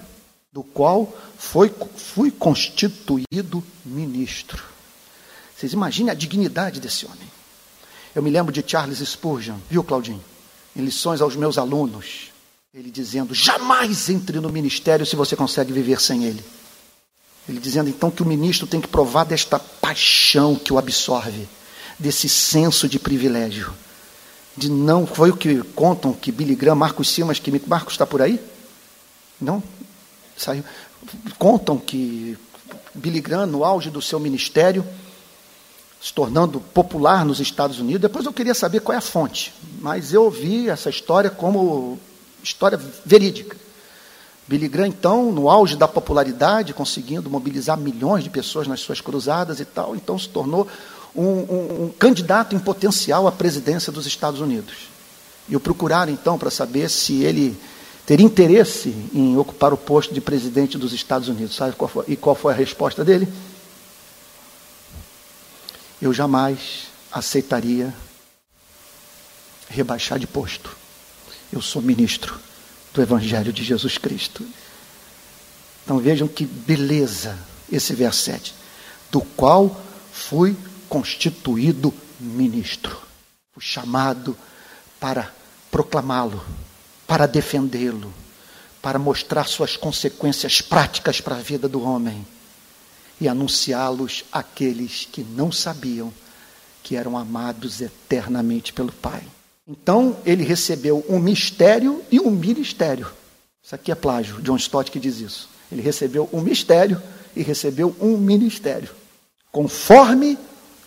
Do 0.53 0.63
qual 0.63 1.13
foi, 1.39 1.73
fui 1.97 2.31
constituído 2.31 3.65
ministro. 3.85 4.63
Vocês 5.57 5.73
imaginem 5.73 6.11
a 6.11 6.15
dignidade 6.15 6.81
desse 6.81 7.07
homem. 7.07 7.29
Eu 8.15 8.23
me 8.23 8.31
lembro 8.31 8.53
de 8.53 8.65
Charles 8.67 8.99
Spurgeon, 8.99 9.59
viu, 9.71 9.83
Claudinho? 9.83 10.25
Em 10.75 10.83
lições 10.83 11.21
aos 11.21 11.35
meus 11.35 11.59
alunos, 11.59 12.31
ele 12.73 12.91
dizendo: 12.91 13.35
jamais 13.35 14.09
entre 14.09 14.41
no 14.41 14.51
ministério 14.51 15.05
se 15.05 15.17
você 15.17 15.35
consegue 15.35 15.73
viver 15.73 16.01
sem 16.01 16.25
ele. 16.25 16.45
Ele 17.49 17.59
dizendo 17.59 17.89
então 17.89 18.11
que 18.11 18.23
o 18.23 18.27
ministro 18.27 18.67
tem 18.67 18.81
que 18.81 18.89
provar 18.89 19.25
desta 19.25 19.59
paixão 19.59 20.55
que 20.55 20.73
o 20.73 20.79
absorve, 20.79 21.49
desse 21.99 22.29
senso 22.29 22.89
de 22.89 22.99
privilégio. 22.99 23.73
De 24.57 24.71
não, 24.71 25.07
foi 25.07 25.31
o 25.31 25.37
que 25.37 25.63
contam 25.75 26.13
que 26.13 26.31
Billy 26.31 26.55
Graham, 26.55 26.75
Marcos 26.75 27.09
Simas, 27.09 27.39
que 27.39 27.63
Marcos 27.67 27.95
está 27.95 28.07
por 28.07 28.21
aí? 28.21 28.41
Não? 29.41 29.63
Saiu. 30.37 30.65
Contam 31.39 31.79
que 31.79 32.37
Billy 32.95 33.21
Graham, 33.21 33.47
no 33.47 33.65
auge 33.65 33.89
do 33.89 34.03
seu 34.03 34.21
ministério, 34.21 34.85
se 36.01 36.13
tornando 36.13 36.61
popular 36.61 37.25
nos 37.25 37.41
Estados 37.41 37.81
Unidos. 37.81 38.03
Depois 38.03 38.27
eu 38.27 38.33
queria 38.33 38.55
saber 38.55 38.81
qual 38.81 38.95
é 38.95 38.99
a 38.99 39.03
fonte, 39.03 39.55
mas 39.81 40.13
eu 40.13 40.25
ouvi 40.25 40.69
essa 40.69 40.91
história 40.91 41.31
como 41.31 41.99
história 42.43 42.79
verídica. 43.05 43.57
Billy 44.49 44.67
Graham, 44.67 44.89
então, 44.89 45.31
no 45.31 45.51
auge 45.51 45.77
da 45.77 45.87
popularidade, 45.87 46.73
conseguindo 46.73 47.29
mobilizar 47.29 47.77
milhões 47.77 48.25
de 48.25 48.31
pessoas 48.31 48.67
nas 48.67 48.81
suas 48.81 48.99
cruzadas 48.99 49.61
e 49.61 49.65
tal, 49.67 49.95
então 49.95 50.19
se 50.19 50.27
tornou 50.31 50.67
um, 51.15 51.23
um, 51.23 51.85
um 51.85 51.93
candidato 51.99 52.57
em 52.57 52.59
potencial 52.59 53.29
à 53.29 53.33
presidência 53.33 53.93
dos 53.93 54.07
Estados 54.07 54.41
Unidos. 54.41 54.89
E 55.51 55.55
o 55.55 55.61
procuraram, 55.61 56.11
então, 56.11 56.39
para 56.39 56.51
saber 56.51 56.89
se 56.89 57.23
ele 57.23 57.61
teria 58.07 58.25
interesse 58.25 58.89
em 59.13 59.37
ocupar 59.37 59.75
o 59.75 59.77
posto 59.77 60.15
de 60.15 60.21
presidente 60.21 60.79
dos 60.79 60.95
Estados 60.95 61.29
Unidos. 61.29 61.55
Sabe 61.55 61.77
qual 61.77 61.89
foi, 61.89 62.05
e 62.09 62.17
qual 62.17 62.35
foi 62.35 62.55
a 62.55 62.57
resposta 62.57 63.05
dele? 63.05 63.29
Eu 66.01 66.15
jamais 66.15 66.87
aceitaria 67.13 67.95
rebaixar 69.69 70.19
de 70.19 70.27
posto. 70.27 70.75
Eu 71.53 71.61
sou 71.61 71.83
ministro 71.83 72.48
do 72.99 73.03
Evangelho 73.03 73.53
de 73.53 73.63
Jesus 73.63 73.97
Cristo. 73.97 74.45
Então 75.85 75.99
vejam 75.99 76.27
que 76.27 76.45
beleza 76.45 77.39
esse 77.71 77.95
verso 77.95 78.23
7. 78.23 78.53
Do 79.09 79.21
qual 79.21 79.81
fui 80.13 80.57
constituído 80.89 81.95
ministro. 82.19 83.01
o 83.55 83.61
chamado 83.61 84.37
para 84.99 85.33
proclamá-lo, 85.71 86.45
para 87.07 87.27
defendê-lo, 87.27 88.13
para 88.83 88.99
mostrar 88.99 89.47
suas 89.47 89.77
consequências 89.77 90.61
práticas 90.61 91.21
para 91.21 91.37
a 91.37 91.41
vida 91.41 91.69
do 91.69 91.83
homem 91.83 92.27
e 93.21 93.29
anunciá-los 93.29 94.25
àqueles 94.33 95.09
que 95.11 95.23
não 95.23 95.51
sabiam 95.53 96.13
que 96.83 96.97
eram 96.97 97.17
amados 97.17 97.81
eternamente 97.81 98.73
pelo 98.73 98.93
Pai. 98.93 99.23
Então, 99.69 100.17
ele 100.25 100.43
recebeu 100.45 101.05
um 101.09 101.19
mistério 101.19 102.03
e 102.11 102.19
um 102.19 102.31
ministério. 102.31 103.07
Isso 103.63 103.75
aqui 103.75 103.93
é 103.93 103.95
plágio, 103.95 104.41
John 104.41 104.57
Stott 104.57 104.91
que 104.91 104.99
diz 104.99 105.21
isso. 105.21 105.51
Ele 105.71 105.83
recebeu 105.83 106.27
um 106.33 106.41
mistério 106.41 107.03
e 107.37 107.43
recebeu 107.43 107.95
um 108.01 108.17
ministério, 108.17 108.89
conforme 109.53 110.39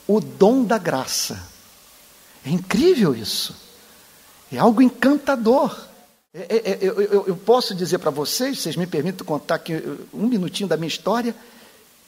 o 0.07 0.19
dom 0.19 0.63
da 0.63 0.79
graça. 0.79 1.47
É 2.43 2.49
incrível 2.49 3.13
isso. 3.13 3.55
É 4.51 4.57
algo 4.57 4.81
encantador. 4.81 5.79
É, 6.33 6.39
é, 6.39 6.71
é, 6.71 6.77
eu, 6.81 7.01
eu, 7.01 7.27
eu, 7.27 7.35
posso 7.35 7.75
dizer 7.75 7.99
para 7.99 8.09
vocês, 8.09 8.59
vocês 8.59 8.75
me 8.75 8.87
permitem 8.87 9.25
contar 9.25 9.55
aqui 9.55 9.73
um 10.13 10.27
minutinho 10.27 10.67
da 10.67 10.75
minha 10.75 10.87
história. 10.87 11.35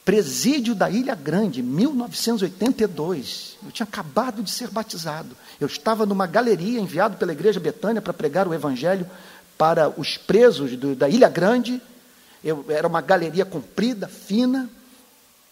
Presídio 0.06 0.76
da 0.76 0.89
Ilha 0.89 1.16
Grande, 1.16 1.62
1982. 1.62 3.58
Eu 3.64 3.72
tinha 3.72 3.86
acabado 3.86 4.43
de 4.43 4.51
ser 4.51 4.70
batizado. 4.70 5.36
Eu 5.62 5.68
estava 5.68 6.06
numa 6.06 6.28
galeria 6.28 6.80
enviado 6.80 7.16
pela 7.16 7.32
Igreja 7.32 7.60
Betânia 7.60 8.01
para 8.01 8.12
pregar 8.12 8.45
o 8.47 8.54
Evangelho 8.54 9.10
para 9.58 9.89
os 9.89 10.18
presos 10.18 10.76
do, 10.76 10.93
da 10.93 11.08
Ilha 11.08 11.30
Grande. 11.30 11.82
Eu, 12.43 12.66
era 12.68 12.86
uma 12.86 12.99
galeria 12.99 13.45
comprida, 13.45 14.10
fina. 14.10 14.70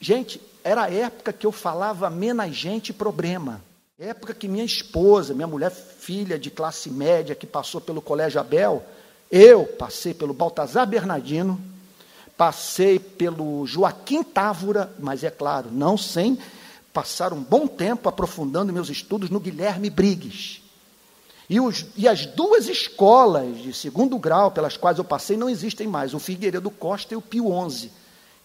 Gente, 0.02 0.41
era 0.64 0.84
a 0.84 0.91
época 0.91 1.32
que 1.32 1.45
eu 1.45 1.52
falava 1.52 2.10
menos 2.10 2.54
gente 2.54 2.91
problema. 2.91 3.62
Época 3.97 4.34
que 4.34 4.47
minha 4.49 4.66
esposa, 4.66 5.34
minha 5.34 5.47
mulher 5.47 5.72
filha 5.72 6.38
de 6.38 6.49
classe 6.49 6.89
média, 6.89 7.36
que 7.36 7.47
passou 7.47 7.80
pelo 7.80 8.02
Colégio 8.02 8.41
Abel, 8.41 8.84
eu 9.32 9.64
passei 9.64 10.14
pelo 10.14 10.34
Baltazar 10.34 10.86
Bernardino, 10.86 11.58
passei 12.42 12.98
pelo 12.98 13.68
Joaquim 13.68 14.24
Távora, 14.24 14.92
mas 14.98 15.24
é 15.24 15.30
claro, 15.30 15.70
não 15.72 15.96
sem 15.96 16.39
passar 16.92 17.34
um 17.34 17.44
bom 17.44 17.68
tempo 17.68 18.10
aprofundando 18.10 18.74
meus 18.74 18.89
estudos 18.89 19.30
no 19.30 19.39
Guilherme 19.39 19.92
Briggs. 19.92 20.60
E, 21.48 21.60
os, 21.60 21.86
e, 21.96 22.08
as 22.08 22.26
duas 22.26 22.68
escolas 22.68 23.60
de 23.60 23.72
segundo 23.72 24.18
grau 24.18 24.50
pelas 24.50 24.76
quais 24.76 24.98
eu 24.98 25.04
passei 25.04 25.38
não 25.38 25.48
existem 25.48 25.86
mais, 25.86 26.16
o 26.16 26.20
Figueiredo 26.20 26.72
Costa 26.72 27.14
e 27.14 27.18
o 27.18 27.22
Pio 27.22 27.52
XI. 27.70 27.92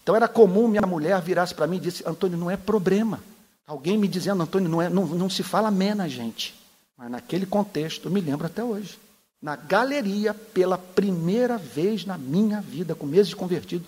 Então 0.03 0.15
era 0.15 0.27
comum 0.27 0.67
minha 0.67 0.85
mulher 0.85 1.19
virasse 1.19 1.55
para 1.55 1.65
mim 1.65 1.77
e 1.77 1.79
disse, 1.79 2.03
Antônio, 2.05 2.37
não 2.37 2.51
é 2.51 2.55
problema. 2.55 3.19
Alguém 3.65 3.97
me 3.97 4.07
dizendo, 4.07 4.43
Antônio, 4.43 4.69
não, 4.69 4.79
é, 4.79 4.89
não, 4.89 5.07
não 5.07 5.27
se 5.27 5.41
fala 5.41 5.71
mena, 5.71 6.07
gente. 6.07 6.53
Mas 6.95 7.09
naquele 7.09 7.47
contexto, 7.47 8.09
eu 8.09 8.11
me 8.11 8.21
lembro 8.21 8.45
até 8.45 8.63
hoje. 8.63 8.99
Na 9.41 9.55
galeria, 9.55 10.33
pela 10.33 10.77
primeira 10.77 11.57
vez 11.57 12.05
na 12.05 12.17
minha 12.17 12.59
vida, 12.59 12.95
com 12.95 13.05
meses 13.05 13.29
de 13.29 13.35
convertido, 13.35 13.87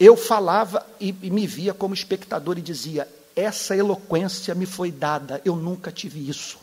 eu 0.00 0.16
falava 0.16 0.84
e, 1.00 1.14
e 1.22 1.30
me 1.30 1.46
via 1.46 1.74
como 1.74 1.94
espectador 1.94 2.58
e 2.58 2.62
dizia: 2.62 3.08
essa 3.34 3.76
eloquência 3.76 4.54
me 4.54 4.64
foi 4.64 4.90
dada, 4.90 5.40
eu 5.44 5.56
nunca 5.56 5.92
tive 5.92 6.28
isso. 6.28 6.58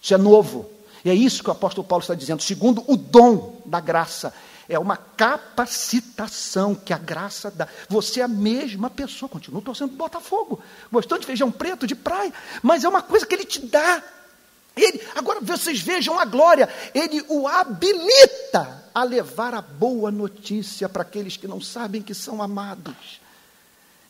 Isso 0.00 0.14
é 0.14 0.18
novo. 0.18 0.70
E 1.04 1.10
é 1.10 1.14
isso 1.14 1.42
que 1.42 1.48
o 1.48 1.52
apóstolo 1.52 1.86
Paulo 1.86 2.02
está 2.02 2.14
dizendo, 2.14 2.42
segundo 2.42 2.84
o 2.86 2.96
dom 2.96 3.62
da 3.66 3.80
graça 3.80 4.32
é 4.68 4.78
uma 4.78 4.96
capacitação 4.96 6.74
que 6.74 6.92
a 6.92 6.98
graça 6.98 7.50
dá. 7.50 7.66
Você 7.88 8.20
é 8.20 8.22
a 8.22 8.28
mesma 8.28 8.88
pessoa, 8.88 9.28
continua 9.28 9.60
torcendo 9.60 9.96
Botafogo, 9.96 10.62
gostando 10.92 11.22
de 11.22 11.26
feijão 11.26 11.50
preto, 11.50 11.86
de 11.86 11.96
praia, 11.96 12.32
mas 12.62 12.84
é 12.84 12.88
uma 12.88 13.02
coisa 13.02 13.26
que 13.26 13.34
ele 13.34 13.44
te 13.44 13.66
dá. 13.66 14.02
Ele, 14.76 15.00
agora 15.14 15.40
vocês 15.40 15.80
vejam 15.80 16.18
a 16.18 16.24
glória, 16.24 16.68
ele 16.94 17.24
o 17.28 17.46
habilita 17.46 18.84
a 18.94 19.02
levar 19.02 19.54
a 19.54 19.60
boa 19.60 20.10
notícia 20.10 20.88
para 20.88 21.02
aqueles 21.02 21.36
que 21.36 21.48
não 21.48 21.60
sabem 21.60 22.02
que 22.02 22.14
são 22.14 22.42
amados 22.42 23.20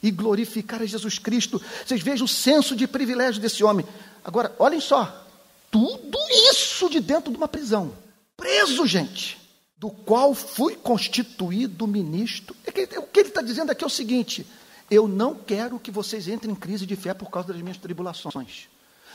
e 0.02 0.10
glorificar 0.10 0.82
a 0.82 0.86
Jesus 0.86 1.18
Cristo. 1.18 1.60
Vocês 1.84 2.02
vejam 2.02 2.24
o 2.24 2.28
senso 2.28 2.76
de 2.76 2.86
privilégio 2.86 3.40
desse 3.40 3.64
homem. 3.64 3.86
Agora, 4.24 4.54
olhem 4.58 4.80
só, 4.80 5.26
tudo 5.70 6.18
isso 6.50 6.88
de 6.88 7.00
dentro 7.00 7.30
de 7.30 7.36
uma 7.36 7.48
prisão. 7.48 7.92
Preso, 8.36 8.86
gente 8.86 9.40
do 9.80 9.88
qual 9.88 10.34
fui 10.34 10.76
constituído 10.76 11.86
ministro. 11.86 12.54
É 12.66 12.98
o 12.98 13.06
que 13.06 13.20
ele 13.20 13.30
está 13.30 13.40
dizendo 13.40 13.72
aqui 13.72 13.82
é 13.82 13.86
o 13.86 13.90
seguinte: 13.90 14.46
eu 14.90 15.08
não 15.08 15.34
quero 15.34 15.80
que 15.80 15.90
vocês 15.90 16.28
entrem 16.28 16.52
em 16.52 16.54
crise 16.54 16.84
de 16.84 16.94
fé 16.94 17.14
por 17.14 17.30
causa 17.30 17.54
das 17.54 17.62
minhas 17.62 17.78
tribulações. 17.78 18.68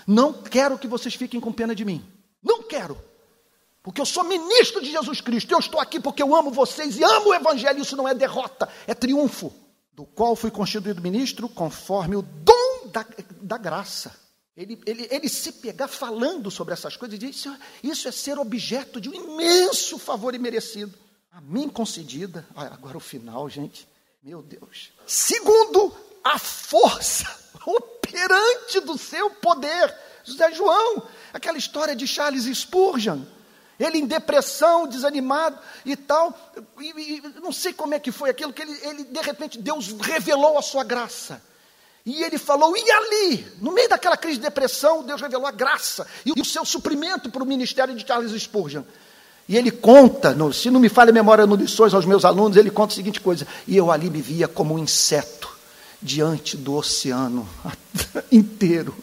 Não 0.05 0.33
quero 0.33 0.77
que 0.77 0.87
vocês 0.87 1.15
fiquem 1.15 1.39
com 1.39 1.51
pena 1.51 1.75
de 1.75 1.83
mim. 1.83 2.05
Não 2.43 2.63
quero. 2.63 2.97
Porque 3.81 4.01
eu 4.01 4.05
sou 4.05 4.23
ministro 4.23 4.81
de 4.81 4.91
Jesus 4.91 5.21
Cristo. 5.21 5.51
Eu 5.51 5.59
estou 5.59 5.79
aqui 5.79 5.99
porque 5.99 6.21
eu 6.21 6.35
amo 6.35 6.51
vocês 6.51 6.97
e 6.97 7.03
amo 7.03 7.29
o 7.29 7.33
Evangelho. 7.33 7.81
Isso 7.81 7.95
não 7.95 8.07
é 8.07 8.13
derrota, 8.13 8.67
é 8.87 8.93
triunfo. 8.93 9.53
Do 9.93 10.05
qual 10.05 10.35
fui 10.35 10.51
constituído 10.51 11.01
ministro 11.01 11.47
conforme 11.47 12.15
o 12.15 12.21
dom 12.21 12.87
da, 12.91 13.05
da 13.41 13.57
graça 13.57 14.25
ele, 14.55 14.81
ele, 14.85 15.07
ele 15.11 15.27
se 15.27 15.51
pegar 15.51 15.87
falando 15.87 16.49
sobre 16.49 16.73
essas 16.73 16.95
coisas 16.95 17.15
e 17.15 17.19
diz: 17.19 17.45
isso, 17.83 18.07
é 18.07 18.11
ser 18.11 18.39
objeto 18.39 19.01
de 19.01 19.09
um 19.09 19.13
imenso 19.13 19.99
favor 19.99 20.33
imerecido. 20.33 20.97
A 21.31 21.41
mim 21.41 21.67
concedida. 21.67 22.47
Agora 22.55 22.95
o 22.97 23.01
final, 23.01 23.49
gente. 23.49 23.85
Meu 24.23 24.41
Deus. 24.41 24.93
Segundo, 25.05 25.93
a 26.23 26.39
força 26.39 27.27
operante 28.15 28.79
do 28.79 28.97
seu 28.97 29.29
poder. 29.29 29.93
José 30.23 30.51
João, 30.53 31.03
aquela 31.33 31.57
história 31.57 31.95
de 31.95 32.07
Charles 32.07 32.45
Spurgeon. 32.57 33.19
Ele 33.77 33.97
em 33.97 34.05
depressão, 34.05 34.87
desanimado 34.87 35.59
e 35.85 35.97
tal. 35.97 36.33
E, 36.79 37.17
e, 37.17 37.23
não 37.41 37.51
sei 37.51 37.73
como 37.73 37.93
é 37.93 37.99
que 37.99 38.11
foi 38.11 38.29
aquilo 38.29 38.53
que 38.53 38.61
ele, 38.61 38.79
ele, 38.83 39.03
de 39.03 39.19
repente, 39.19 39.59
Deus 39.59 39.93
revelou 39.99 40.57
a 40.57 40.61
sua 40.61 40.83
graça. 40.85 41.41
E 42.05 42.23
ele 42.23 42.37
falou, 42.37 42.73
e 42.77 42.91
ali, 42.91 43.47
no 43.59 43.71
meio 43.71 43.89
daquela 43.89 44.15
crise 44.15 44.37
de 44.37 44.43
depressão, 44.43 45.03
Deus 45.03 45.19
revelou 45.19 45.47
a 45.47 45.51
graça 45.51 46.07
e 46.25 46.31
o 46.31 46.45
seu 46.45 46.63
suprimento 46.63 47.29
para 47.29 47.43
o 47.43 47.45
ministério 47.45 47.93
de 47.95 48.07
Charles 48.07 48.31
Spurgeon. 48.41 48.83
E 49.49 49.57
ele 49.57 49.71
conta, 49.71 50.33
no, 50.33 50.53
se 50.53 50.71
não 50.71 50.79
me 50.79 50.87
falha 50.87 51.09
a 51.09 51.13
memória 51.13 51.45
no 51.45 51.55
lições 51.55 51.93
aos 51.93 52.05
meus 52.05 52.23
alunos, 52.23 52.57
ele 52.57 52.71
conta 52.71 52.93
a 52.93 52.95
seguinte 52.95 53.19
coisa: 53.19 53.45
e 53.67 53.75
eu 53.75 53.91
ali 53.91 54.09
me 54.09 54.21
via 54.21 54.47
como 54.47 54.75
um 54.75 54.79
inseto 54.79 55.54
diante 56.01 56.57
do 56.57 56.75
oceano 56.75 57.47
inteiro, 58.31 58.95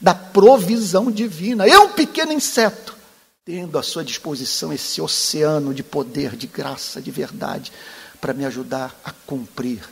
da 0.00 0.14
provisão 0.14 1.10
divina. 1.10 1.66
Eu, 1.66 1.84
um 1.84 1.92
pequeno 1.92 2.32
inseto, 2.32 2.96
tendo 3.44 3.78
à 3.78 3.82
sua 3.82 4.04
disposição 4.04 4.72
esse 4.72 5.00
oceano 5.00 5.74
de 5.74 5.82
poder, 5.82 6.36
de 6.36 6.46
graça, 6.46 7.00
de 7.00 7.10
verdade, 7.10 7.72
para 8.20 8.32
me 8.32 8.44
ajudar 8.44 8.98
a 9.04 9.12
cumprir 9.26 9.82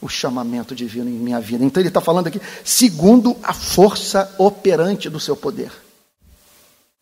o 0.00 0.08
chamamento 0.08 0.74
divino 0.74 1.08
em 1.10 1.14
minha 1.14 1.40
vida. 1.40 1.64
Então 1.64 1.80
ele 1.80 1.88
está 1.88 2.00
falando 2.00 2.28
aqui, 2.28 2.40
segundo 2.64 3.36
a 3.42 3.52
força 3.52 4.32
operante 4.38 5.10
do 5.10 5.18
seu 5.18 5.36
poder. 5.36 5.72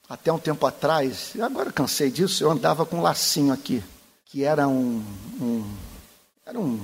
Até 0.09 0.33
um 0.33 0.39
tempo 0.39 0.65
atrás, 0.67 1.33
agora 1.41 1.73
cansei 1.73 2.11
disso, 2.11 2.43
eu 2.43 2.51
andava 2.51 2.87
com 2.87 2.99
um 2.99 3.03
lacinho 3.03 3.53
aqui, 3.53 3.83
que 4.25 4.45
era 4.45 4.69
um, 4.69 5.03
um 5.41 5.65
era 6.47 6.61
um, 6.61 6.81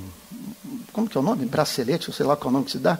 como 0.92 1.08
que 1.08 1.16
é 1.16 1.20
o 1.20 1.22
nome? 1.22 1.46
Bracelete, 1.46 2.12
sei 2.12 2.26
lá 2.26 2.34
qual 2.36 2.46
é 2.46 2.50
o 2.50 2.52
nome 2.52 2.64
que 2.64 2.72
se 2.72 2.78
dá, 2.78 2.98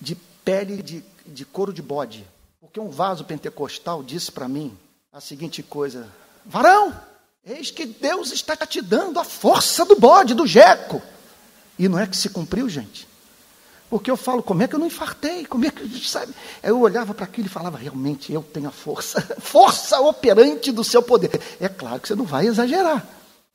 de 0.00 0.14
pele 0.14 0.80
de, 0.80 1.04
de 1.26 1.44
couro 1.44 1.72
de 1.72 1.82
bode. 1.82 2.24
Porque 2.60 2.78
um 2.78 2.88
vaso 2.88 3.24
pentecostal 3.24 4.00
disse 4.00 4.30
para 4.30 4.46
mim 4.46 4.78
a 5.12 5.20
seguinte 5.20 5.60
coisa: 5.60 6.08
varão, 6.46 6.94
eis 7.44 7.72
que 7.72 7.84
Deus 7.84 8.30
está 8.30 8.54
te 8.54 8.80
dando 8.80 9.18
a 9.18 9.24
força 9.24 9.84
do 9.84 9.96
bode, 9.96 10.34
do 10.34 10.46
jeco. 10.46 11.02
E 11.76 11.88
não 11.88 11.98
é 11.98 12.06
que 12.06 12.16
se 12.16 12.28
cumpriu, 12.28 12.68
gente. 12.68 13.08
Porque 13.90 14.10
eu 14.10 14.16
falo, 14.16 14.42
como 14.42 14.62
é 14.62 14.68
que 14.68 14.76
eu 14.76 14.78
não 14.78 14.86
infartei? 14.86 15.44
Como 15.44 15.66
é 15.66 15.70
que, 15.70 16.08
sabe? 16.08 16.32
Eu 16.62 16.80
olhava 16.80 17.12
para 17.12 17.24
aquilo 17.24 17.48
e 17.48 17.50
falava, 17.50 17.76
realmente 17.76 18.32
eu 18.32 18.42
tenho 18.42 18.68
a 18.68 18.72
força, 18.72 19.20
força 19.40 20.00
operante 20.00 20.70
do 20.70 20.84
seu 20.84 21.02
poder. 21.02 21.40
É 21.60 21.68
claro 21.68 22.00
que 22.00 22.06
você 22.06 22.14
não 22.14 22.24
vai 22.24 22.46
exagerar. 22.46 23.04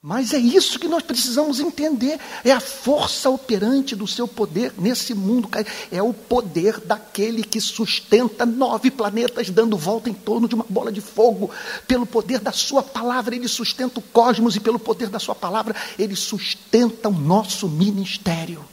Mas 0.01 0.31
é 0.31 0.37
isso 0.37 0.77
que 0.77 0.87
nós 0.87 1.01
precisamos 1.01 1.59
entender. 1.59 2.19
É 2.45 2.51
a 2.51 2.59
força 2.59 3.29
operante 3.29 3.95
do 3.95 4.07
seu 4.07 4.27
poder 4.27 4.71
nesse 4.77 5.13
mundo. 5.13 5.49
É 5.91 6.01
o 6.01 6.13
poder 6.13 6.79
daquele 6.79 7.43
que 7.43 7.59
sustenta 7.59 8.45
nove 8.45 8.91
planetas 8.91 9.49
dando 9.49 9.75
volta 9.75 10.07
em 10.09 10.13
torno 10.13 10.47
de 10.47 10.53
uma 10.53 10.65
bola 10.69 10.91
de 10.91 11.01
fogo. 11.01 11.49
Pelo 11.87 12.05
poder 12.05 12.39
da 12.39 12.51
sua 12.51 12.83
palavra, 12.83 13.35
ele 13.35 13.47
sustenta 13.47 13.99
o 13.99 14.03
cosmos, 14.03 14.55
e 14.55 14.59
pelo 14.59 14.77
poder 14.77 15.09
da 15.09 15.19
sua 15.19 15.33
palavra, 15.35 15.75
ele 15.97 16.15
sustenta 16.15 17.09
o 17.09 17.13
nosso 17.13 17.67
ministério 17.67 18.63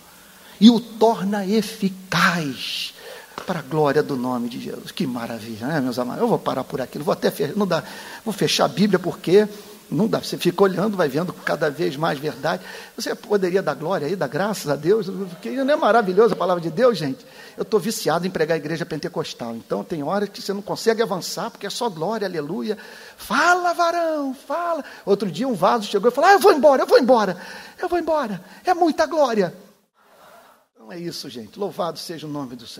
e 0.60 0.70
o 0.70 0.78
torna 0.78 1.46
eficaz 1.46 2.94
para 3.46 3.58
a 3.58 3.62
glória 3.62 4.02
do 4.02 4.16
nome 4.16 4.48
de 4.48 4.60
Jesus. 4.60 4.92
Que 4.92 5.06
maravilha, 5.06 5.66
né, 5.66 5.80
meus 5.80 5.98
amados? 5.98 6.22
Eu 6.22 6.28
vou 6.28 6.38
parar 6.38 6.64
por 6.64 6.80
aqui, 6.80 6.98
vou 6.98 7.12
até 7.12 7.32
não 7.56 7.66
dá, 7.66 7.82
vou 8.24 8.32
fechar 8.32 8.66
a 8.66 8.68
Bíblia 8.68 8.98
porque 8.98 9.48
Não 9.90 10.08
dá, 10.08 10.18
você 10.18 10.38
fica 10.38 10.62
olhando, 10.62 10.96
vai 10.96 11.08
vendo 11.08 11.32
cada 11.32 11.70
vez 11.70 11.96
mais 11.96 12.18
verdade. 12.18 12.62
Você 12.96 13.14
poderia 13.14 13.62
dar 13.62 13.74
glória 13.74 14.06
aí, 14.06 14.16
dar 14.16 14.28
graças 14.28 14.68
a 14.68 14.76
Deus, 14.76 15.08
porque 15.08 15.50
não 15.50 15.72
é 15.72 15.76
maravilhosa 15.76 16.34
a 16.34 16.36
palavra 16.36 16.62
de 16.62 16.70
Deus, 16.70 16.96
gente? 16.98 17.24
Eu 17.56 17.62
estou 17.62 17.78
viciado 17.78 18.26
em 18.26 18.30
pregar 18.30 18.54
a 18.54 18.58
igreja 18.58 18.84
pentecostal, 18.84 19.54
então 19.54 19.84
tem 19.84 20.02
horas 20.02 20.28
que 20.28 20.42
você 20.42 20.52
não 20.52 20.62
consegue 20.62 21.02
avançar, 21.02 21.50
porque 21.50 21.66
é 21.66 21.70
só 21.70 21.88
glória, 21.88 22.26
aleluia. 22.26 22.76
Fala, 23.16 23.72
varão, 23.74 24.34
fala. 24.34 24.84
Outro 25.04 25.30
dia 25.30 25.46
um 25.46 25.54
vaso 25.54 25.86
chegou 25.86 26.10
e 26.10 26.14
falou: 26.14 26.30
Ah, 26.30 26.32
eu 26.32 26.40
vou 26.40 26.52
embora, 26.52 26.82
eu 26.82 26.86
vou 26.86 26.98
embora, 26.98 27.36
eu 27.80 27.88
vou 27.88 27.98
embora, 27.98 28.42
é 28.64 28.74
muita 28.74 29.06
glória. 29.06 29.54
Não 30.78 30.92
é 30.92 30.98
isso, 30.98 31.30
gente. 31.30 31.58
Louvado 31.58 31.98
seja 31.98 32.26
o 32.26 32.30
nome 32.30 32.56
do 32.56 32.66
Senhor. 32.66 32.72